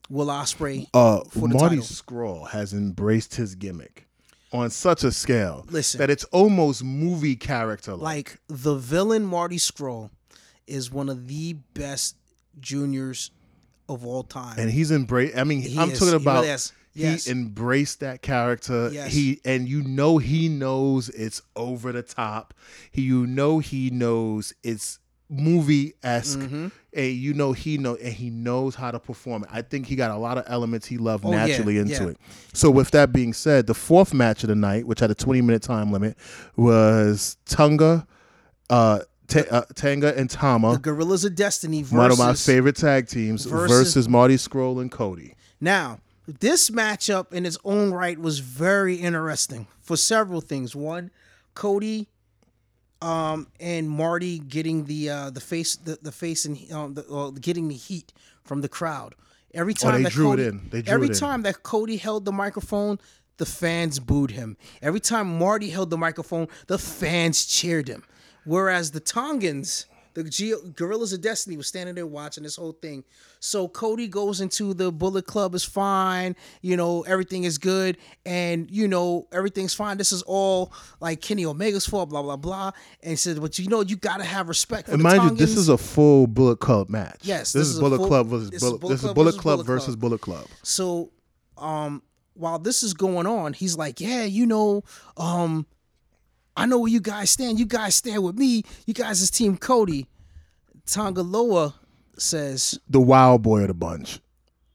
Will 0.09 0.27
Ospreay. 0.27 0.87
Uh, 0.93 1.21
For 1.29 1.47
the 1.47 1.55
Marty. 1.55 1.77
Scurll 1.77 2.49
has 2.49 2.73
embraced 2.73 3.35
his 3.35 3.55
gimmick 3.55 4.05
on 4.51 4.69
such 4.69 5.03
a 5.03 5.11
scale 5.11 5.65
Listen. 5.69 5.97
that 5.99 6.09
it's 6.09 6.25
almost 6.25 6.83
movie 6.83 7.35
character 7.37 7.93
like. 7.95 8.03
like 8.03 8.39
the 8.47 8.75
villain 8.75 9.25
Marty 9.25 9.55
Scurll 9.57 10.09
is 10.67 10.91
one 10.91 11.09
of 11.09 11.27
the 11.27 11.53
best 11.73 12.15
juniors 12.59 13.31
of 13.89 14.05
all 14.05 14.23
time. 14.23 14.57
and 14.59 14.69
he's 14.71 14.91
embraced. 14.91 15.37
I 15.37 15.43
mean, 15.43 15.61
He 15.61 15.77
I'm 15.77 15.91
is. 15.91 15.99
talking 15.99 16.13
He 16.17 16.23
about 16.23 16.41
really 16.43 16.49
is. 16.53 16.71
Yes. 16.95 17.25
he 17.25 17.31
embraced 17.31 18.01
that 18.01 18.21
character. 18.21 18.89
Yes. 18.93 19.11
He 19.11 19.41
and 19.43 19.67
you 19.67 19.81
know 19.81 20.19
he 20.19 20.47
knows 20.47 21.09
it's 21.09 21.41
over 21.55 21.91
the 21.91 22.03
top. 22.03 22.53
He, 22.91 23.01
you 23.01 23.25
know 23.25 23.57
he 23.59 23.89
knows 23.89 24.53
it's 24.63 24.99
movie 25.29 25.93
esque. 26.03 26.37
Mm-hmm. 26.39 26.67
And 26.95 27.11
you 27.11 27.33
know 27.33 27.51
he 27.53 27.79
know 27.79 27.95
and 27.95 28.13
he 28.13 28.29
knows 28.29 28.75
how 28.75 28.91
to 28.91 28.99
perform 28.99 29.43
it. 29.43 29.49
I 29.51 29.63
think 29.63 29.87
he 29.87 29.95
got 29.95 30.11
a 30.11 30.17
lot 30.17 30.37
of 30.37 30.43
elements 30.47 30.85
he 30.85 30.99
loved 30.99 31.25
Oh, 31.25 31.31
yeah, 31.31 31.47
naturally 31.47 31.79
into 31.79 31.93
yeah. 32.03 32.09
it. 32.09 32.17
So 32.53 32.69
with 32.69 32.91
that 32.91 33.11
being 33.11 33.33
said, 33.33 33.65
the 33.65 33.73
fourth 33.73 34.13
match 34.13 34.43
of 34.43 34.49
the 34.49 34.55
night, 34.55 34.85
which 34.85 34.99
had 34.99 35.09
a 35.09 35.15
20 35.15 35.41
minute 35.41 35.63
time 35.63 35.91
limit, 35.91 36.15
was 36.55 37.37
Tunga, 37.45 38.05
uh, 38.69 38.99
Ta- 39.33 39.55
uh, 39.57 39.61
Tanga 39.75 40.17
and 40.17 40.29
Tama. 40.29 40.73
the 40.73 40.79
Gorillas 40.79 41.25
of 41.25 41.35
Destiny 41.35 41.81
versus 41.81 41.97
one 41.97 42.11
of 42.11 42.17
my 42.19 42.33
favorite 42.33 42.75
tag 42.75 43.07
teams 43.07 43.45
versus- 43.45 43.69
versus 43.77 44.09
Marty 44.09 44.35
Scurll 44.35 44.79
and 44.81 44.91
Cody. 44.91 45.35
Now, 45.59 45.99
this 46.27 46.69
matchup 46.69 47.31
in 47.33 47.45
its 47.45 47.57
own 47.65 47.91
right 47.91 48.17
was 48.19 48.39
very 48.39 48.95
interesting 48.95 49.67
for 49.81 49.97
several 49.97 50.41
things. 50.41 50.75
One, 50.75 51.11
Cody 51.55 52.07
um, 53.01 53.47
and 53.59 53.89
Marty 53.89 54.39
getting 54.39 54.85
the 54.85 55.09
uh, 55.09 55.29
the 55.29 55.41
face 55.41 55.75
the, 55.75 55.97
the 56.01 56.11
face 56.11 56.45
and 56.45 56.57
um, 56.71 56.93
the, 56.93 57.05
uh, 57.07 57.31
getting 57.31 57.67
the 57.67 57.75
heat 57.75 58.13
from 58.43 58.61
the 58.61 58.69
crowd. 58.69 59.15
Every 59.53 59.73
time 59.73 59.95
Oh, 59.95 59.97
they 59.97 60.03
that 60.03 60.13
drew 60.13 60.27
it 60.33 60.37
Cody, 60.37 60.47
in. 60.47 60.69
They 60.71 60.81
drew 60.81 60.93
every 60.93 61.07
it 61.07 61.11
in. 61.11 61.17
time 61.17 61.41
that 61.43 61.61
Cody 61.63 61.97
held 61.97 62.25
the 62.25 62.31
microphone, 62.31 62.97
the 63.37 63.45
fans 63.45 63.99
booed 63.99 64.31
him. 64.31 64.57
Every 64.81 64.99
time 64.99 65.37
Marty 65.37 65.69
held 65.69 65.89
the 65.91 65.97
microphone, 65.97 66.47
the 66.67 66.77
fans 66.79 67.45
cheered 67.45 67.87
him. 67.87 68.03
Whereas 68.45 68.91
the 68.91 68.99
Tongans 68.99 69.85
The 70.15 70.23
G- 70.25 70.53
Gorillas 70.75 71.11
of 71.11 71.21
Destiny 71.21 71.57
was 71.57 71.65
standing 71.67 71.95
there 71.95 72.05
watching 72.05 72.43
this 72.43 72.55
whole 72.55 72.73
thing. 72.73 73.03
So 73.39 73.67
Cody 73.67 74.07
goes 74.07 74.41
into 74.41 74.75
the 74.75 74.91
Bullet 74.91 75.25
Club 75.25 75.55
is 75.55 75.63
fine, 75.63 76.35
you 76.61 76.77
know, 76.77 77.01
everything 77.01 77.45
is 77.45 77.57
good, 77.57 77.97
and 78.23 78.69
you 78.69 78.87
know 78.87 79.27
everything's 79.31 79.73
fine. 79.73 79.97
This 79.97 80.11
is 80.11 80.21
all 80.21 80.71
like 80.99 81.19
Kenny 81.19 81.45
Omega's 81.45 81.87
fault, 81.87 82.09
blah 82.09 82.21
blah 82.21 82.37
blah. 82.37 82.71
And 83.01 83.09
he 83.09 83.15
said, 83.15 83.41
but 83.41 83.57
you 83.57 83.67
know 83.69 83.81
you 83.81 83.95
gotta 83.95 84.23
have 84.23 84.49
respect 84.49 84.87
for 84.87 84.93
And 84.93 85.01
mind 85.01 85.23
you, 85.23 85.35
this 85.35 85.57
is 85.57 85.67
a 85.67 85.79
full 85.79 86.27
Bullet 86.27 86.59
Club 86.59 86.89
match. 86.89 87.21
Yes, 87.23 87.51
this, 87.51 87.61
this 87.61 87.67
is 87.69 87.73
is 87.75 87.79
Bullet 87.79 87.97
full- 87.97 88.07
Club 88.07 88.27
versus 88.27 88.49
this 88.51 88.61
is 88.61 88.69
Bullet. 88.69 88.81
Bullet 88.81 88.91
This 88.93 88.99
is 88.99 89.05
Club 89.05 89.15
Bullet 89.15 89.25
versus 89.25 89.41
Club 89.41 89.55
Bullet 89.55 89.65
versus. 89.65 89.95
Bullet 89.95 90.21
Club. 90.21 90.45
So, 90.61 91.11
um, 91.57 92.03
while 92.35 92.59
this 92.59 92.83
is 92.83 92.93
going 92.93 93.25
on, 93.25 93.53
he's 93.53 93.75
like, 93.77 93.99
"Yeah, 93.99 94.25
you 94.25 94.45
know, 94.45 94.83
um, 95.17 95.65
I 96.55 96.65
know 96.65 96.79
where 96.79 96.91
you 96.91 97.01
guys 97.01 97.31
stand. 97.31 97.59
You 97.59 97.65
guys 97.65 97.95
stand 97.95 98.23
with 98.23 98.37
me. 98.37 98.63
You 98.85 98.93
guys 98.93 99.21
is 99.21 99.31
Team 99.31 99.57
Cody." 99.57 100.07
Tanga 100.85 101.21
Loa 101.21 101.73
says, 102.17 102.77
The 102.89 102.99
wild 102.99 103.41
boy 103.41 103.61
of 103.61 103.67
the 103.69 103.73
bunch. 103.73 104.19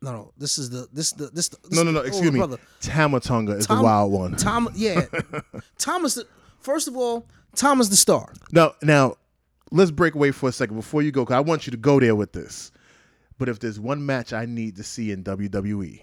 "No, 0.01 0.13
no, 0.13 0.33
this 0.39 0.59
is 0.59 0.71
the 0.71 0.89
this 0.93 1.13
the 1.13 1.27
this. 1.31 1.49
The, 1.49 1.57
this 1.69 1.73
No, 1.73 1.83
no, 1.83 1.91
no. 1.91 2.01
Excuse 2.01 2.33
me. 2.33 2.39
brother. 2.39 2.59
Tama 2.81 3.21
Tonga 3.21 3.53
is 3.53 3.67
Tom- 3.67 3.79
the 3.79 3.85
wild 3.85 4.13
one. 4.13 4.37
Tom, 4.37 4.69
yeah, 4.75 5.03
Thomas. 5.79 6.15
The, 6.15 6.27
first 6.61 6.89
of 6.89 6.97
all, 6.97 7.27
Tom 7.55 7.81
is 7.81 7.91
the 7.91 7.97
star. 7.97 8.33
Now, 8.53 8.75
now, 8.83 9.17
let's 9.71 9.91
break 9.91 10.15
away 10.15 10.31
for 10.31 10.49
a 10.49 10.53
second 10.53 10.77
before 10.77 11.03
you 11.03 11.13
go. 11.13 11.25
Cause 11.27 11.35
I 11.35 11.41
want 11.41 11.67
you 11.67 11.71
to 11.73 11.77
go 11.77 12.01
there 12.01 12.15
with 12.17 12.33
this. 12.33 12.73
But 13.39 13.49
if 13.49 13.61
there's 13.61 13.79
one 13.79 14.05
match 14.05 14.33
I 14.33 14.47
need 14.47 14.77
to 14.77 14.83
see 14.83 15.13
in 15.13 15.23
WWE, 15.23 16.01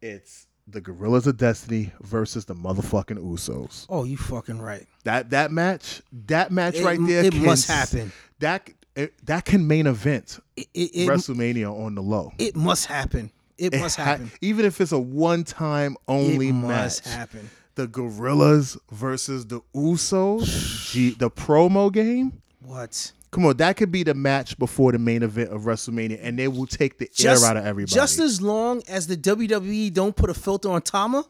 it's 0.00 0.46
the 0.68 0.80
Gorillas 0.80 1.26
of 1.26 1.36
Destiny 1.36 1.92
versus 2.00 2.44
the 2.46 2.54
motherfucking 2.54 3.18
Usos. 3.18 3.86
Oh, 3.88 4.04
you 4.04 4.16
fucking 4.16 4.60
right. 4.60 4.86
That 5.04 5.30
that 5.30 5.52
match, 5.52 6.02
that 6.26 6.50
match 6.50 6.76
It- 6.76 6.84
right 6.84 6.98
there, 7.06 7.24
it 7.24 7.32
can 7.32 7.44
must 7.44 7.68
happen. 7.68 8.12
That 8.40 8.68
it, 8.94 9.14
that 9.26 9.44
can 9.44 9.66
main 9.66 9.86
event 9.86 10.38
It 10.56 11.08
WrestleMania 11.08 11.70
on 11.70 11.94
the 11.94 12.02
low. 12.02 12.32
it 12.38 12.56
must 12.56 12.86
happen. 12.86 13.30
It, 13.58 13.74
must 13.78 13.96
ha- 13.96 14.04
happen. 14.04 14.30
even 14.42 14.64
if 14.66 14.80
it's 14.80 14.92
a 14.92 14.98
one 14.98 15.44
time 15.44 15.96
only 16.08 16.52
match. 16.52 16.62
must 16.68 17.06
happen. 17.08 17.48
The 17.74 17.86
Gorillas 17.86 18.76
versus 18.90 19.46
the 19.46 19.60
Usos, 19.74 20.92
the 21.18 21.30
promo 21.30 21.92
game. 21.92 22.42
What? 22.60 23.12
Come 23.32 23.44
on, 23.46 23.56
that 23.58 23.76
could 23.76 23.90
be 23.92 24.02
the 24.02 24.14
match 24.14 24.58
before 24.58 24.92
the 24.92 24.98
main 24.98 25.22
event 25.22 25.50
of 25.50 25.62
WrestleMania, 25.62 26.18
and 26.22 26.38
they 26.38 26.48
will 26.48 26.66
take 26.66 26.98
the 26.98 27.08
Just, 27.12 27.42
air 27.44 27.50
out 27.50 27.56
of 27.56 27.66
everybody. 27.66 27.94
just 27.94 28.18
as 28.18 28.40
long 28.40 28.82
as 28.88 29.06
the 29.08 29.16
WWE 29.16 29.92
don't 29.92 30.14
put 30.16 30.30
a 30.30 30.34
filter 30.34 30.70
on 30.70 30.80
Tama, 30.82 31.24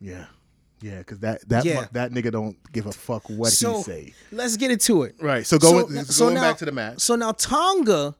yeah, 0.00 0.26
yeah, 0.80 0.98
because 0.98 1.18
that 1.20 1.46
that 1.48 1.64
Yeah. 1.64 1.86
that 1.92 2.12
nigga 2.12 2.30
don't 2.32 2.56
give 2.72 2.86
a 2.86 2.92
fuck 2.92 3.28
what 3.28 3.52
so 3.52 3.78
he 3.78 3.82
say. 3.82 4.14
let's 4.30 4.56
get 4.56 4.70
into 4.70 5.02
it. 5.02 5.16
Right. 5.20 5.46
So 5.46 5.58
going 5.58 5.88
So- 5.88 5.94
so 6.04 6.12
so 6.12 6.24
going 6.26 6.34
now- 6.34 6.40
back 6.42 6.58
to 6.58 6.64
the 6.64 6.72
match. 6.72 7.00
So 7.00 7.16
now 7.16 7.32
Tonga, 7.32 8.16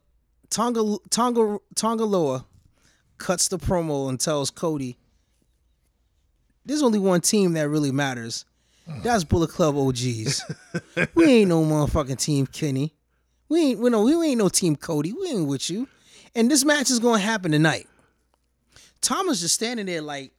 Tonga, 0.51 0.99
Tonga, 1.11 1.59
Tonga 1.75 2.05
Loa 2.05 2.45
cuts 3.19 3.49
the 3.49 3.59
promo 3.59 4.09
and 4.09 4.21
tells 4.21 4.51
Cody, 4.51 4.99
"There's 6.67 6.83
only 6.83 6.99
one 6.99 7.21
team 7.21 7.53
that 7.55 7.69
really 7.69 7.93
matters. 7.93 8.45
That's 8.87 9.25
Bullet 9.25 9.51
Club 9.51 9.77
OGs. 9.77 10.43
we 11.15 11.25
ain't 11.27 11.49
no 11.49 11.63
motherfucking 11.65 12.19
team 12.19 12.47
Kenny. 12.47 12.95
We 13.49 13.61
ain't 13.61 13.81
we 13.81 13.91
no 13.91 14.03
we 14.03 14.27
ain't 14.27 14.39
no 14.39 14.49
team 14.49 14.77
Cody. 14.77 15.13
We 15.13 15.29
ain't 15.29 15.47
with 15.47 15.71
you. 15.71 15.89
And 16.35 16.51
this 16.51 16.65
match 16.65 16.91
is 16.91 16.99
gonna 16.99 17.19
happen 17.19 17.53
tonight." 17.53 17.87
Thomas 19.03 19.41
just 19.41 19.55
standing 19.57 19.87
there 19.87 20.01
like, 20.01 20.33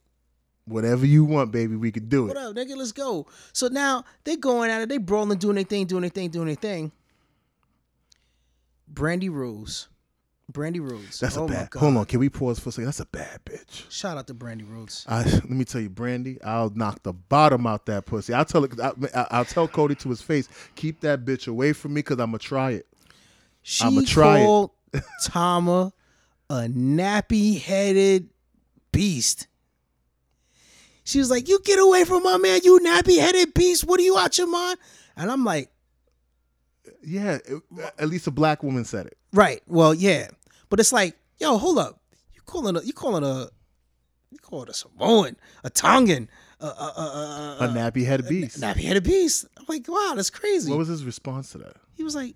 Whatever 0.66 1.04
you 1.04 1.24
want, 1.24 1.52
baby, 1.52 1.76
we 1.76 1.92
can 1.92 2.08
do 2.08 2.26
what 2.26 2.36
it. 2.36 2.42
up, 2.42 2.54
nigga? 2.56 2.74
Let's 2.74 2.92
go. 2.92 3.26
So 3.52 3.68
now 3.68 4.04
they 4.24 4.36
going 4.36 4.70
at 4.70 4.80
it. 4.80 4.88
They 4.88 4.96
brawling, 4.96 5.38
doing 5.38 5.56
their 5.56 5.64
thing, 5.64 5.84
doing 5.86 6.00
their 6.00 6.10
thing, 6.10 6.30
doing 6.30 6.46
their 6.46 6.54
thing. 6.56 6.90
Brandi 8.92 9.30
Rhodes. 9.30 9.88
Brandi 10.52 10.78
Rhodes. 10.80 11.20
That's 11.20 11.36
oh 11.36 11.44
a 11.44 11.48
my 11.48 11.54
bad. 11.54 11.70
God. 11.70 11.80
Hold 11.80 11.96
on, 11.96 12.04
can 12.04 12.20
we 12.20 12.28
pause 12.28 12.58
for 12.58 12.68
a 12.68 12.72
second? 12.72 12.84
That's 12.86 13.00
a 13.00 13.06
bad 13.06 13.40
bitch. 13.44 13.90
Shout 13.90 14.18
out 14.18 14.26
to 14.26 14.34
Brandi 14.34 14.68
Rhodes. 14.70 15.04
I, 15.08 15.22
let 15.22 15.48
me 15.50 15.64
tell 15.64 15.80
you, 15.80 15.88
Brandi, 15.90 16.38
I'll 16.44 16.70
knock 16.70 17.02
the 17.02 17.12
bottom 17.14 17.66
out 17.66 17.86
that 17.86 18.04
pussy. 18.06 18.34
I'll 18.34 18.44
tell 18.44 18.62
it. 18.64 18.78
I, 18.78 18.92
I'll 19.30 19.44
tell 19.46 19.66
Cody 19.66 19.94
to 19.96 20.08
his 20.10 20.20
face, 20.22 20.48
keep 20.74 21.00
that 21.00 21.24
bitch 21.24 21.48
away 21.48 21.72
from 21.72 21.94
me, 21.94 22.02
cause 22.02 22.20
I'ma 22.20 22.38
try 22.38 22.72
it. 22.72 22.86
She 23.62 23.84
I'ma 23.84 24.02
try 24.06 24.40
it. 24.40 24.44
called 24.44 24.70
Tama 25.24 25.92
a 26.50 26.54
nappy 26.68 27.58
headed 27.60 28.28
beast. 28.92 29.46
She 31.04 31.18
was 31.18 31.30
like, 31.30 31.48
You 31.48 31.58
get 31.64 31.78
away 31.78 32.04
from 32.04 32.22
my 32.22 32.36
man, 32.36 32.60
you 32.62 32.78
nappy 32.80 33.18
headed 33.18 33.54
beast. 33.54 33.86
What 33.86 33.98
are 33.98 34.02
you 34.02 34.16
out 34.18 34.36
your 34.36 34.46
mind? 34.46 34.78
And 35.16 35.30
I'm 35.30 35.42
like, 35.44 35.70
Yeah, 37.02 37.38
it- 37.46 37.62
at 37.98 38.08
least 38.08 38.26
a 38.26 38.30
black 38.30 38.62
woman 38.62 38.84
said 38.84 39.06
it. 39.06 39.16
Right. 39.34 39.60
Well, 39.66 39.92
yeah. 39.92 40.28
But 40.70 40.80
it's 40.80 40.92
like, 40.92 41.16
yo, 41.38 41.58
hold 41.58 41.78
up. 41.78 42.00
You 42.34 42.40
calling 42.46 42.76
a 42.76 42.80
you 42.82 42.92
calling 42.94 43.22
a 43.24 43.48
you 44.30 44.38
calling 44.40 44.68
a 44.70 44.72
Samoan, 44.74 45.36
a 45.62 45.70
Tongan, 45.70 46.28
a, 46.60 46.66
a, 46.66 46.68
a, 46.68 47.56
a, 47.60 47.64
A 47.64 47.68
nappy 47.68 48.04
head 48.06 48.26
beast. 48.28 48.60
nappy 48.60 48.82
headed 48.84 49.04
beast. 49.04 49.44
I'm 49.58 49.64
like, 49.68 49.86
wow, 49.88 50.14
that's 50.16 50.30
crazy. 50.30 50.70
What 50.70 50.78
was 50.78 50.88
his 50.88 51.04
response 51.04 51.50
to 51.52 51.58
that? 51.58 51.76
he 51.96 52.02
was 52.02 52.14
like, 52.14 52.34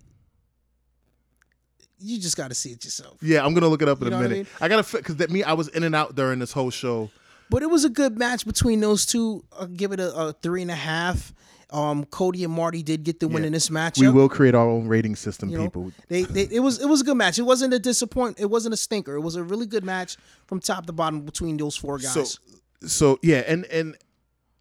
you 2.01 2.19
just 2.19 2.37
got 2.37 2.47
to 2.49 2.55
see 2.55 2.71
it 2.71 2.83
yourself. 2.85 3.17
Yeah, 3.21 3.45
I'm 3.45 3.53
gonna 3.53 3.67
look 3.67 3.81
it 3.81 3.89
up 3.89 4.01
in 4.01 4.07
You 4.07 4.13
a 4.13 4.17
what 4.17 4.25
I 4.25 4.27
minute. 4.29 4.37
mean? 4.37 4.47
I, 4.61 4.67
gotta 4.69 4.97
because 4.97 5.17
that 5.17 5.29
me 5.29 5.43
I 5.43 5.53
was 5.53 5.67
in 5.69 5.83
and 5.83 5.93
out 5.95 6.15
during 6.15 6.39
this 6.39 6.51
whole 6.53 6.69
show. 6.69 7.09
But 7.49 7.63
it 7.63 7.69
was 7.69 7.83
a 7.83 7.89
good 7.89 8.17
match 8.17 8.45
between 8.45 8.79
those 8.79 9.05
two. 9.05 9.43
I'll 9.59 9.65
give 9.67 9.91
it 9.91 9.99
a, 9.99 10.15
a 10.15 10.33
three 10.33 10.61
and 10.61 10.71
a 10.71 10.75
half. 10.75 11.33
Um, 11.71 12.05
Cody 12.05 12.43
and 12.43 12.53
Marty 12.53 12.81
did 12.81 13.03
get 13.03 13.19
the 13.19 13.27
win 13.27 13.43
Yeah. 13.43 13.47
in 13.47 13.53
this 13.53 13.69
match. 13.69 13.99
We 13.99 14.09
will 14.09 14.27
create 14.29 14.55
our 14.55 14.67
own 14.67 14.87
rating 14.87 15.15
system, 15.15 15.49
You 15.49 15.57
know, 15.59 15.63
people. 15.65 15.91
They, 16.07 16.23
they 16.23 16.47
it 16.51 16.61
was 16.61 16.81
it 16.81 16.87
was 16.87 17.01
a 17.01 17.03
good 17.03 17.17
match. 17.17 17.37
It 17.37 17.43
wasn't 17.43 17.73
a 17.73 17.79
disappoint. 17.79 18.39
It 18.39 18.49
wasn't 18.49 18.73
a 18.73 18.77
stinker. 18.77 19.13
It 19.15 19.21
was 19.21 19.35
a 19.35 19.43
really 19.43 19.65
good 19.67 19.83
match 19.83 20.17
from 20.47 20.59
top 20.59 20.85
to 20.87 20.93
bottom 20.93 21.21
between 21.21 21.57
those 21.57 21.75
four 21.75 21.97
guys. 21.99 22.13
So, 22.13 22.87
so 22.87 23.19
yeah, 23.21 23.43
and 23.47 23.65
and 23.65 23.95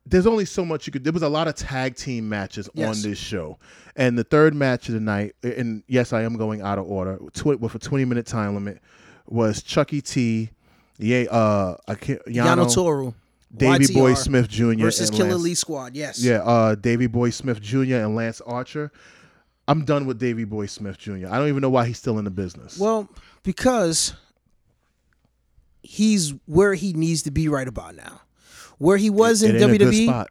there's 0.04 0.26
only 0.26 0.44
so 0.44 0.64
much 0.64 0.86
you 0.86 0.92
could. 0.92 1.04
There 1.04 1.12
was 1.12 1.22
a 1.22 1.28
lot 1.28 1.48
of 1.48 1.54
tag 1.54 1.96
team 1.96 2.28
matches 2.28 2.68
Yes. 2.74 2.96
on 2.96 3.02
this 3.10 3.18
show, 3.18 3.58
and 3.96 4.18
the 4.18 4.24
third 4.24 4.54
match 4.54 4.88
of 4.88 4.94
the 4.94 5.00
night, 5.00 5.34
and 5.42 5.82
yes, 5.86 6.12
I 6.12 6.22
am 6.22 6.36
going 6.36 6.60
out 6.62 6.78
of 6.78 6.90
order 6.90 7.18
tw- 7.34 7.60
with 7.60 7.74
a 7.74 7.78
20 7.78 8.04
minute 8.06 8.26
time 8.26 8.54
limit, 8.54 8.80
was 9.26 9.62
Chuckie 9.62 10.00
T, 10.00 10.50
yeah, 10.98 11.24
uh, 11.30 11.76
I 11.86 11.94
can't, 11.94 12.24
Yano 12.26 12.64
Yano, 12.64 12.74
Toru, 12.74 13.14
Davy 13.56 13.92
Boy 13.92 14.14
Smith 14.14 14.48
Jr. 14.48 14.74
versus 14.78 15.10
Killer 15.10 15.30
Lance- 15.30 15.42
Lee 15.42 15.54
Squad. 15.54 15.96
Yes. 15.96 16.22
Yeah, 16.22 16.42
uh, 16.42 16.74
Davy 16.74 17.06
Boy 17.06 17.30
Smith 17.30 17.60
Jr. 17.60 17.96
and 17.96 18.14
Lance 18.14 18.40
Archer. 18.42 18.92
I'm 19.66 19.84
done 19.84 20.06
with 20.06 20.18
Davy 20.18 20.44
Boy 20.44 20.66
Smith 20.66 20.98
Jr. 20.98 21.28
I 21.28 21.38
don't 21.38 21.48
even 21.48 21.60
know 21.60 21.70
why 21.70 21.86
he's 21.86 21.98
still 21.98 22.18
in 22.18 22.24
the 22.24 22.30
business. 22.30 22.78
Well, 22.78 23.08
because 23.42 24.14
he's 25.82 26.34
where 26.46 26.74
he 26.74 26.92
needs 26.92 27.22
to 27.22 27.30
be 27.30 27.48
right 27.48 27.68
about 27.68 27.94
now. 27.94 28.20
Where 28.78 28.96
he 28.96 29.10
was 29.10 29.42
in 29.42 29.56
It 29.56 29.62
a 29.62 29.66
good 29.66 29.80
WWE, 29.80 30.26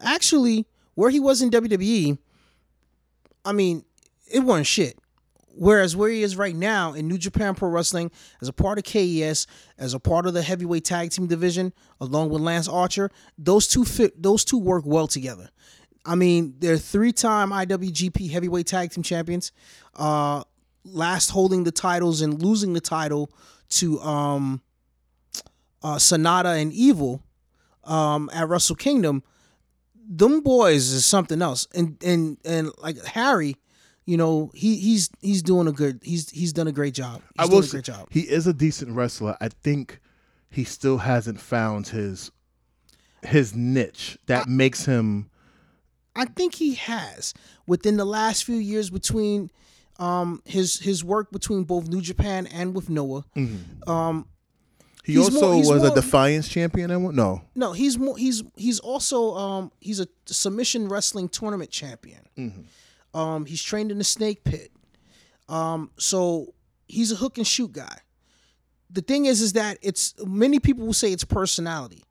actually, 0.00 0.66
where 0.94 1.10
he 1.10 1.20
was 1.20 1.42
in 1.42 1.50
WWE, 1.50 2.16
I 3.44 3.52
mean, 3.52 3.84
it 4.30 4.40
wasn't 4.40 4.66
shit. 4.66 4.98
Whereas 5.58 5.96
where 5.96 6.08
he 6.08 6.22
is 6.22 6.36
right 6.36 6.54
now 6.54 6.92
in 6.92 7.08
New 7.08 7.18
Japan 7.18 7.54
Pro 7.54 7.68
Wrestling, 7.68 8.12
as 8.40 8.48
a 8.48 8.52
part 8.52 8.78
of 8.78 8.84
KES, 8.84 9.46
as 9.76 9.92
a 9.92 9.98
part 9.98 10.26
of 10.26 10.34
the 10.34 10.42
heavyweight 10.42 10.84
tag 10.84 11.10
team 11.10 11.26
division, 11.26 11.72
along 12.00 12.30
with 12.30 12.40
Lance 12.40 12.68
Archer, 12.68 13.10
those 13.36 13.66
two 13.66 13.84
fit. 13.84 14.22
Those 14.22 14.44
two 14.44 14.58
work 14.58 14.84
well 14.86 15.08
together. 15.08 15.50
I 16.06 16.14
mean, 16.14 16.54
they're 16.58 16.78
three-time 16.78 17.50
IWGP 17.50 18.30
Heavyweight 18.30 18.66
Tag 18.66 18.92
Team 18.92 19.02
Champions. 19.02 19.52
Uh, 19.94 20.44
last 20.84 21.30
holding 21.30 21.64
the 21.64 21.72
titles 21.72 22.22
and 22.22 22.40
losing 22.40 22.72
the 22.72 22.80
title 22.80 23.30
to 23.70 24.00
um, 24.00 24.62
uh, 25.82 25.96
Sanada 25.96 26.60
and 26.62 26.72
Evil 26.72 27.22
um, 27.84 28.30
at 28.32 28.48
Wrestle 28.48 28.76
Kingdom. 28.76 29.22
Them 30.08 30.40
boys 30.40 30.90
is 30.90 31.04
something 31.04 31.42
else, 31.42 31.66
and 31.74 32.02
and 32.02 32.38
and 32.44 32.70
like 32.78 33.04
Harry, 33.04 33.56
you 34.08 34.16
know, 34.16 34.50
he 34.54 34.76
he's 34.76 35.10
he's 35.20 35.42
doing 35.42 35.68
a 35.68 35.72
good. 35.72 36.00
He's 36.02 36.30
he's 36.30 36.52
done 36.54 36.66
a 36.66 36.72
great 36.72 36.94
job. 36.94 37.20
He's 37.20 37.40
I 37.40 37.42
will 37.44 37.50
doing 37.50 37.62
a 37.62 37.66
say, 37.66 37.70
great 37.78 37.84
job. 37.84 38.08
he 38.10 38.20
is 38.20 38.46
a 38.46 38.54
decent 38.54 38.92
wrestler. 38.92 39.36
I 39.38 39.48
think 39.62 40.00
he 40.48 40.64
still 40.64 40.96
hasn't 40.98 41.40
found 41.40 41.88
his 41.88 42.30
his 43.22 43.54
niche 43.54 44.16
that 44.26 44.48
makes 44.48 44.86
him. 44.86 45.28
I 46.16 46.24
think 46.24 46.54
he 46.54 46.74
has 46.74 47.34
within 47.66 47.96
the 47.98 48.06
last 48.06 48.44
few 48.44 48.56
years 48.56 48.88
between 48.90 49.50
um 49.98 50.40
his 50.46 50.78
his 50.80 51.04
work 51.04 51.30
between 51.30 51.64
both 51.64 51.86
New 51.88 52.00
Japan 52.00 52.46
and 52.46 52.74
with 52.74 52.88
Noah. 52.88 53.24
Um 53.86 54.26
He 55.04 55.18
also 55.18 55.52
more- 55.52 55.74
was 55.74 55.82
a 55.84 55.94
Defiance 55.94 56.48
champion. 56.48 56.90
at 56.90 57.00
one- 57.00 57.14
No, 57.14 57.42
no, 57.54 57.72
he's 57.72 57.98
more 57.98 58.16
he's 58.16 58.42
he's 58.56 58.78
also 58.80 59.34
um 59.36 59.70
he's 59.80 60.00
a 60.00 60.08
submission 60.24 60.88
wrestling 60.88 61.28
tournament 61.28 61.70
champion. 61.70 62.20
Mm-hmm. 62.38 62.62
Um 63.14 63.46
he's 63.46 63.62
trained 63.62 63.90
in 63.90 63.98
the 63.98 64.04
snake 64.04 64.44
pit. 64.44 64.70
Um 65.48 65.90
so 65.98 66.54
he's 66.86 67.12
a 67.12 67.16
hook 67.16 67.38
and 67.38 67.46
shoot 67.46 67.72
guy. 67.72 67.98
The 68.90 69.02
thing 69.02 69.26
is 69.26 69.40
is 69.40 69.52
that 69.54 69.78
it's 69.82 70.14
many 70.24 70.58
people 70.58 70.86
will 70.86 70.92
say 70.92 71.12
it's 71.12 71.24
personality. 71.24 72.02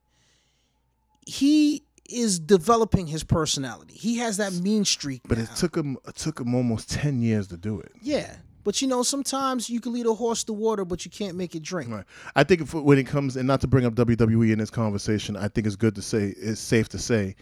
He 1.26 1.84
is 2.10 2.40
developing 2.40 3.08
his 3.08 3.24
personality. 3.24 3.94
He 3.94 4.18
has 4.18 4.38
that 4.38 4.54
mean 4.54 4.86
streak. 4.86 5.22
But 5.28 5.38
now. 5.38 5.46
it 5.46 5.56
took 5.56 5.76
him 5.76 5.98
it 6.08 6.16
took 6.16 6.40
him 6.40 6.56
almost 6.56 6.90
ten 6.90 7.22
years 7.22 7.48
to 7.48 7.58
do 7.58 7.80
it. 7.80 7.92
yeah. 8.02 8.36
But 8.64 8.82
you 8.82 8.90
know, 8.90 9.02
sometimes 9.02 9.70
you 9.70 9.80
can 9.80 9.94
lead 9.94 10.08
a 10.08 10.14
horse 10.14 10.44
to 10.44 10.52
water, 10.52 10.84
but 10.84 11.06
you 11.06 11.10
can't 11.10 11.38
make 11.38 11.56
it 11.56 11.64
drink. 11.64 11.90
Right. 11.90 12.04
I 12.36 12.44
think 12.44 12.60
if, 12.60 12.74
when 12.74 12.98
it 12.98 13.08
comes, 13.08 13.38
and 13.38 13.48
not 13.48 13.62
to 13.62 13.68
bring 13.68 13.86
up 13.86 13.96
WWE 13.96 14.52
in 14.52 14.60
this 14.60 14.70
conversation, 14.70 15.38
I 15.38 15.48
think 15.48 15.66
it's 15.66 15.78
good 15.78 15.96
to 15.96 16.02
say, 16.02 16.34
it's 16.38 16.60
safe 16.60 16.90
to 16.90 17.00
say 17.00 17.38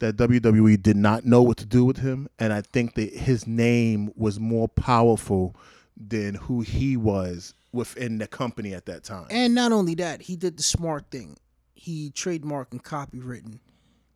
that 0.00 0.16
WWE 0.16 0.82
did 0.82 0.96
not 0.96 1.24
know 1.24 1.42
what 1.42 1.56
to 1.58 1.66
do 1.66 1.84
with 1.84 1.98
him. 1.98 2.28
And 2.38 2.52
I 2.52 2.60
think 2.62 2.94
that 2.94 3.14
his 3.14 3.46
name 3.46 4.12
was 4.16 4.38
more 4.40 4.68
powerful 4.68 5.54
than 5.96 6.34
who 6.34 6.62
he 6.62 6.96
was 6.96 7.54
within 7.72 8.18
the 8.18 8.26
company 8.26 8.74
at 8.74 8.86
that 8.86 9.04
time. 9.04 9.26
And 9.30 9.54
not 9.54 9.72
only 9.72 9.94
that, 9.96 10.22
he 10.22 10.36
did 10.36 10.56
the 10.56 10.62
smart 10.62 11.10
thing. 11.10 11.36
He 11.74 12.10
trademarked 12.10 12.72
and 12.72 12.82
copywritten 12.82 13.60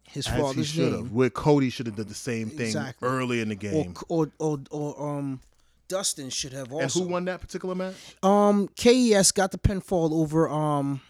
his 0.07 0.27
As 0.29 0.39
father's 0.41 0.67
should 0.69 0.93
have. 0.93 1.03
name. 1.05 1.15
Where 1.15 1.31
Cody 1.31 1.71
should 1.71 1.87
have 1.87 1.97
done 1.97 2.07
the 2.09 2.15
same 2.15 2.51
thing 2.51 2.67
Exactly. 2.67 3.09
early 3.09 3.41
in 3.41 3.49
the 3.49 3.55
Or, 3.55 3.59
game. 3.59 3.95
or, 4.09 4.31
or, 4.39 4.61
or 4.71 5.19
um, 5.19 5.41
Dustin 5.89 6.31
should 6.31 6.53
have 6.53 6.73
also. 6.73 6.83
and 6.83 6.93
who 7.09 7.13
won 7.13 7.25
that 7.27 7.41
particular 7.41 7.75
match? 7.75 7.95
Um, 8.23 8.69
KES 8.77 9.33
got 9.33 9.51
the 9.51 9.59
pinfall 9.59 10.13
over 10.13 10.49
um, 10.49 11.01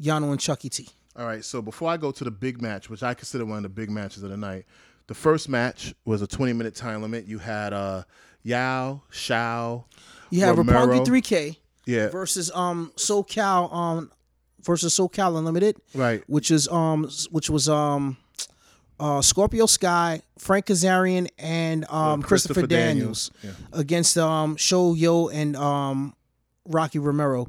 Yano 0.00 0.30
and 0.30 0.40
Chuckie 0.40 0.68
T. 0.70 0.88
All 1.16 1.26
right, 1.26 1.44
so 1.44 1.60
before 1.60 1.90
I 1.90 1.96
go 1.96 2.12
to 2.12 2.24
the 2.24 2.30
big 2.30 2.62
match, 2.62 2.88
which 2.88 3.02
I 3.02 3.14
consider 3.14 3.44
one 3.44 3.58
of 3.58 3.62
the 3.64 3.68
big 3.68 3.90
matches 3.90 4.22
of 4.22 4.30
the 4.30 4.36
night, 4.36 4.64
the 5.08 5.14
first 5.14 5.48
match 5.48 5.92
was 6.04 6.22
a 6.22 6.26
20 6.26 6.52
minute 6.52 6.74
time 6.74 7.02
limit. 7.02 7.26
You 7.26 7.38
had 7.38 7.72
uh, 7.72 8.04
Yao, 8.42 9.02
Shao, 9.10 9.86
You 10.30 10.40
have 10.42 10.56
Romero. 10.56 10.86
Roppongi 10.86 11.06
3K 11.22 11.56
yeah, 11.86 12.08
versus 12.10 12.50
um 12.52 12.92
SoCal 12.96 13.72
um 13.72 14.12
versus 14.62 14.96
SoCal 14.96 15.36
Unlimited, 15.36 15.76
right, 15.94 16.22
which 16.28 16.50
is 16.50 16.68
um 16.68 17.10
which 17.30 17.50
was 17.50 17.68
um 17.68 18.16
uh 19.00 19.20
Scorpio 19.20 19.66
Sky, 19.66 20.22
Frank 20.38 20.66
Kazarian, 20.66 21.28
and 21.38 21.84
um 21.90 22.22
Christopher, 22.22 22.54
Christopher 22.54 22.66
Daniels, 22.68 23.30
Daniels, 23.42 23.60
against 23.72 24.16
um 24.18 24.56
Sho 24.56 24.94
Yoh 24.94 25.28
and 25.28 25.56
um 25.56 26.14
Rocky 26.66 26.98
Romero. 27.00 27.48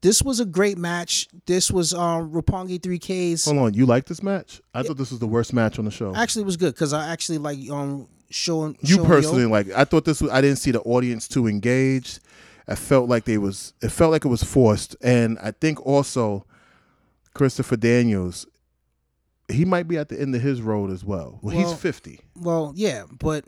This 0.00 0.22
was 0.22 0.38
a 0.38 0.44
great 0.44 0.78
match. 0.78 1.28
This 1.46 1.70
was 1.70 1.92
um 1.92 2.30
Roppongi 2.30 2.78
3K's. 2.78 3.44
Hold 3.44 3.58
on, 3.58 3.74
you 3.74 3.84
like 3.86 4.06
this 4.06 4.22
match? 4.22 4.60
I 4.74 4.82
thought 4.82 4.96
this 4.96 5.10
was 5.10 5.20
the 5.20 5.26
worst 5.26 5.52
match 5.52 5.78
on 5.78 5.84
the 5.84 5.90
show. 5.90 6.14
Actually, 6.14 6.42
it 6.42 6.46
was 6.46 6.56
good 6.56 6.74
because 6.74 6.92
I 6.92 7.08
actually 7.08 7.38
like 7.38 7.58
um 7.70 8.08
showing 8.30 8.76
you 8.80 8.96
Show 8.96 9.04
personally 9.04 9.42
Yo. 9.42 9.48
like? 9.48 9.70
I 9.70 9.84
thought 9.84 10.04
this 10.04 10.20
was. 10.20 10.30
I 10.30 10.40
didn't 10.40 10.58
see 10.58 10.70
the 10.70 10.80
audience 10.82 11.26
too 11.26 11.46
engaged. 11.46 12.20
I 12.68 12.74
felt 12.74 13.08
like 13.08 13.24
they 13.24 13.38
was. 13.38 13.72
It 13.82 13.90
felt 13.90 14.12
like 14.12 14.24
it 14.24 14.28
was 14.28 14.44
forced, 14.44 14.94
and 15.00 15.38
I 15.40 15.50
think 15.52 15.84
also 15.84 16.44
Christopher 17.34 17.76
Daniels. 17.76 18.46
He 19.50 19.64
might 19.64 19.88
be 19.88 19.96
at 19.96 20.10
the 20.10 20.20
end 20.20 20.34
of 20.34 20.42
his 20.42 20.60
road 20.60 20.90
as 20.90 21.04
well. 21.04 21.38
Well, 21.42 21.56
Well, 21.56 21.68
he's 21.68 21.80
fifty. 21.80 22.20
Well, 22.36 22.72
yeah, 22.76 23.04
but 23.10 23.46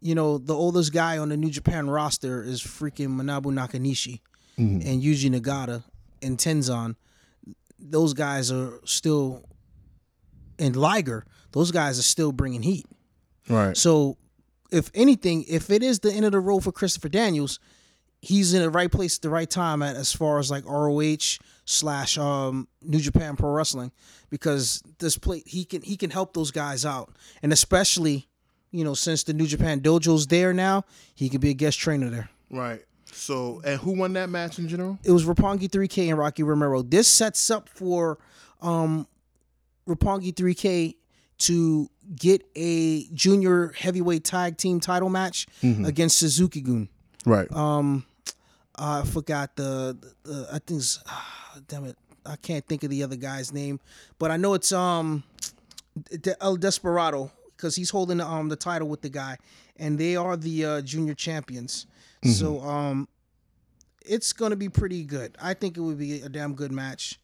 you 0.00 0.14
know 0.14 0.36
the 0.38 0.54
oldest 0.54 0.92
guy 0.92 1.16
on 1.18 1.30
the 1.30 1.36
New 1.36 1.50
Japan 1.50 1.88
roster 1.88 2.42
is 2.42 2.60
freaking 2.60 3.08
Manabu 3.08 3.46
Nakanishi 3.46 4.20
Mhm. 4.58 4.84
and 4.86 5.02
Yuji 5.02 5.30
Nagata 5.30 5.82
and 6.20 6.38
Tenzan. 6.38 6.96
Those 7.78 8.12
guys 8.14 8.50
are 8.52 8.80
still, 8.84 9.44
and 10.58 10.76
Liger. 10.76 11.24
Those 11.52 11.70
guys 11.70 11.98
are 11.98 12.02
still 12.02 12.32
bringing 12.32 12.62
heat. 12.62 12.86
Right. 13.48 13.76
So, 13.76 14.16
if 14.70 14.90
anything, 14.94 15.44
if 15.48 15.68
it 15.70 15.82
is 15.82 15.98
the 15.98 16.12
end 16.12 16.24
of 16.24 16.32
the 16.32 16.40
road 16.40 16.64
for 16.64 16.72
Christopher 16.72 17.08
Daniels, 17.08 17.58
he's 18.20 18.54
in 18.54 18.62
the 18.62 18.70
right 18.70 18.90
place 18.90 19.16
at 19.18 19.22
the 19.22 19.28
right 19.30 19.50
time 19.50 19.82
at 19.82 19.96
as 19.96 20.12
far 20.12 20.38
as 20.38 20.50
like 20.50 20.64
ROH 20.64 21.38
slash 21.64 22.16
um, 22.16 22.68
New 22.82 23.00
Japan 23.00 23.36
Pro 23.36 23.50
Wrestling 23.50 23.90
because 24.30 24.82
this 24.98 25.18
play 25.18 25.42
he 25.44 25.64
can 25.64 25.82
he 25.82 25.96
can 25.96 26.10
help 26.10 26.32
those 26.34 26.50
guys 26.52 26.84
out 26.84 27.12
and 27.42 27.52
especially 27.52 28.28
you 28.70 28.84
know 28.84 28.94
since 28.94 29.24
the 29.24 29.32
New 29.34 29.46
Japan 29.46 29.80
Dojo's 29.80 30.28
there 30.28 30.52
now 30.54 30.84
he 31.14 31.28
could 31.28 31.40
be 31.40 31.50
a 31.50 31.54
guest 31.54 31.78
trainer 31.80 32.08
there. 32.10 32.30
Right. 32.50 32.82
So, 33.14 33.60
and 33.64 33.80
who 33.80 33.92
won 33.92 34.14
that 34.14 34.28
match 34.30 34.58
in 34.58 34.68
general? 34.68 34.98
It 35.04 35.10
was 35.12 35.24
Roppongi 35.24 35.68
3K 35.68 36.08
and 36.08 36.18
Rocky 36.18 36.42
Romero. 36.42 36.82
This 36.82 37.08
sets 37.08 37.50
up 37.50 37.68
for 37.68 38.18
um, 38.60 39.06
Roppongi 39.86 40.32
3K 40.34 40.96
to 41.38 41.88
get 42.16 42.44
a 42.54 43.04
junior 43.08 43.72
heavyweight 43.76 44.24
tag 44.24 44.56
team 44.56 44.80
title 44.80 45.08
match 45.10 45.46
against 45.62 46.18
Suzuki 46.18 46.60
Gun. 46.60 46.88
Right. 47.26 47.50
Um, 47.52 48.04
I 48.76 49.02
forgot 49.02 49.56
the, 49.56 49.96
the 50.22 50.46
I 50.50 50.58
think 50.58 50.80
it's, 50.80 51.00
ah, 51.06 51.58
damn 51.68 51.84
it, 51.84 51.96
I 52.24 52.36
can't 52.36 52.66
think 52.66 52.84
of 52.84 52.90
the 52.90 53.02
other 53.02 53.16
guy's 53.16 53.52
name, 53.52 53.80
but 54.18 54.30
I 54.30 54.36
know 54.36 54.54
it's 54.54 54.72
um 54.72 55.24
De- 56.20 56.40
El 56.42 56.56
Desperado 56.56 57.30
because 57.56 57.76
he's 57.76 57.90
holding 57.90 58.18
the, 58.18 58.26
um 58.26 58.48
the 58.48 58.56
title 58.56 58.88
with 58.88 59.02
the 59.02 59.08
guy, 59.08 59.36
and 59.76 59.98
they 59.98 60.16
are 60.16 60.36
the 60.36 60.64
uh, 60.64 60.80
junior 60.82 61.14
champions. 61.14 61.86
So 62.24 62.60
um, 62.60 63.08
it's 64.06 64.32
gonna 64.32 64.56
be 64.56 64.68
pretty 64.68 65.04
good. 65.04 65.36
I 65.42 65.54
think 65.54 65.76
it 65.76 65.80
would 65.80 65.98
be 65.98 66.20
a 66.22 66.28
damn 66.28 66.54
good 66.54 66.70
match. 66.72 67.18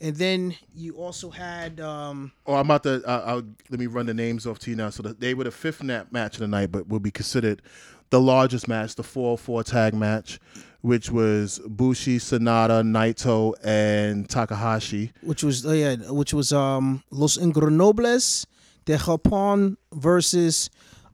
And 0.00 0.16
then 0.16 0.54
you 0.74 0.96
also 0.96 1.30
had 1.30 1.80
um 1.80 2.32
Oh, 2.46 2.54
I'm 2.54 2.66
about 2.66 2.82
to. 2.82 3.02
Uh, 3.06 3.22
I'll 3.26 3.42
let 3.70 3.80
me 3.80 3.86
run 3.86 4.06
the 4.06 4.12
names 4.14 4.46
off 4.46 4.58
to 4.60 4.70
you 4.70 4.76
now. 4.76 4.90
So 4.90 5.02
that 5.04 5.20
they 5.20 5.32
were 5.34 5.44
the 5.44 5.50
fifth 5.50 5.82
nap 5.82 6.12
match 6.12 6.34
of 6.34 6.40
the 6.40 6.48
night, 6.48 6.70
but 6.72 6.88
will 6.88 7.00
be 7.00 7.10
considered 7.10 7.62
the 8.10 8.20
largest 8.20 8.68
match, 8.68 8.96
the 8.96 9.02
404 9.02 9.64
tag 9.64 9.94
match, 9.94 10.38
which 10.82 11.10
was 11.10 11.58
Bushi, 11.66 12.18
Sanada, 12.18 12.82
Naito, 12.84 13.54
and 13.64 14.28
Takahashi. 14.28 15.10
which 15.22 15.42
was 15.42 15.64
oh 15.64 15.72
yeah, 15.72 15.96
which 16.10 16.34
was 16.34 16.52
um 16.52 17.02
Los 17.10 17.38
Ingobernables 17.38 18.44
de 18.84 18.96
Japón 18.98 19.76
versus 19.94 20.68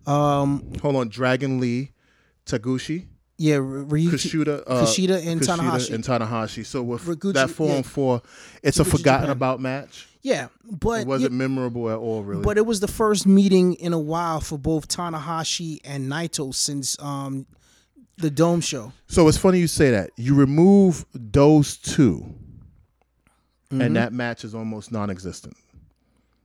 um 0.06 0.64
Hold 0.82 0.96
on, 0.96 1.08
Dragon 1.08 1.60
Lee, 1.60 1.92
Taguchi, 2.46 3.06
yeah 3.41 3.57
Ryuki 3.57 4.11
Kushida, 4.11 4.62
uh, 4.66 4.82
Kushida 4.82 5.26
and 5.26 5.41
Tanahashi. 5.41 5.95
and 5.95 6.05
Tanahashi. 6.05 6.64
So 6.66 6.82
with 6.82 7.05
Riguchi- 7.07 7.32
that 7.34 7.49
four 7.51 7.68
yeah. 7.68 7.76
on 7.78 7.82
four, 7.82 8.22
it's 8.62 8.78
a 8.78 8.84
forgotten 8.84 9.22
Japan. 9.28 9.30
about 9.30 9.61
match. 9.61 10.07
yeah, 10.22 10.49
but 10.70 11.01
It 11.03 11.07
wasn't 11.07 11.32
memorable 11.32 11.88
at 11.88 11.97
all, 11.97 12.22
really. 12.22 12.43
but 12.43 12.59
it 12.59 12.66
was 12.66 12.80
the 12.80 12.88
first 12.88 13.26
meeting 13.26 13.74
in 13.74 13.95
a 13.95 13.99
while 13.99 14.41
for 14.41 14.59
both 14.59 14.88
Tanahashi 14.88 15.78
and 15.84 16.11
Naito 16.12 16.55
since 16.55 16.97
um 17.01 17.47
the 18.18 18.28
Dome 18.30 18.61
show. 18.61 18.93
So 19.07 19.26
it's 19.28 19.38
funny 19.38 19.59
you 19.61 19.66
say 19.68 19.91
that. 19.93 20.11
You 20.18 20.34
remove 20.34 21.07
those 21.14 21.78
2 21.78 22.34
Mm-hmm. 23.72 23.80
and 23.82 23.97
that 23.97 24.12
match 24.12 24.45
is 24.45 24.53
almost 24.55 24.91
non-existent. 24.93 25.57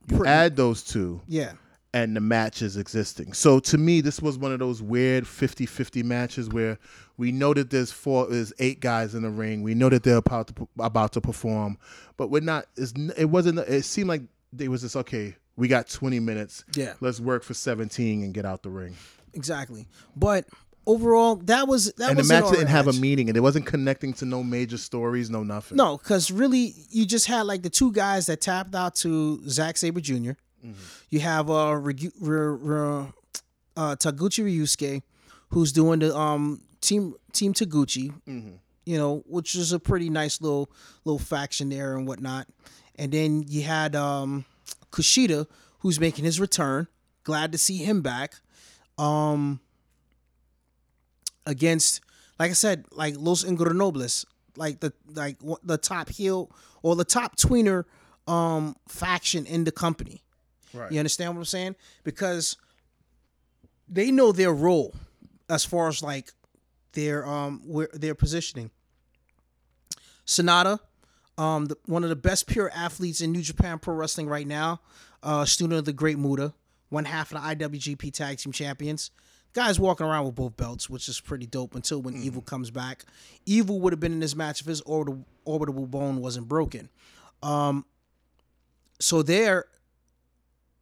You 0.08 0.16
Pretty- 0.18 0.30
add 0.30 0.54
those 0.56 0.82
two, 0.84 1.20
Yeah, 1.26 1.52
and 1.94 2.14
the 2.16 2.20
match 2.20 2.62
is 2.62 2.76
existing. 2.76 3.32
So 3.32 3.58
to 3.60 3.78
me, 3.78 4.00
this 4.00 4.20
was 4.20 4.36
one 4.36 4.52
of 4.52 4.58
those 4.58 4.82
weird 4.82 5.24
50-50 5.24 6.04
matches 6.04 6.48
where 6.48 6.78
we 7.16 7.32
know 7.32 7.54
that 7.54 7.70
there's 7.70 7.90
four, 7.90 8.26
there's 8.26 8.52
eight 8.58 8.80
guys 8.80 9.14
in 9.14 9.22
the 9.22 9.30
ring. 9.30 9.62
We 9.62 9.74
know 9.74 9.88
that 9.88 10.02
they're 10.02 10.16
about 10.16 10.48
to 10.48 10.68
about 10.78 11.12
to 11.12 11.20
perform, 11.20 11.78
but 12.16 12.30
we're 12.30 12.42
not. 12.42 12.66
It 12.76 13.30
wasn't. 13.30 13.60
It 13.60 13.84
seemed 13.84 14.08
like 14.08 14.22
they 14.52 14.68
was 14.68 14.82
just 14.82 14.96
okay. 14.96 15.36
We 15.56 15.68
got 15.68 15.88
20 15.88 16.20
minutes. 16.20 16.64
Yeah. 16.74 16.92
let's 17.00 17.18
work 17.18 17.42
for 17.42 17.54
17 17.54 18.22
and 18.22 18.34
get 18.34 18.44
out 18.44 18.62
the 18.62 18.68
ring. 18.68 18.94
exactly. 19.32 19.86
But 20.14 20.44
overall, 20.86 21.36
that 21.36 21.66
was 21.66 21.92
that 21.94 22.10
and 22.10 22.18
the 22.18 22.20
was 22.20 22.30
an 22.30 22.40
match 22.42 22.52
didn't 22.52 22.68
have 22.68 22.88
a 22.88 22.92
meaning, 22.92 23.28
and 23.28 23.36
it 23.36 23.40
wasn't 23.40 23.66
connecting 23.66 24.12
to 24.14 24.24
no 24.24 24.42
major 24.42 24.76
stories, 24.78 25.30
no 25.30 25.42
nothing. 25.42 25.76
No, 25.76 25.96
because 25.96 26.30
really, 26.30 26.74
you 26.90 27.06
just 27.06 27.26
had 27.26 27.42
like 27.42 27.62
the 27.62 27.70
two 27.70 27.92
guys 27.92 28.26
that 28.26 28.40
tapped 28.40 28.74
out 28.74 28.94
to 28.96 29.40
Zack 29.48 29.76
Sabre 29.76 30.00
junior 30.74 30.78
You 31.10 31.20
have 31.20 31.48
uh, 31.50 31.72
Regu- 31.80 32.12
R- 32.26 32.72
R- 32.72 33.12
uh 33.76 33.96
Taguchi 33.96 34.44
Ryusuke, 34.44 35.02
who's 35.50 35.72
doing 35.72 36.00
the 36.00 36.16
um 36.16 36.60
team 36.80 37.14
team 37.32 37.52
Taguchi. 37.54 38.12
You 38.88 38.98
know, 38.98 39.22
which 39.26 39.54
is 39.56 39.72
a 39.72 39.78
pretty 39.80 40.08
nice 40.10 40.40
little 40.40 40.70
little 41.04 41.18
faction 41.18 41.68
there 41.70 41.96
and 41.96 42.06
whatnot. 42.06 42.46
And 42.96 43.10
then 43.12 43.44
you 43.48 43.62
had 43.62 43.94
um 43.96 44.44
Kushida, 44.92 45.46
who's 45.80 45.98
making 46.00 46.24
his 46.24 46.38
return. 46.40 46.86
Glad 47.24 47.52
to 47.52 47.58
see 47.58 47.78
him 47.78 48.00
back. 48.02 48.34
Um 48.98 49.60
against 51.46 52.00
like 52.38 52.50
I 52.50 52.54
said, 52.54 52.84
like 52.92 53.14
Los 53.18 53.44
Ingobernables, 53.44 54.24
like 54.56 54.80
the 54.80 54.92
like 55.14 55.36
the 55.64 55.78
top 55.78 56.08
heel 56.10 56.50
or 56.82 56.94
the 56.96 57.04
top 57.04 57.36
tweener 57.36 57.84
um 58.26 58.76
faction 58.88 59.46
in 59.46 59.64
the 59.64 59.72
company. 59.72 60.22
Right. 60.76 60.92
You 60.92 60.98
understand 60.98 61.34
what 61.34 61.40
I'm 61.40 61.44
saying? 61.46 61.76
Because 62.04 62.56
they 63.88 64.10
know 64.10 64.32
their 64.32 64.52
role 64.52 64.94
as 65.48 65.64
far 65.64 65.88
as 65.88 66.02
like 66.02 66.32
their 66.92 67.26
um 67.26 67.62
where 67.64 67.88
their 67.92 68.14
positioning. 68.14 68.70
Sanada, 70.26 70.80
um, 71.38 71.66
the, 71.66 71.76
one 71.86 72.02
of 72.02 72.08
the 72.08 72.16
best 72.16 72.48
pure 72.48 72.70
athletes 72.74 73.20
in 73.20 73.30
New 73.30 73.42
Japan 73.42 73.78
Pro 73.78 73.94
Wrestling 73.94 74.28
right 74.28 74.46
now, 74.46 74.80
uh, 75.22 75.44
student 75.44 75.78
of 75.78 75.84
the 75.84 75.92
Great 75.92 76.18
Muta, 76.18 76.52
one 76.88 77.04
half 77.04 77.32
of 77.32 77.40
the 77.40 77.66
IWGP 77.66 78.12
Tag 78.12 78.38
Team 78.38 78.52
Champions. 78.52 79.12
Guy's 79.52 79.80
walking 79.80 80.04
around 80.06 80.26
with 80.26 80.34
both 80.34 80.56
belts, 80.56 80.90
which 80.90 81.08
is 81.08 81.18
pretty 81.18 81.46
dope 81.46 81.74
until 81.74 82.02
when 82.02 82.14
Evil 82.16 82.42
comes 82.42 82.70
back. 82.70 83.04
Evil 83.46 83.80
would 83.80 83.92
have 83.92 84.00
been 84.00 84.12
in 84.12 84.20
this 84.20 84.36
match 84.36 84.60
if 84.60 84.66
his 84.66 84.82
orbital, 84.82 85.24
orbital 85.46 85.86
bone 85.86 86.20
wasn't 86.20 86.46
broken. 86.46 86.90
Um, 87.42 87.86
so 89.00 89.22
there, 89.22 89.64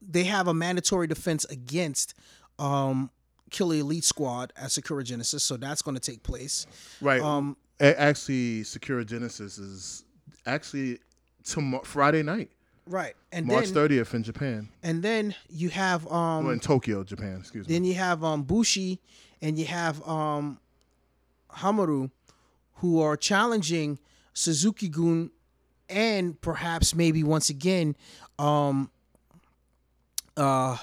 they 0.08 0.24
have 0.24 0.48
a 0.48 0.54
mandatory 0.54 1.06
defense 1.06 1.44
against 1.46 2.14
um, 2.58 3.10
Killer 3.50 3.76
Elite 3.76 4.04
Squad 4.04 4.52
at 4.56 4.70
Sakura 4.72 5.04
Genesis, 5.04 5.42
so 5.42 5.56
that's 5.56 5.82
going 5.82 5.96
to 5.96 6.00
take 6.00 6.22
place. 6.22 6.66
Right. 7.00 7.20
Um, 7.20 7.56
actually, 7.80 8.64
Sakura 8.64 9.04
Genesis 9.04 9.58
is 9.58 10.04
actually 10.46 10.98
tomorrow, 11.44 11.84
Friday 11.84 12.22
night, 12.22 12.50
right, 12.86 13.14
and 13.32 13.46
March 13.46 13.66
then 13.66 13.74
thirtieth 13.74 14.14
in 14.14 14.22
Japan. 14.22 14.68
and 14.82 15.02
then 15.02 15.34
you 15.48 15.68
have 15.70 16.06
um, 16.10 16.44
Well, 16.44 16.52
in 16.52 16.60
Tokyo, 16.60 17.04
Japan. 17.04 17.38
Excuse 17.40 17.68
me. 17.68 17.74
Then 17.74 17.84
you 17.84 17.94
have 17.94 18.22
um 18.24 18.42
Bushi 18.42 19.00
and 19.42 19.58
you 19.58 19.66
have 19.66 20.06
um 20.08 20.58
Hiromu 21.50 22.10
who 22.78 23.00
are 23.00 23.16
challenging 23.16 23.98
Suzuki 24.32 24.88
Gun 24.88 25.30
and 25.88 26.40
perhaps 26.40 26.94
maybe 26.94 27.22
once 27.22 27.50
again 27.50 27.94
um 28.38 28.90
uh 30.36 30.76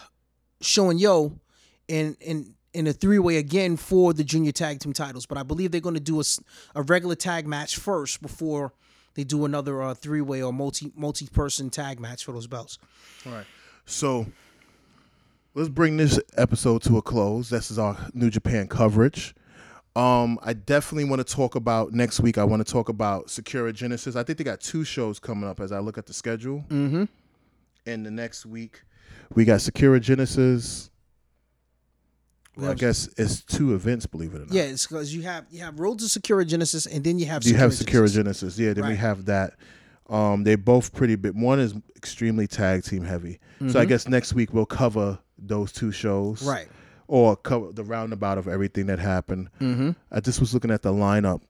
Yo 0.64 1.39
in 1.88 2.16
in 2.22 2.54
in 2.74 2.88
a 2.88 2.93
three 2.93 3.20
way 3.20 3.38
again 3.38 3.76
for 3.78 4.14
the 4.14 4.24
junior 4.24 4.52
tag 4.52 4.80
team 4.80 4.93
titles. 4.93 5.26
But 5.26 5.38
I 5.38 5.43
believe 5.43 5.72
they're 5.72 5.82
going 5.82 5.95
to 5.95 5.99
do 5.99 6.22
a, 6.22 6.24
a 6.76 6.84
regular 6.84 7.16
tag 7.16 7.47
match 7.47 7.78
first 7.78 8.22
before 8.22 8.74
they 9.16 9.24
do 9.24 9.45
another 9.45 9.82
uh, 9.82 9.93
three 9.93 10.22
way 10.22 10.41
or 10.41 10.54
multi 10.54 10.91
multi 10.95 11.28
person 11.28 11.70
tag 11.70 11.99
match 11.99 12.24
for 12.24 12.32
those 12.32 12.47
belts. 12.47 12.78
All 13.26 13.34
right. 13.34 13.45
So 13.86 14.26
let's 15.54 15.70
bring 15.70 15.97
this 15.97 16.20
episode 16.38 16.82
to 16.84 16.97
a 16.97 17.02
close. 17.02 17.49
This 17.49 17.72
is 17.72 17.80
our 17.80 17.97
New 18.14 18.30
Japan 18.30 18.68
coverage. 18.68 19.36
Um, 19.93 20.39
I 20.41 20.54
definitely 20.54 21.04
want 21.04 21.26
to 21.26 21.34
talk 21.34 21.56
about 21.56 21.91
next 21.91 22.22
week. 22.22 22.38
I 22.38 22.45
want 22.45 22.66
to 22.66 22.72
talk 22.72 22.88
about 22.88 23.30
Sakura 23.30 23.74
Genesis. 23.74 24.16
I 24.16 24.24
think 24.24 24.38
they 24.38 24.45
got 24.45 24.62
two 24.62 24.86
shows 24.86 25.20
coming 25.20 25.49
up 25.49 25.60
as 25.60 25.74
I 25.74 25.80
look 25.80 25.97
at 25.97 26.06
the 26.06 26.14
schedule. 26.14 26.64
Mm-hmm. 26.70 27.04
And 27.86 28.06
the 28.06 28.12
next 28.12 28.45
week, 28.45 28.84
we 29.34 29.45
got 29.45 29.62
Sakura 29.62 29.99
Genesis. 29.99 30.89
Well, 32.57 32.72
I 32.72 32.74
guess 32.74 33.07
it's 33.18 33.41
two 33.43 33.74
events, 33.76 34.05
believe 34.05 34.34
it 34.34 34.38
or 34.38 34.45
not. 34.45 34.51
Yeah, 34.51 34.64
it's 34.64 34.86
because 34.86 35.16
you 35.16 35.22
have 35.24 35.45
you 35.49 35.62
have 35.62 35.80
Road 35.80 35.99
to 35.99 36.09
Sakura 36.09 36.43
Genesis, 36.45 36.86
and 36.86 37.03
then 37.03 37.18
you 37.18 37.26
have 37.28 37.43
you 37.45 37.55
have 37.55 37.74
Sakura 37.74 38.09
Genesis. 38.09 38.59
Yeah, 38.59 38.74
then 38.74 38.88
we 38.88 38.95
have 38.97 39.26
that. 39.26 39.53
Um, 40.09 40.43
they're 40.43 40.57
both 40.57 40.93
pretty 40.93 41.16
big. 41.16 41.34
One 41.34 41.59
is 41.62 41.74
extremely 41.95 42.45
tag 42.47 42.84
team 42.84 43.03
heavy. 43.05 43.39
So 43.70 43.80
I 43.80 43.86
Mhm. 43.86 43.88
guess 43.88 44.07
next 44.09 44.34
week 44.34 44.53
we'll 44.53 44.66
cover 44.66 45.18
those 45.38 45.72
two 45.72 45.91
shows. 45.93 46.43
Right. 46.43 46.68
Or 47.07 47.38
cover 47.38 47.72
the 47.72 47.84
roundabout 47.86 48.38
of 48.38 48.47
everything 48.47 48.88
that 48.88 48.99
happened. 48.99 49.47
Mm-hmm. 49.62 49.91
I 50.12 50.20
just 50.20 50.39
was 50.41 50.53
looking 50.53 50.72
at 50.72 50.82
the 50.82 50.91
lineup. 50.91 51.41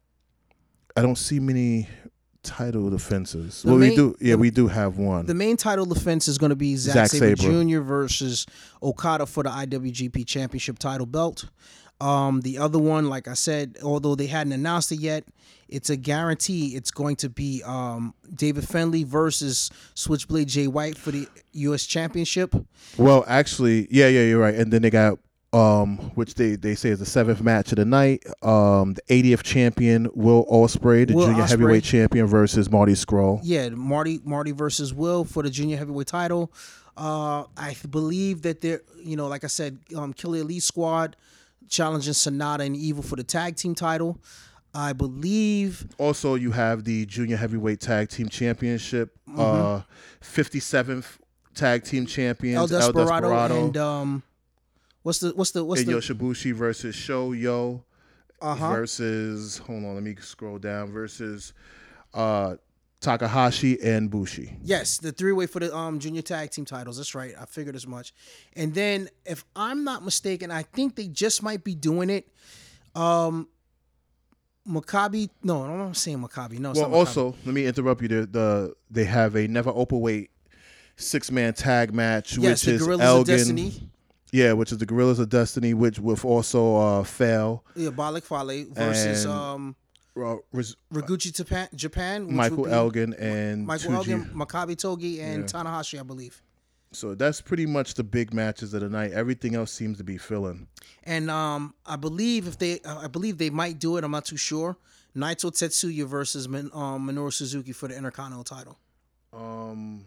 I 0.96 1.02
don't 1.02 1.18
see 1.18 1.40
many 1.40 1.88
title 2.44 2.90
defenses. 2.90 3.64
Well, 3.66 3.78
main- 3.78 3.90
we 3.92 3.96
do. 3.96 4.16
Yeah, 4.20 4.34
the- 4.34 4.38
we 4.40 4.52
do 4.52 4.68
have 4.68 4.98
one. 4.98 5.26
The 5.26 5.34
main 5.34 5.58
title 5.58 5.86
defense 5.86 6.28
is 6.28 6.38
going 6.38 6.50
to 6.52 6.56
be 6.56 6.76
Zack, 6.76 6.94
Zack 6.94 7.08
Sabre, 7.10 7.36
Sabre. 7.42 7.64
Jr. 7.64 7.82
versus 7.82 8.46
Okada 8.82 9.26
for 9.26 9.44
the 9.44 9.50
IWGP 9.50 10.26
Championship 10.26 10.80
title 10.80 11.06
belt. 11.06 11.46
Um, 12.00 12.42
the 12.42 12.58
other 12.58 12.80
one, 12.80 13.10
like 13.10 13.28
I 13.28 13.36
said, 13.36 13.78
although 13.84 14.16
they 14.16 14.26
hadn't 14.26 14.54
announced 14.54 14.92
it 14.92 15.00
yet, 15.00 15.24
it's 15.70 15.92
a 15.92 15.96
guarantee. 15.96 16.70
It's 16.76 16.90
going 16.90 17.16
to 17.18 17.30
be 17.30 17.62
um, 17.64 18.16
David 18.34 18.68
Finlay 18.68 19.04
versus 19.04 19.70
Switchblade 19.94 20.48
Jay 20.48 20.68
White 20.68 20.98
for 20.98 21.12
the 21.12 21.28
U.S. 21.54 21.86
Championship. 21.86 22.56
well, 22.98 23.24
actually, 23.28 23.88
yeah, 23.92 24.08
yeah, 24.08 24.24
you're 24.24 24.40
right. 24.40 24.56
And 24.56 24.74
then 24.74 24.82
they 24.82 24.90
got 24.90 25.20
um, 25.54 25.98
which 26.16 26.36
they, 26.36 26.56
they 26.56 26.76
say 26.76 26.90
is 26.90 27.00
the 27.00 27.06
seventh 27.06 27.42
match 27.42 27.72
of 27.72 27.78
the 27.78 27.86
night. 27.86 28.24
Um, 28.42 28.94
the 28.94 29.02
80th 29.10 29.44
champion 29.44 30.10
Will 30.14 30.46
Ospreay, 30.46 31.08
the 31.08 31.14
Will 31.14 31.26
junior 31.28 31.44
Ospreay. 31.44 31.50
heavyweight 31.50 31.84
champion 31.84 32.26
versus 32.28 32.70
Marty 32.72 32.94
Scurll. 32.94 33.40
Yeah, 33.44 33.70
Marty 33.70 34.20
Marty 34.24 34.52
versus 34.52 34.94
Will 34.94 35.24
for 35.26 35.44
the 35.44 35.50
junior 35.50 35.78
heavyweight 35.78 36.08
title. 36.08 36.52
Uh, 36.98 37.46
I 37.58 37.76
believe 37.90 38.42
that 38.44 38.62
they're 38.62 38.82
you 39.04 39.16
know 39.16 39.28
like 39.28 39.44
I 39.44 39.48
said, 39.48 39.80
um, 39.96 40.14
Killer 40.14 40.40
Elite 40.40 40.64
Squad 40.64 41.16
challenging 41.70 42.14
Sanada 42.14 42.66
and 42.66 42.76
Evil 42.76 43.04
for 43.04 43.16
the 43.16 43.24
tag 43.24 43.56
team 43.56 43.76
title. 43.76 44.18
I 44.74 44.94
believe 44.94 45.86
Also, 45.98 46.36
you 46.36 46.52
have 46.52 46.86
the 46.86 47.06
junior 47.06 47.36
heavyweight 47.36 47.82
tag 47.82 48.08
team 48.10 48.30
championship. 48.30 49.18
Uh, 49.38 49.82
57th 50.22 51.18
tag 51.54 51.84
team 51.84 52.06
champions 52.06 52.72
El 52.72 52.92
Desperado, 52.92 53.66
and 53.66 53.78
um, 53.78 54.24
what's 55.04 55.20
the 55.20 55.32
what's 55.36 55.52
the 55.52 55.64
what's 55.64 55.84
the 55.84 55.94
Yoshibushi 55.94 56.54
versus 56.54 56.96
Sho 56.96 57.32
Yoh 57.32 57.84
uh 58.42 58.56
huh 58.56 58.70
versus 58.72 59.58
hold 59.60 59.84
on, 59.86 59.94
let 59.96 60.04
me 60.04 60.16
scroll 60.20 60.58
down 60.58 60.92
versus 60.92 61.54
uh 62.14 62.56
Takahashi 63.00 63.82
and 63.82 64.12
Bushi. 64.12 64.56
Yes, 64.64 65.00
the 65.00 65.12
three 65.12 65.32
way 65.32 65.48
for 65.48 65.60
the 65.60 65.76
um 65.76 66.00
junior 66.00 66.22
tag 66.22 66.52
team 66.52 66.66
titles. 66.66 66.98
That's 66.98 67.16
right. 67.16 67.34
I 67.40 67.46
figured 67.46 67.76
as 67.76 67.88
much. 67.88 68.14
And 68.56 68.74
then, 68.76 69.10
if 69.26 69.44
I'm 69.56 69.84
not 69.84 70.06
mistaken, 70.06 70.52
I 70.52 70.62
think 70.62 70.96
they 70.96 71.08
just 71.08 71.42
might 71.42 71.64
be 71.64 71.74
doing 71.74 72.12
it. 72.12 72.28
Um, 72.94 73.48
Makabe. 74.68 75.30
No, 75.44 75.64
I'm 75.64 75.96
saying 75.96 76.20
Makabe. 76.20 76.60
No, 76.60 76.74
Well, 76.74 76.90
Makabe. 76.90 76.94
also, 76.94 77.36
let 77.44 77.56
me 77.56 77.66
interrupt 77.66 78.04
you. 78.04 78.08
There, 78.08 78.26
the 78.28 78.76
they 78.92 79.06
have 79.06 79.36
a 79.36 79.48
never 79.48 79.72
open 79.72 80.00
weight 80.00 80.30
six 80.96 81.32
man 81.32 81.56
tag 81.56 81.94
match, 81.96 82.38
yes, 82.38 82.66
which 82.66 82.80
the 82.80 82.92
is 82.92 83.00
Elgin. 83.00 83.91
Yeah, 84.32 84.54
which 84.54 84.72
is 84.72 84.78
the 84.78 84.86
Gorillas 84.86 85.20
of 85.20 85.30
Destiny, 85.30 85.74
which 85.74 86.00
with 86.00 86.24
also 86.26 86.76
uh 86.78 87.04
Fale, 87.04 87.64
Yeah, 87.76 87.90
Bad 87.90 88.10
Luck 88.10 88.24
Fale 88.24 88.66
versus 88.72 89.26
And- 89.26 89.34
um 89.34 89.76
uh, 90.18 90.36
Taguchi 90.94 91.34
Japan, 91.34 91.70
Japan 91.74 92.28
which 92.28 92.36
Michael 92.36 92.58
would 92.58 92.70
be 92.70 92.74
Elgin, 92.76 93.14
and 93.14 93.66
Michael 93.66 93.92
2G. 93.92 93.96
Elgin, 93.96 94.26
Makabe 94.36 94.78
Togi, 94.78 95.22
and 95.22 95.44
Yeah. 95.44 95.46
Tanahashi, 95.48 96.00
I 96.00 96.04
believe. 96.04 96.42
So 96.92 97.16
that's 97.16 97.40
pretty 97.40 97.66
much 97.66 97.94
the 97.94 98.04
big 98.04 98.34
matches 98.34 98.74
of 98.74 98.82
the 98.82 98.90
night. 98.90 99.14
Everything 99.14 99.56
else 99.56 99.72
seems 99.72 99.98
to 100.00 100.04
be 100.04 100.18
filling. 100.18 100.68
And 101.04 101.32
um, 101.32 101.74
I 101.86 101.96
believe 101.96 102.46
if 102.48 102.58
they, 102.58 102.82
I 102.86 103.08
believe 103.08 103.38
they 103.38 103.50
might 103.50 103.80
do 103.80 103.96
it. 103.96 104.04
I'm 104.04 104.12
not 104.12 104.26
too 104.26 104.36
sure. 104.36 104.76
Naito 105.16 105.50
Tetsuya 105.50 106.06
versus 106.06 106.50
Min, 106.50 106.70
um, 106.74 107.08
Minoru 107.10 107.32
Suzuki 107.32 107.72
for 107.72 107.88
the 107.88 107.96
Intercontinental 107.96 108.44
title. 108.44 108.78
Um, 109.32 110.04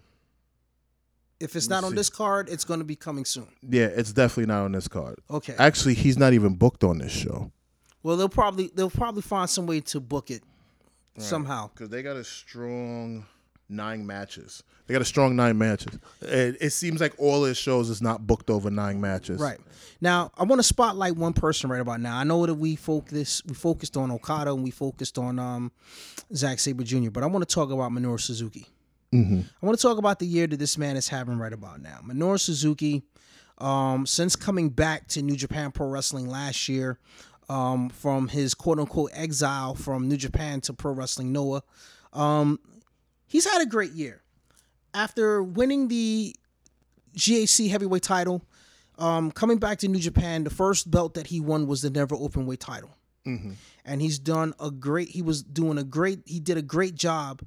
If 1.40 1.56
it's 1.56 1.68
not 1.68 1.84
on 1.84 1.90
see. 1.90 1.96
this 1.96 2.10
card, 2.10 2.48
it's 2.48 2.64
going 2.64 2.80
to 2.80 2.84
be 2.84 2.96
coming 2.96 3.24
soon. 3.24 3.48
yeah, 3.68 3.86
it's 3.86 4.12
definitely 4.12 4.52
not 4.52 4.64
on 4.64 4.72
this 4.72 4.88
card. 4.88 5.18
Okay. 5.30 5.54
Actually, 5.58 5.94
he's 5.94 6.16
not 6.16 6.32
even 6.32 6.54
booked 6.54 6.84
on 6.84 6.98
this 6.98 7.12
show 7.12 7.50
well, 8.04 8.18
they'll 8.18 8.28
probably 8.28 8.70
they'll 8.72 8.90
probably 8.90 9.22
find 9.22 9.50
some 9.50 9.66
way 9.66 9.80
to 9.80 9.98
book 9.98 10.30
it 10.30 10.44
somehow. 11.18 11.68
because 11.68 11.88
they 11.88 12.02
got 12.02 12.16
a 12.16 12.22
strong 12.22 13.24
nine 13.68 14.06
matches. 14.06 14.62
They 14.86 14.92
got 14.92 15.00
a 15.00 15.06
strong 15.06 15.34
nine 15.34 15.56
matches. 15.56 15.98
It, 16.20 16.58
it 16.60 16.70
seems 16.70 17.00
like 17.00 17.14
all 17.18 17.44
his 17.44 17.56
shows 17.56 17.88
is 17.88 18.02
not 18.02 18.26
booked 18.26 18.50
over 18.50 18.70
nine 18.70 19.00
matches. 19.00 19.40
Right 19.40 19.58
now, 20.02 20.30
I 20.36 20.44
want 20.44 20.58
to 20.58 20.62
spotlight 20.62 21.16
one 21.16 21.32
person 21.32 21.70
right 21.70 21.80
about 21.80 22.02
now. 22.02 22.18
I 22.18 22.24
know 22.24 22.44
that 22.44 22.54
we 22.54 22.76
focus 22.76 23.42
we 23.46 23.54
focused 23.54 23.96
on 23.96 24.10
Okada 24.10 24.52
and 24.52 24.62
we 24.62 24.70
focused 24.70 25.16
on 25.16 25.38
um, 25.38 25.72
Zack 26.34 26.58
Sabre 26.58 26.84
Jr., 26.84 27.10
but 27.10 27.22
I 27.24 27.26
want 27.26 27.48
to 27.48 27.52
talk 27.52 27.70
about 27.70 27.90
Minoru 27.90 28.20
Suzuki. 28.20 28.66
Hmm 29.22 29.40
I 29.62 29.66
want 29.66 29.78
to 29.78 29.82
talk 29.82 29.98
about 29.98 30.18
the 30.18 30.26
year 30.26 30.46
that 30.46 30.58
this 30.58 30.76
man 30.76 30.96
is 30.96 31.08
having 31.08 31.38
right 31.38 31.52
about 31.52 31.80
now. 31.80 32.00
Minoru 32.04 32.38
Suzuki, 32.40 33.02
um, 33.58 34.06
since 34.06 34.34
coming 34.34 34.70
back 34.70 35.06
to 35.08 35.22
New 35.22 35.36
Japan 35.36 35.70
Pro 35.70 35.86
Wrestling 35.86 36.28
last 36.28 36.68
year, 36.68 36.98
um, 37.48 37.90
from 37.90 38.28
his 38.28 38.54
quote 38.54 38.80
unquote 38.80 39.10
exile 39.14 39.74
from 39.74 40.08
New 40.08 40.16
Japan 40.16 40.60
to 40.62 40.72
Pro 40.72 40.92
Wrestling 40.92 41.32
Noah, 41.32 41.62
um, 42.12 42.58
he's 43.26 43.44
had 43.44 43.62
a 43.62 43.66
great 43.66 43.92
year. 43.92 44.22
After 44.92 45.42
winning 45.42 45.88
the 45.88 46.34
GHC 47.16 47.70
heavyweight 47.70 48.02
title, 48.02 48.42
um, 48.98 49.30
coming 49.30 49.58
back 49.58 49.78
to 49.78 49.88
New 49.88 49.98
Japan, 50.00 50.44
the 50.44 50.50
first 50.50 50.90
belt 50.90 51.14
that 51.14 51.28
he 51.28 51.40
won 51.40 51.66
was 51.66 51.82
the 51.82 51.90
Never 51.90 52.16
Openweight 52.16 52.60
title 52.60 52.90
hmm 53.24 53.52
and 53.86 54.00
he's 54.00 54.18
done 54.18 54.54
a 54.60 54.70
great 54.70 55.08
he 55.08 55.22
was 55.22 55.42
doing 55.42 55.78
a 55.78 55.84
great 55.84 56.20
he 56.26 56.40
did 56.40 56.56
a 56.56 56.62
great 56.62 56.94
job 56.94 57.42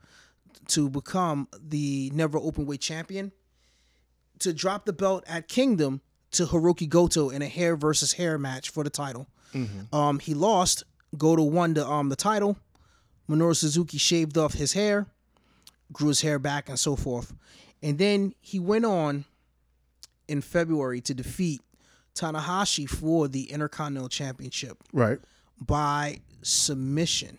to 0.69 0.89
become 0.89 1.47
the 1.61 2.11
never 2.13 2.37
open 2.37 2.65
weight 2.65 2.81
champion 2.81 3.31
to 4.39 4.53
drop 4.53 4.85
the 4.85 4.93
belt 4.93 5.23
at 5.27 5.47
kingdom 5.47 6.01
to 6.31 6.45
hiroki 6.45 6.87
goto 6.87 7.29
in 7.29 7.41
a 7.41 7.47
hair 7.47 7.75
versus 7.75 8.13
hair 8.13 8.37
match 8.37 8.69
for 8.69 8.83
the 8.83 8.89
title. 8.89 9.27
Um 9.93 10.19
he 10.19 10.33
lost. 10.33 10.83
Goto 11.17 11.43
won 11.43 11.73
the 11.73 11.87
um 11.87 12.09
the 12.09 12.15
title. 12.15 12.57
Minoru 13.29 13.55
suzuki 13.55 13.97
shaved 13.97 14.37
off 14.37 14.53
his 14.53 14.73
hair 14.73 15.07
grew 15.91 16.09
his 16.09 16.21
hair 16.21 16.37
back 16.37 16.67
and 16.69 16.77
so 16.77 16.95
forth. 16.95 17.33
And 17.81 17.97
then 17.97 18.33
he 18.41 18.59
went 18.59 18.85
on 18.85 19.23
in 20.27 20.41
february 20.41 20.99
to 21.01 21.13
defeat 21.13 21.61
tanahashi 22.13 22.87
for 22.89 23.27
the 23.29 23.43
intercontinental 23.51 24.09
championship 24.09 24.77
Right. 24.91 25.19
by 25.65 26.19
submission, 26.41 27.37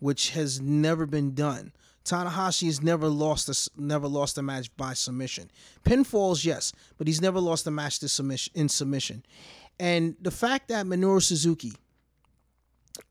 which 0.00 0.30
has 0.30 0.60
never 0.60 1.06
been 1.06 1.34
done. 1.34 1.72
Tanahashi 2.04 2.66
has 2.66 2.82
never 2.82 3.08
lost 3.08 3.48
a, 3.48 3.80
never 3.80 4.08
lost 4.08 4.38
a 4.38 4.42
match 4.42 4.74
by 4.76 4.92
submission. 4.94 5.50
Pinfalls, 5.84 6.44
yes, 6.44 6.72
but 6.98 7.06
he's 7.06 7.20
never 7.20 7.40
lost 7.40 7.66
a 7.66 7.70
match 7.70 8.00
to 8.00 8.08
submission 8.08 8.52
in 8.54 8.68
submission. 8.68 9.24
And 9.78 10.16
the 10.20 10.30
fact 10.30 10.68
that 10.68 10.86
Minoru 10.86 11.22
Suzuki 11.22 11.72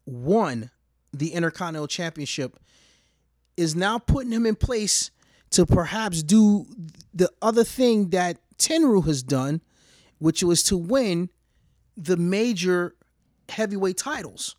won 0.06 0.72
the 1.14 1.34
Intercontinental 1.34 1.88
Championship 1.88 2.58
is 3.58 3.76
now 3.76 3.98
putting 3.98 4.32
him 4.32 4.46
in 4.46 4.56
place 4.56 5.12
to 5.52 5.66
perhaps 5.66 6.24
do 6.24 6.66
the 7.14 7.30
other 7.42 7.64
thing 7.64 8.10
that 8.10 8.40
Tenryu 8.58 9.06
has 9.06 9.22
done, 9.22 9.62
which 10.20 10.44
was 10.44 10.64
to 10.64 10.78
win 10.78 11.30
the 11.98 12.18
major 12.18 12.96
heavyweight 13.50 13.98
titles. 13.98 14.56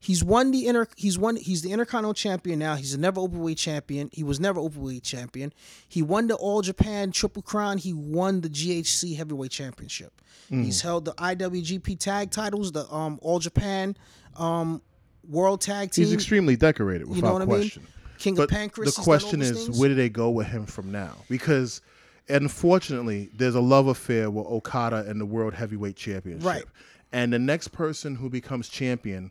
He's 0.00 0.22
won 0.22 0.52
the 0.52 0.66
inter. 0.66 0.86
He's 0.96 1.18
won. 1.18 1.36
He's 1.36 1.62
the 1.62 1.72
Intercontinental 1.72 2.14
Champion 2.14 2.58
now. 2.60 2.76
He's 2.76 2.94
a 2.94 2.98
never 2.98 3.20
openweight 3.20 3.56
champion. 3.58 4.10
He 4.12 4.22
was 4.22 4.38
never 4.38 4.60
openweight 4.60 5.02
champion. 5.02 5.52
He 5.88 6.02
won 6.02 6.28
the 6.28 6.36
All 6.36 6.62
Japan 6.62 7.10
Triple 7.10 7.42
Crown. 7.42 7.78
He 7.78 7.92
won 7.92 8.40
the 8.40 8.48
GHC 8.48 9.16
Heavyweight 9.16 9.50
Championship. 9.50 10.12
He's 10.50 10.80
held 10.80 11.04
the 11.04 11.12
IWGP 11.14 11.98
Tag 11.98 12.30
titles, 12.30 12.72
the 12.72 12.90
um 12.94 13.18
All 13.22 13.38
Japan 13.38 13.96
um 14.36 14.80
World 15.28 15.60
Tag 15.60 15.90
Team. 15.90 16.04
He's 16.04 16.14
extremely 16.14 16.56
decorated, 16.56 17.06
without 17.08 17.16
you 17.16 17.22
know 17.22 17.44
what 17.44 17.48
question. 17.48 17.82
I 17.82 17.84
mean? 17.84 17.92
King 18.18 18.34
But 18.36 18.44
of 18.44 18.56
Pancrase. 18.56 18.74
the 18.76 18.84
he's 18.84 18.94
done 18.94 19.00
all 19.02 19.04
question 19.04 19.42
is, 19.42 19.64
things. 19.66 19.78
where 19.80 19.88
do 19.88 19.94
they 19.94 20.08
go 20.08 20.30
with 20.30 20.46
him 20.46 20.64
from 20.64 20.90
now? 20.90 21.16
Because 21.28 21.82
unfortunately, 22.28 23.30
there's 23.36 23.54
a 23.54 23.60
love 23.60 23.88
affair 23.88 24.30
with 24.30 24.46
Okada 24.46 25.04
and 25.08 25.20
the 25.20 25.26
World 25.26 25.54
Heavyweight 25.54 25.96
Championship. 25.96 26.46
Right. 26.46 26.64
And 27.12 27.32
the 27.32 27.38
next 27.38 27.68
person 27.68 28.14
who 28.14 28.28
becomes 28.30 28.68
champion 28.68 29.30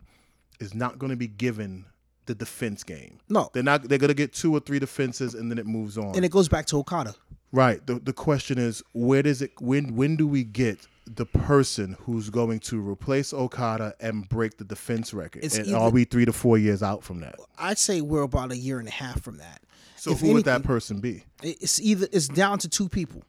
is 0.60 0.74
not 0.74 0.98
going 0.98 1.10
to 1.10 1.16
be 1.16 1.26
given 1.28 1.84
the 2.26 2.34
defense 2.34 2.82
game. 2.84 3.18
No. 3.28 3.50
They're 3.52 3.62
not. 3.62 3.88
They're 3.88 3.98
going 3.98 4.08
to 4.08 4.14
get 4.14 4.32
two 4.32 4.54
or 4.54 4.60
three 4.60 4.78
defenses, 4.78 5.34
and 5.34 5.50
then 5.50 5.58
it 5.58 5.66
moves 5.66 5.96
on. 5.96 6.14
and 6.14 6.24
it 6.24 6.30
goes 6.30 6.48
back 6.48 6.66
to 6.66 6.78
Okada. 6.78 7.14
Right. 7.52 7.84
The 7.86 7.94
the 7.94 8.12
question 8.12 8.58
is 8.58 8.82
where 8.92 9.22
does 9.22 9.40
it 9.40 9.52
when 9.60 9.96
when 9.96 10.16
do 10.16 10.26
we 10.28 10.44
get 10.44 10.86
the 11.06 11.24
person 11.24 11.96
who's 12.00 12.28
going 12.28 12.58
to 12.60 12.86
replace 12.86 13.32
Okada 13.32 13.94
and 14.00 14.28
break 14.28 14.58
the 14.58 14.64
defense 14.64 15.14
record? 15.14 15.42
It's 15.42 15.56
and 15.56 15.68
either- 15.68 15.76
are 15.78 15.90
we 15.90 16.04
three 16.04 16.26
to 16.26 16.32
four 16.34 16.58
years 16.58 16.82
out 16.82 17.02
from 17.02 17.20
that? 17.20 17.36
I'd 17.58 17.78
say 17.78 18.02
we're 18.02 18.22
about 18.22 18.52
a 18.52 18.56
year 18.56 18.78
and 18.78 18.86
a 18.86 18.90
half 18.90 19.22
from 19.22 19.38
that. 19.38 19.62
So 19.96 20.12
If 20.12 20.20
who 20.20 20.34
would 20.34 20.44
that 20.44 20.62
person 20.62 21.00
be? 21.00 21.24
It's 21.42 21.80
either 21.80 22.06
it's 22.12 22.28
down 22.28 22.58
to 22.58 22.68
two 22.68 22.88
people. 22.90 23.22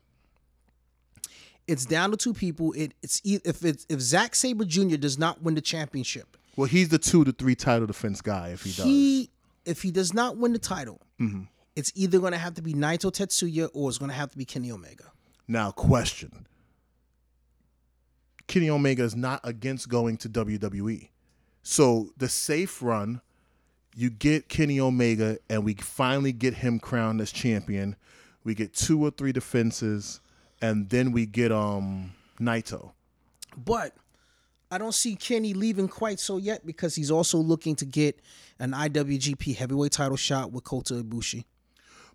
It's 1.67 1.85
down 1.85 2.11
to 2.11 2.17
two 2.17 2.33
people. 2.33 2.73
It, 2.73 2.93
it's 3.01 3.21
if 3.23 3.63
it's 3.63 3.85
if 3.89 3.99
Zack 4.01 4.35
Sabre 4.35 4.65
Jr. 4.65 4.97
does 4.97 5.17
not 5.17 5.41
win 5.41 5.55
the 5.55 5.61
championship, 5.61 6.35
Well, 6.59 6.67
he's 6.67 6.89
the 6.89 6.97
two 6.99 7.23
to 7.23 7.31
three 7.31 7.55
title 7.55 7.87
defense 7.87 8.21
guy 8.21 8.49
if 8.49 8.63
he 8.63 8.71
does. 8.71 8.83
he 8.85 9.29
if 9.65 9.81
he 9.81 9.91
does 9.91 10.13
not 10.13 10.35
win 10.37 10.51
the 10.53 10.59
title, 10.59 10.99
Mm-hmm. 11.19 11.43
it's 11.75 11.91
either 11.95 12.19
going 12.19 12.33
to 12.33 12.37
have 12.37 12.55
to 12.55 12.61
be 12.61 12.73
Naito 12.73 13.11
Tetsuya 13.11 13.69
or 13.73 13.87
it's 13.89 13.97
going 13.97 14.09
to 14.11 14.15
have 14.15 14.29
to 14.31 14.37
be 14.37 14.43
Kenny 14.45 14.69
Omega. 14.71 15.05
Now, 15.47 15.71
question: 15.71 16.45
Kenny 18.47 18.69
Omega 18.69 19.03
is 19.03 19.15
not 19.15 19.39
against 19.43 19.89
going 19.89 20.17
to 20.17 20.29
WWE, 20.29 21.09
so 21.63 22.09
the 22.17 22.27
safe 22.29 22.81
run, 22.81 23.21
you 23.95 24.09
get 24.09 24.49
Kenny 24.49 24.79
Omega, 24.79 25.37
and 25.49 25.63
we 25.63 25.75
finally 25.75 26.31
get 26.33 26.55
him 26.55 26.79
crowned 26.79 27.21
as 27.21 27.31
champion. 27.31 27.95
We 28.43 28.55
get 28.55 28.73
two 28.73 29.03
or 29.05 29.11
three 29.11 29.31
defenses, 29.31 30.19
and 30.61 30.89
then 30.89 31.11
we 31.11 31.25
get 31.25 31.51
um 31.51 32.13
Naito. 32.39 32.91
But 33.57 33.93
I 34.71 34.77
don't 34.77 34.93
see 34.93 35.15
Kenny 35.15 35.53
leaving 35.53 35.87
quite 35.87 36.19
so 36.19 36.37
yet 36.37 36.65
because 36.65 36.95
he's 36.95 37.09
also 37.11 37.37
looking 37.39 37.75
to 37.77 37.85
get 37.85 38.19
an 38.59 38.71
IWGP 38.71 39.55
Heavyweight 39.55 39.91
Title 39.91 40.17
shot 40.17 40.51
with 40.51 40.63
Kota 40.63 40.95
Ibushi. 40.95 41.45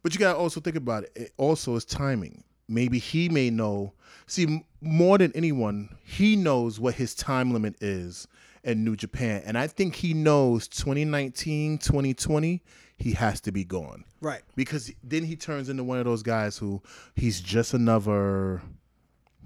But 0.02 0.12
you 0.14 0.20
gotta 0.20 0.38
also 0.38 0.60
think 0.60 0.76
about 0.76 1.04
it. 1.04 1.12
It 1.16 1.32
also 1.36 1.74
is 1.76 1.84
timing. 1.84 2.44
Maybe 2.68 2.98
he 2.98 3.28
may 3.28 3.50
know. 3.50 3.92
See, 4.26 4.44
m- 4.44 4.64
more 4.80 5.18
than 5.18 5.32
anyone, 5.34 5.88
he 6.04 6.36
knows 6.36 6.78
what 6.78 6.94
his 6.94 7.14
time 7.14 7.52
limit 7.52 7.74
is 7.82 8.28
in 8.62 8.84
New 8.84 8.96
Japan, 8.96 9.42
and 9.44 9.58
I 9.58 9.66
think 9.66 9.94
he 9.94 10.14
knows 10.14 10.68
2019, 10.68 11.76
2020, 11.78 12.62
he 12.96 13.12
has 13.12 13.38
to 13.42 13.52
be 13.52 13.62
gone 13.64 14.04
Right. 14.22 14.40
because 14.56 14.90
then 15.02 15.24
he 15.24 15.36
turns 15.36 15.68
into 15.68 15.84
one 15.84 15.98
of 15.98 16.06
those 16.06 16.22
guys 16.22 16.56
who 16.56 16.80
he's 17.14 17.40
just 17.42 17.74
another. 17.74 18.62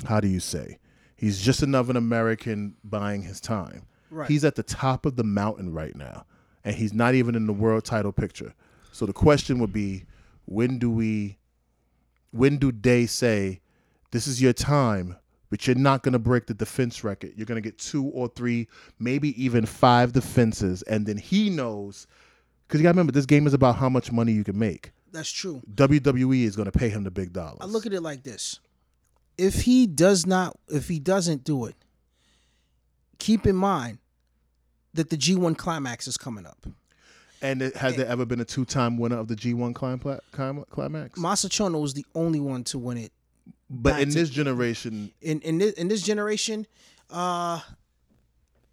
How 0.05 0.21
do 0.21 0.29
you 0.29 0.39
say? 0.39 0.79
He's 1.19 1.41
just 1.41 1.63
another 1.63 1.99
American 1.99 2.77
buying 2.85 3.23
his 3.23 3.41
time. 3.41 3.87
Right. 4.11 4.29
He's 4.29 4.45
at 4.45 4.55
the 4.55 4.63
top 4.63 5.05
of 5.05 5.17
the 5.17 5.25
mountain 5.25 5.73
right 5.73 5.95
now, 5.95 6.25
and 6.65 6.77
he's 6.77 6.95
not 6.95 7.15
even 7.15 7.35
in 7.35 7.47
the 7.47 7.53
world 7.53 7.85
title 7.85 8.13
picture. 8.13 8.55
So 8.93 9.05
the 9.05 9.13
question 9.13 9.59
would 9.59 9.73
be, 9.73 10.05
when 10.47 10.79
do 10.79 10.89
we, 10.89 11.37
when 12.31 12.57
do 12.57 12.71
they 12.71 13.07
say, 13.07 13.61
this 14.13 14.29
is 14.29 14.41
your 14.41 14.53
time, 14.53 15.17
but 15.51 15.67
you're 15.67 15.77
not 15.77 16.05
going 16.05 16.13
to 16.13 16.19
break 16.21 16.47
the 16.47 16.55
defense 16.55 17.03
record. 17.03 17.33
You're 17.37 17.47
going 17.47 17.61
to 17.61 17.69
get 17.69 17.79
two 17.79 18.05
or 18.07 18.29
three, 18.29 18.69
maybe 19.01 19.43
even 19.43 19.67
five 19.67 20.13
defenses, 20.13 20.83
and 20.83 21.05
then 21.05 21.19
he 21.19 21.51
knows, 21.51 22.07
because 22.67 22.81
you 22.81 22.85
got 22.85 22.91
to 22.91 22.95
remember, 22.95 23.13
this 23.13 23.27
game 23.27 23.47
is 23.47 23.55
about 23.55 23.77
how 23.77 23.89
much 23.89 24.13
money 24.13 24.33
you 24.33 24.45
can 24.45 24.59
make. 24.59 24.93
That's 25.11 25.31
true. 25.33 25.63
WWE 25.75 26.45
is 26.45 26.55
going 26.55 26.71
to 26.71 26.79
pay 26.79 26.91
him 26.91 27.03
the 27.03 27.11
big 27.11 27.33
dollars. 27.33 27.59
I 27.61 27.65
look 27.65 27.87
at 27.87 27.93
it 27.93 28.03
like 28.03 28.23
this: 28.23 28.61
if 29.39 29.63
he 29.63 29.87
does 29.87 30.27
not, 30.27 30.59
if 30.69 30.89
he 30.89 30.99
doesn't 30.99 31.45
do 31.45 31.65
it, 31.67 31.77
keep 33.19 33.47
in 33.47 33.57
mind 33.57 33.99
that 34.95 35.11
the 35.11 35.17
G1 35.17 35.57
climax 35.57 36.07
is 36.09 36.17
coming 36.17 36.45
up. 36.47 36.67
and 37.41 37.63
it, 37.63 37.77
has 37.77 37.95
there 37.97 38.07
ever 38.07 38.27
been 38.27 38.41
a 38.41 38.45
two-time 38.45 38.99
winner 38.99 39.17
of 39.17 39.29
the 39.29 39.37
G1 39.37 39.75
clim- 39.75 40.01
pla- 40.01 40.19
climax? 40.71 41.19
Masa 41.19 41.49
Chono 41.49 41.81
was 41.81 41.95
the 41.95 42.05
only 42.15 42.41
one 42.41 42.65
to 42.65 42.79
win 42.79 42.99
it. 42.99 43.13
but 43.71 44.01
in 44.01 44.09
to- 44.11 44.15
this 44.19 44.31
generation, 44.31 45.13
In 45.23 45.41
in 45.43 45.59
this, 45.59 45.73
in 45.75 45.87
this 45.89 46.03
generation, 46.03 46.67
uh, 47.11 47.61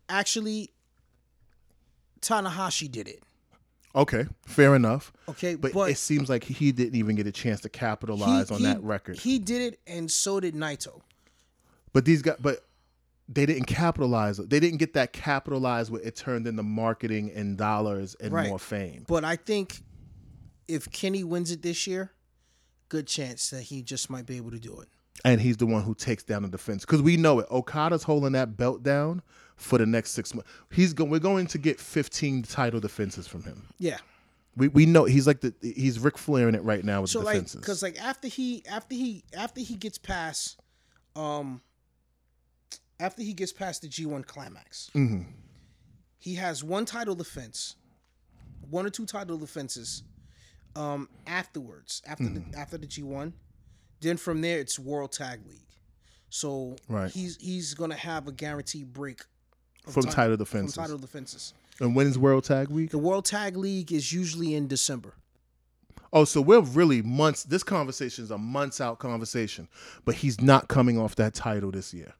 actually, 0.09 0.71
Tanahashi 2.21 2.89
did 2.91 3.07
it. 3.07 3.21
Okay, 3.95 4.25
fair 4.45 4.75
enough. 4.75 5.11
Okay, 5.29 5.55
But, 5.55 5.73
but, 5.73 5.89
it 5.89 5.97
seems 5.97 6.29
like 6.29 6.43
he 6.43 6.71
didn't 6.71 6.95
even 6.95 7.15
get 7.15 7.27
a 7.27 7.31
chance 7.31 7.61
to 7.61 7.69
capitalize 7.69 8.51
on 8.51 8.59
he- 8.59 8.65
that 8.65 8.81
record. 8.83 9.17
He 9.17 9.39
did 9.39 9.73
it, 9.73 9.79
and 9.87 10.11
so 10.11 10.39
did 10.39 10.53
Naito. 10.55 11.01
But 11.93 12.05
these 12.05 12.21
guys, 12.21 12.35
but 12.39 12.65
they 13.29 13.45
didn't 13.45 13.65
capitalize. 13.65 14.37
They 14.37 14.59
didn't 14.59 14.77
get 14.77 14.93
that 14.93 15.13
capitalized 15.13 15.91
where 15.91 16.01
it 16.01 16.15
turned 16.15 16.45
into 16.45 16.61
marketing 16.61 17.31
and 17.33 17.57
dollars 17.57 18.15
and 18.19 18.33
Right. 18.33 18.49
more 18.49 18.59
fame. 18.59 19.05
But 19.07 19.23
I 19.23 19.35
think 19.37 19.81
if 20.67 20.91
Kenny 20.91 21.23
wins 21.23 21.51
it 21.51 21.61
this 21.61 21.87
year, 21.87 22.11
good 22.89 23.07
chance 23.07 23.49
that 23.49 23.63
he 23.63 23.81
just 23.81 24.09
might 24.09 24.25
be 24.25 24.37
able 24.37 24.51
to 24.51 24.59
do 24.59 24.79
it. 24.81 24.89
And 25.23 25.39
he's 25.41 25.57
the 25.57 25.65
one 25.65 25.83
who 25.83 25.95
takes 25.95 26.23
down 26.23 26.43
the 26.43 26.49
defense 26.49 26.83
because 26.83 27.01
we 27.01 27.15
know 27.17 27.39
it. 27.39 27.47
Okada's 27.49 28.03
holding 28.03 28.33
that 28.33 28.57
belt 28.57 28.83
down 28.83 29.21
for 29.55 29.77
the 29.77 29.85
next 29.85 30.11
six 30.11 30.33
months. 30.33 30.49
He's 30.71 30.93
go- 30.93 31.05
We're 31.05 31.19
going 31.19 31.47
to 31.47 31.57
get 31.57 31.79
15 31.79 32.43
title 32.43 32.79
defenses 32.79 33.27
from 33.27 33.43
him. 33.43 33.67
Yeah. 33.79 33.97
We 34.57 34.69
we 34.69 34.85
know 34.85 35.03
he's 35.03 35.27
like 35.27 35.41
the 35.41 35.53
he's 35.61 35.99
Ric 35.99 36.17
Flair 36.17 36.47
in 36.47 36.55
it 36.55 36.63
right 36.63 36.83
now 36.83 37.01
with 37.01 37.09
So 37.09 37.19
the 37.19 37.25
like, 37.25 37.33
defenses. 37.35 37.59
because 37.59 37.83
like 37.83 37.99
after 38.01 38.27
he 38.29 38.63
after 38.69 38.95
he 38.95 39.23
after 39.37 39.59
he 39.59 39.75
gets 39.75 39.97
past, 39.97 40.59
um, 41.15 41.61
after 42.99 43.21
he 43.21 43.33
gets 43.33 43.51
past 43.51 43.81
the 43.81 43.89
G 43.89 44.05
one 44.05 44.23
climax, 44.23 44.89
Mhm. 44.95 45.25
he 46.17 46.35
has 46.35 46.63
one 46.63 46.85
title 46.85 47.15
defense, 47.15 47.75
one 48.69 48.85
or 48.85 48.89
two 48.89 49.05
title 49.05 49.37
defenses, 49.37 50.03
um, 50.75 51.09
afterwards 51.27 52.01
after 52.05 52.23
Mm-hmm. 52.23 52.51
the 52.51 52.57
after 52.57 52.77
the 52.77 52.87
G 52.87 53.03
one, 53.03 53.33
then 53.99 54.15
from 54.15 54.39
there 54.39 54.59
it's 54.59 54.79
World 54.79 55.11
Tag 55.11 55.45
League, 55.45 55.67
so 56.29 56.77
Right. 56.87 57.11
he's 57.11 57.35
he's 57.41 57.73
gonna 57.73 57.95
have 57.97 58.27
a 58.29 58.31
guaranteed 58.31 58.93
break 58.93 59.21
From 59.93 60.03
ti- 60.03 60.09
title 60.11 60.35
from 60.37 60.45
defenses. 60.45 60.75
title 60.75 60.97
defenses. 60.97 61.53
and 61.79 61.95
when's 61.95 62.17
World 62.17 62.43
Tag 62.43 62.69
Week? 62.69 62.89
The 62.91 62.97
World 62.97 63.25
Tag 63.25 63.55
League 63.57 63.91
is 63.91 64.11
usually 64.13 64.55
in 64.55 64.67
December. 64.67 65.13
Oh, 66.13 66.23
so 66.23 66.39
we're 66.41 66.61
really 66.61 67.01
months. 67.01 67.43
This 67.43 67.63
conversation 67.63 68.23
is 68.23 68.31
a 68.31 68.37
months 68.37 68.79
out 68.79 68.99
conversation, 68.99 69.67
but 70.05 70.15
he's 70.15 70.39
not 70.39 70.69
coming 70.69 70.97
off 70.97 71.15
that 71.15 71.33
title 71.33 71.71
this 71.71 71.93
year. 71.93 72.13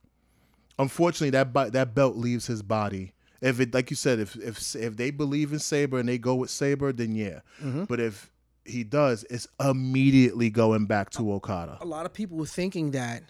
Unfortunately, 0.78 1.30
that 1.30 1.54
that 1.72 1.96
belt 1.96 2.16
leaves 2.18 2.48
his 2.48 2.62
body. 2.62 3.14
If 3.42 3.60
it, 3.60 3.74
like 3.74 3.90
you 3.90 3.96
said, 3.96 4.20
if 4.20 4.36
if 4.36 4.76
if 4.76 4.98
they 4.98 5.12
believe 5.12 5.54
in 5.54 5.60
Sabre 5.60 6.00
and 6.00 6.10
they 6.10 6.18
go 6.18 6.36
with 6.36 6.50
Sabre, 6.50 6.92
then 6.92 7.16
yeah. 7.16 7.40
Mm-hmm. 7.64 7.86
But 7.86 8.00
if 8.02 8.30
he 8.66 8.84
does, 8.84 9.24
it's 9.30 9.48
immediately 9.64 10.50
going 10.50 10.86
back 10.88 11.12
to 11.12 11.32
Okada. 11.34 11.78
a 11.82 11.86
lot 11.86 12.06
of 12.06 12.14
people 12.14 12.38
were 12.38 12.46
thinking 12.46 12.92
that 12.92 13.24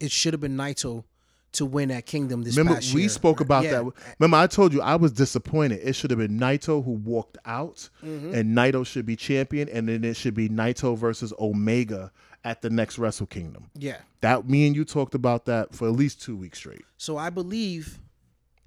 it 0.00 0.10
should 0.10 0.32
have 0.32 0.40
been 0.40 0.56
Naito 0.56 1.04
to 1.52 1.66
win 1.66 1.90
at 1.90 2.06
Kingdom 2.06 2.42
this 2.42 2.56
Remember, 2.56 2.80
we 2.94 3.02
year. 3.02 3.08
spoke 3.08 3.40
about 3.40 3.64
Yeah. 3.64 3.82
that. 3.82 3.92
Remember, 4.18 4.36
I 4.36 4.46
told 4.46 4.72
you 4.72 4.80
I 4.80 4.96
was 4.96 5.12
disappointed. 5.12 5.80
It 5.82 5.94
should 5.94 6.10
have 6.10 6.18
been 6.18 6.38
Naito 6.38 6.84
who 6.84 6.92
walked 6.92 7.38
out, 7.44 7.88
mm-hmm. 8.02 8.34
and 8.34 8.56
Naito 8.56 8.86
should 8.86 9.06
be 9.06 9.16
champion, 9.16 9.68
and 9.68 9.88
then 9.88 10.04
it 10.04 10.16
should 10.16 10.34
be 10.34 10.48
Naito 10.48 10.96
versus 10.96 11.32
Omega 11.38 12.10
at 12.44 12.62
the 12.62 12.70
next 12.70 12.98
Wrestle 12.98 13.26
Kingdom. 13.26 13.70
Yeah. 13.74 13.98
That 14.20 14.48
me 14.48 14.66
and 14.66 14.74
you 14.74 14.84
talked 14.84 15.14
about 15.14 15.44
that 15.46 15.74
for 15.74 15.86
at 15.86 15.94
least 15.94 16.22
two 16.22 16.36
weeks 16.36 16.58
straight. 16.58 16.84
So 16.96 17.16
I 17.16 17.30
believe 17.30 17.98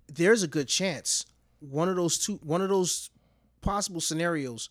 there's 0.07 0.43
a 0.43 0.47
good 0.47 0.67
chance 0.67 1.25
one 1.59 1.89
of 1.89 1.95
those 1.95 2.17
two 2.17 2.39
one 2.43 2.61
of 2.61 2.69
those 2.69 3.09
possible 3.61 4.01
scenarios 4.01 4.69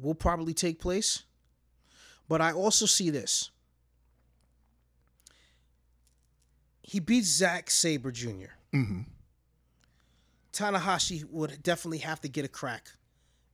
will 0.00 0.14
probably 0.14 0.54
take 0.54 0.80
place. 0.80 1.24
But 2.28 2.40
I 2.40 2.52
also 2.52 2.86
see 2.86 3.10
this. 3.10 3.50
He 6.82 7.00
beats 7.00 7.28
Zack 7.28 7.70
Sabre 7.70 8.10
junior 8.12 8.52
Tanahashi 10.52 11.24
would 11.30 11.62
definitely 11.62 11.98
have 11.98 12.20
to 12.22 12.28
get 12.28 12.44
a 12.44 12.48
crack 12.48 12.88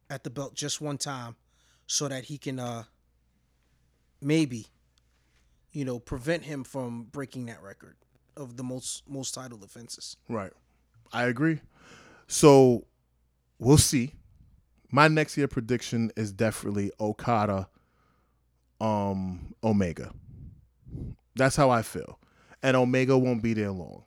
at 0.09 0.25
the 0.25 0.31
belt 0.31 0.55
just 0.55 0.81
one 0.81 0.99
time 0.99 1.37
so 1.87 2.09
that 2.09 2.25
he 2.25 2.39
can 2.39 2.59
uh 2.59 2.85
maybe 4.21 4.67
you 5.77 5.85
know, 5.85 5.99
prevent 5.99 6.43
him 6.43 6.65
from 6.65 7.03
breaking 7.13 7.45
that 7.45 7.63
record 7.63 7.97
of 8.35 8.57
the 8.57 8.63
most 8.63 9.03
most 9.07 9.35
title 9.35 9.59
defenses. 9.59 10.17
Right. 10.27 10.53
I 11.13 11.25
agree. 11.25 11.61
So 12.29 12.87
we'll 13.59 13.77
see. 13.77 14.15
My 14.91 15.07
next 15.09 15.37
year 15.37 15.49
prediction 15.49 16.13
is 16.17 16.33
definitely 16.33 16.93
Okada 16.99 17.69
um 18.81 19.55
Omega. 19.63 20.15
That's 21.35 21.57
how 21.57 21.69
I 21.69 21.83
feel. 21.83 22.19
And 22.67 22.77
Omega 22.77 23.17
won't 23.17 23.45
be 23.45 23.55
there 23.55 23.71
long. 23.71 24.03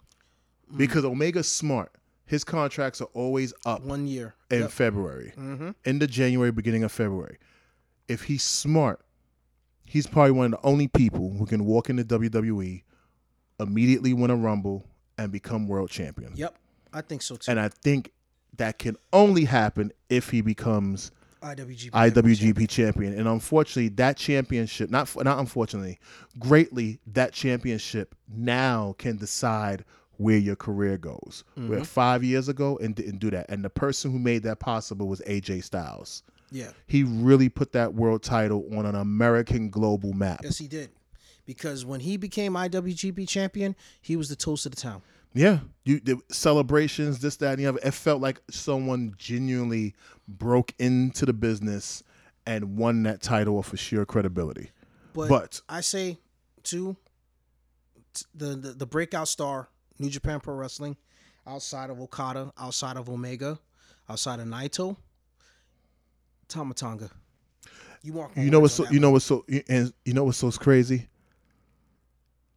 Because 0.75 1.05
Omega's 1.05 1.49
smart. 1.49 1.93
His 2.25 2.43
contracts 2.43 2.99
are 2.99 3.07
always 3.13 3.53
up 3.65 3.81
One 3.83 4.05
year. 4.05 4.35
in 4.51 4.59
Yep. 4.63 4.71
February. 4.71 5.31
Mhm. 5.37 5.75
End 5.85 6.03
of 6.03 6.09
January, 6.09 6.51
beginning 6.51 6.83
of 6.83 6.91
February. 6.91 7.37
If 8.09 8.23
he's 8.23 8.43
smart, 8.43 8.99
he's 9.85 10.07
probably 10.07 10.31
one 10.33 10.45
of 10.47 10.51
the 10.51 10.67
only 10.67 10.89
people 10.89 11.35
who 11.37 11.45
can 11.45 11.63
walk 11.63 11.89
into 11.89 12.03
WWE, 12.03 12.83
immediately 13.61 14.13
win 14.13 14.29
a 14.29 14.35
rumble, 14.35 14.85
and 15.17 15.31
become 15.31 15.65
world 15.69 15.89
champion. 15.89 16.33
Yep. 16.35 16.57
I 16.91 16.99
think 17.01 17.21
so 17.21 17.37
too. 17.37 17.49
And 17.49 17.61
I 17.61 17.69
think 17.69 18.11
that 18.57 18.77
can 18.77 18.97
only 19.13 19.45
happen 19.45 19.93
if 20.09 20.31
he 20.31 20.41
becomes 20.41 21.11
IWGP. 21.41 21.91
IWGP 21.91 22.69
champion. 22.69 23.17
And 23.17 23.27
unfortunately, 23.27 23.89
that 23.89 24.17
championship, 24.17 24.89
not 24.89 25.13
not 25.23 25.39
unfortunately, 25.39 25.99
greatly 26.37 26.99
that 27.07 27.33
championship 27.33 28.15
now 28.27 28.95
can 28.97 29.17
decide 29.17 29.85
where 30.17 30.37
your 30.37 30.55
career 30.55 30.97
goes. 30.97 31.43
Where 31.55 31.65
mm-hmm. 31.65 31.83
five 31.83 32.23
years 32.23 32.49
ago 32.49 32.77
and 32.81 32.93
didn't 32.93 33.19
do 33.19 33.31
that. 33.31 33.45
And 33.49 33.63
the 33.63 33.69
person 33.69 34.11
who 34.11 34.19
made 34.19 34.43
that 34.43 34.59
possible 34.59 35.07
was 35.07 35.21
AJ 35.21 35.63
Styles. 35.63 36.23
Yeah. 36.51 36.71
He 36.87 37.03
really 37.03 37.47
put 37.47 37.71
that 37.73 37.93
world 37.93 38.23
title 38.23 38.65
on 38.75 38.85
an 38.85 38.95
American 38.95 39.69
global 39.69 40.13
map. 40.13 40.41
Yes, 40.43 40.57
he 40.57 40.67
did. 40.67 40.89
Because 41.45 41.85
when 41.85 41.99
he 42.01 42.17
became 42.17 42.53
IWGP 42.53 43.27
champion, 43.27 43.75
he 44.01 44.15
was 44.15 44.29
the 44.29 44.35
toast 44.35 44.65
of 44.65 44.75
the 44.75 44.81
town. 44.81 45.01
Yeah, 45.33 45.59
you 45.83 45.99
the 45.99 46.19
celebrations, 46.29 47.19
this, 47.19 47.35
that, 47.37 47.51
and 47.51 47.59
the 47.59 47.67
other. 47.67 47.79
It 47.83 47.93
felt 47.93 48.21
like 48.21 48.41
someone 48.49 49.13
genuinely 49.17 49.93
broke 50.27 50.73
into 50.79 51.25
the 51.25 51.33
business 51.33 52.03
and 52.45 52.77
won 52.77 53.03
that 53.03 53.21
title 53.21 53.61
for 53.61 53.77
sheer 53.77 54.05
credibility. 54.05 54.71
But, 55.13 55.29
But- 55.29 55.61
I 55.69 55.81
say, 55.81 56.17
too, 56.63 56.97
the, 58.33 58.55
the 58.55 58.71
the 58.73 58.85
breakout 58.87 59.27
star, 59.27 59.69
New 59.99 60.09
Japan 60.09 60.39
Pro 60.39 60.55
Wrestling, 60.55 60.97
outside 61.45 61.89
of 61.89 61.99
Okada, 61.99 62.51
outside 62.57 62.97
of 62.97 63.07
Omega, 63.09 63.59
outside 64.09 64.39
of 64.39 64.47
Naito, 64.47 64.97
Tama 66.47 66.73
Tonga. 66.73 67.09
You 68.01 68.13
want 68.13 68.35
You 68.37 68.49
know 68.49 68.59
what's 68.61 68.73
so, 68.73 68.87
you 68.89 68.99
know 68.99 69.11
what's 69.11 69.25
so 69.25 69.45
and 69.67 69.93
you 70.05 70.13
know 70.13 70.23
what's 70.23 70.37
so 70.37 70.51
crazy? 70.51 71.07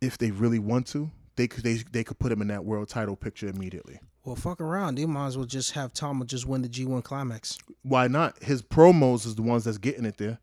If 0.01 0.19
they 0.19 0.31
really 0.31 0.59
want 0.59 0.87
to, 0.89 1.11
they 1.37 1.49
could 1.49 1.65
they 1.65 1.75
they 1.93 2.05
could 2.05 2.19
put 2.19 2.33
him 2.33 2.43
in 2.43 2.49
that 2.49 2.65
world 2.65 2.89
title 2.89 3.17
picture 3.17 3.49
immediately. 3.49 4.01
Well, 4.25 4.37
fuck 4.37 4.61
around. 4.61 4.97
They 4.97 5.07
might 5.07 5.29
as 5.29 5.37
well 5.37 5.47
just 5.47 5.73
have 5.73 5.93
Tama 5.93 6.25
just 6.25 6.47
win 6.47 6.63
the 6.63 6.69
G1 6.69 7.03
climax. 7.03 7.59
Why 7.83 8.07
not? 8.07 8.41
His 8.41 8.63
promos 8.63 9.27
is 9.27 9.35
the 9.35 9.43
ones 9.43 9.65
that's 9.65 9.79
getting 9.79 10.05
it 10.05 10.17
there. 10.17 10.39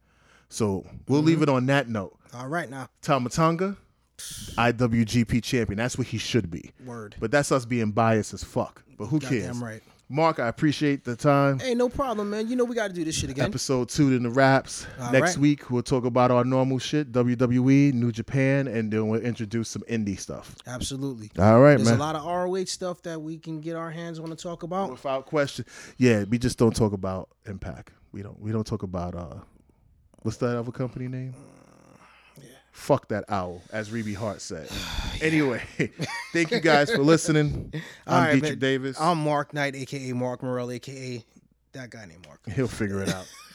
So 0.49 0.85
we'll 1.07 1.21
leave 1.21 1.37
mm-hmm. 1.37 1.43
it 1.43 1.49
on 1.49 1.65
that 1.67 1.87
note. 1.87 2.17
All 2.33 2.47
right, 2.47 2.69
now. 2.69 2.89
Tama 3.01 3.29
Tonga, 3.29 3.77
IWGP 4.17 5.41
champion. 5.43 5.77
That's 5.77 5.97
what 5.97 6.07
he 6.07 6.17
should 6.17 6.51
be. 6.51 6.71
Word. 6.85 7.15
But 7.19 7.31
that's 7.31 7.51
us 7.51 7.65
being 7.65 7.91
biased 7.91 8.33
as 8.33 8.43
fuck. 8.43 8.83
But 8.97 9.05
who 9.05 9.19
cares? 9.19 9.45
Goddamn 9.45 9.63
right. 9.63 9.83
Mark, 10.11 10.39
I 10.39 10.47
appreciate 10.47 11.03
the 11.03 11.15
time. 11.15 11.59
Hey, 11.59 11.75
no 11.75 11.87
problem, 11.87 12.31
man. 12.31 12.47
You 12.47 12.55
know 12.55 12.65
we 12.65 12.73
got 12.75 12.87
to 12.87 12.93
do 12.93 13.05
this 13.05 13.13
shit 13.13 13.29
again. 13.29 13.45
Episode 13.45 13.89
two 13.89 14.11
in 14.11 14.23
the 14.23 14.31
wraps. 14.31 14.87
All 14.99 15.11
Next 15.11 15.35
right. 15.35 15.37
week 15.37 15.69
we'll 15.69 15.83
talk 15.83 16.03
about 16.03 16.31
our 16.31 16.43
normal 16.43 16.79
shit, 16.79 17.11
WWE, 17.11 17.93
New 17.93 18.11
Japan, 18.11 18.67
and 18.67 18.91
then 18.91 19.07
we'll 19.07 19.21
introduce 19.21 19.69
some 19.69 19.83
indie 19.83 20.19
stuff. 20.19 20.55
Absolutely. 20.65 21.29
All 21.37 21.59
right, 21.61 21.75
There's 21.75 21.89
man. 21.89 21.97
a 21.97 22.01
lot 22.01 22.15
of 22.15 22.25
ROH 22.25 22.65
stuff 22.65 23.03
that 23.03 23.21
we 23.21 23.37
can 23.37 23.61
get 23.61 23.75
our 23.75 23.91
hands 23.91 24.17
on 24.17 24.29
to 24.29 24.35
talk 24.35 24.63
about. 24.63 24.89
Without 24.89 25.27
question. 25.27 25.65
Yeah, 25.97 26.23
we 26.23 26.39
just 26.39 26.57
don't 26.57 26.75
talk 26.75 26.93
about 26.93 27.29
Impact. 27.45 27.91
We 28.11 28.23
don't 28.23 28.39
we 28.39 28.51
don't 28.51 28.65
talk 28.65 28.81
about 28.81 29.13
uh 29.13 29.35
what's 30.23 30.37
that 30.37 30.57
other 30.57 30.71
company 30.71 31.07
name? 31.07 31.35
Fuck 32.71 33.09
that 33.09 33.25
owl, 33.29 33.61
as 33.71 33.89
Reby 33.89 34.15
Hart 34.15 34.41
said. 34.41 34.69
Anyway, 35.21 35.61
thank 36.31 36.49
you 36.49 36.61
guys 36.61 36.89
for 36.89 36.99
listening. 36.99 37.73
I'm 38.07 38.23
right, 38.23 38.31
Dietrich 38.35 38.51
man. 38.51 38.59
Davis. 38.59 39.01
I'm 39.01 39.17
Mark 39.17 39.53
Knight, 39.53 39.75
aka 39.75 40.13
Mark 40.13 40.41
Morell, 40.41 40.71
aka 40.71 41.21
that 41.73 41.89
guy 41.89 42.05
named 42.05 42.25
Mark. 42.25 42.39
He'll 42.49 42.69
figure 42.69 43.01
it 43.03 43.09
out. 43.09 43.25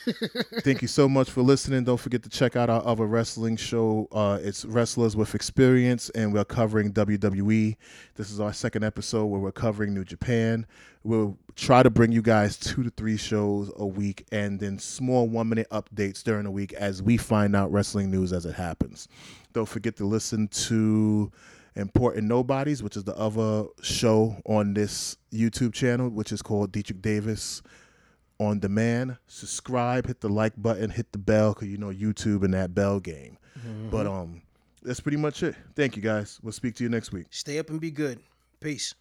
Thank 0.63 0.83
you 0.83 0.89
so 0.89 1.09
much 1.09 1.31
for 1.31 1.43
listening. 1.43 1.85
Don't 1.85 1.99
forget 1.99 2.23
to 2.25 2.29
check 2.29 2.57
out 2.57 2.69
our 2.69 2.85
other 2.85 3.07
wrestling 3.07 3.57
show. 3.57 4.07
Uh, 4.13 4.39
it's 4.43 4.65
Wrestlers 4.65 5.17
with 5.17 5.35
Experience, 5.35 6.11
and 6.11 6.33
we're 6.33 6.45
covering 6.45 6.93
WWE. 6.93 7.77
This 8.15 8.31
is 8.31 8.41
our 8.41 8.53
second 8.53 8.85
episode 8.85 9.27
where 9.27 9.41
we're 9.41 9.53
covering 9.53 9.95
New 9.95 10.05
Japan. 10.05 10.67
We'll 11.05 11.39
try 11.57 11.83
to 11.83 11.91
bring 11.91 12.13
you 12.13 12.23
guys 12.23 12.59
two 12.59 12.83
to 12.83 12.91
three 12.91 13.17
shows 13.17 13.73
a 13.77 13.87
week 13.87 14.27
and 14.33 14.61
then 14.61 14.79
small 14.79 15.29
one 15.29 15.49
minute 15.49 15.69
updates 15.71 16.23
during 16.23 16.45
the 16.45 16.51
week 16.51 16.73
as 16.75 17.03
we 17.03 17.17
find 17.17 17.57
out 17.57 17.73
wrestling 17.73 18.11
news 18.11 18.33
as 18.33 18.45
it 18.47 18.55
happens. 18.55 19.09
Don't 19.53 19.69
forget 19.69 19.97
to 19.97 20.05
listen 20.05 20.49
to 20.49 21.33
Important 21.77 22.27
Nobodies, 22.27 22.83
which 22.83 22.97
is 22.97 23.05
the 23.05 23.17
other 23.17 23.67
show 23.83 24.37
on 24.45 24.75
this 24.75 25.17
YouTube 25.33 25.73
channel, 25.73 26.09
which 26.09 26.31
is 26.31 26.43
called 26.43 26.73
Dietrich 26.73 27.03
Davis 27.03 27.63
on 28.39 28.59
demand. 28.59 29.17
Subscribe, 29.27 30.07
hit 30.07 30.21
the 30.21 30.29
like 30.29 30.53
button, 30.57 30.91
hit 30.91 31.13
the 31.13 31.19
bell 31.19 31.53
because 31.55 31.69
you 31.69 31.79
know 31.79 31.89
YouTube 31.89 32.45
and 32.45 32.55
that 32.55 32.75
bell 32.75 33.01
game. 33.01 33.39
But 33.91 34.07
um, 34.07 34.43
that's 34.83 35.01
pretty 35.01 35.17
much 35.17 35.43
it. 35.43 35.55
Thank 35.75 35.97
you 35.97 36.03
guys. 36.03 36.39
We'll 36.43 36.53
speak 36.53 36.75
to 36.77 36.85
you 36.85 36.91
next 36.91 37.13
week. 37.13 37.27
Stay 37.31 37.59
up 37.59 37.71
and 37.71 37.81
be 37.81 37.91
good. 37.91 38.21
Peace. 38.61 38.95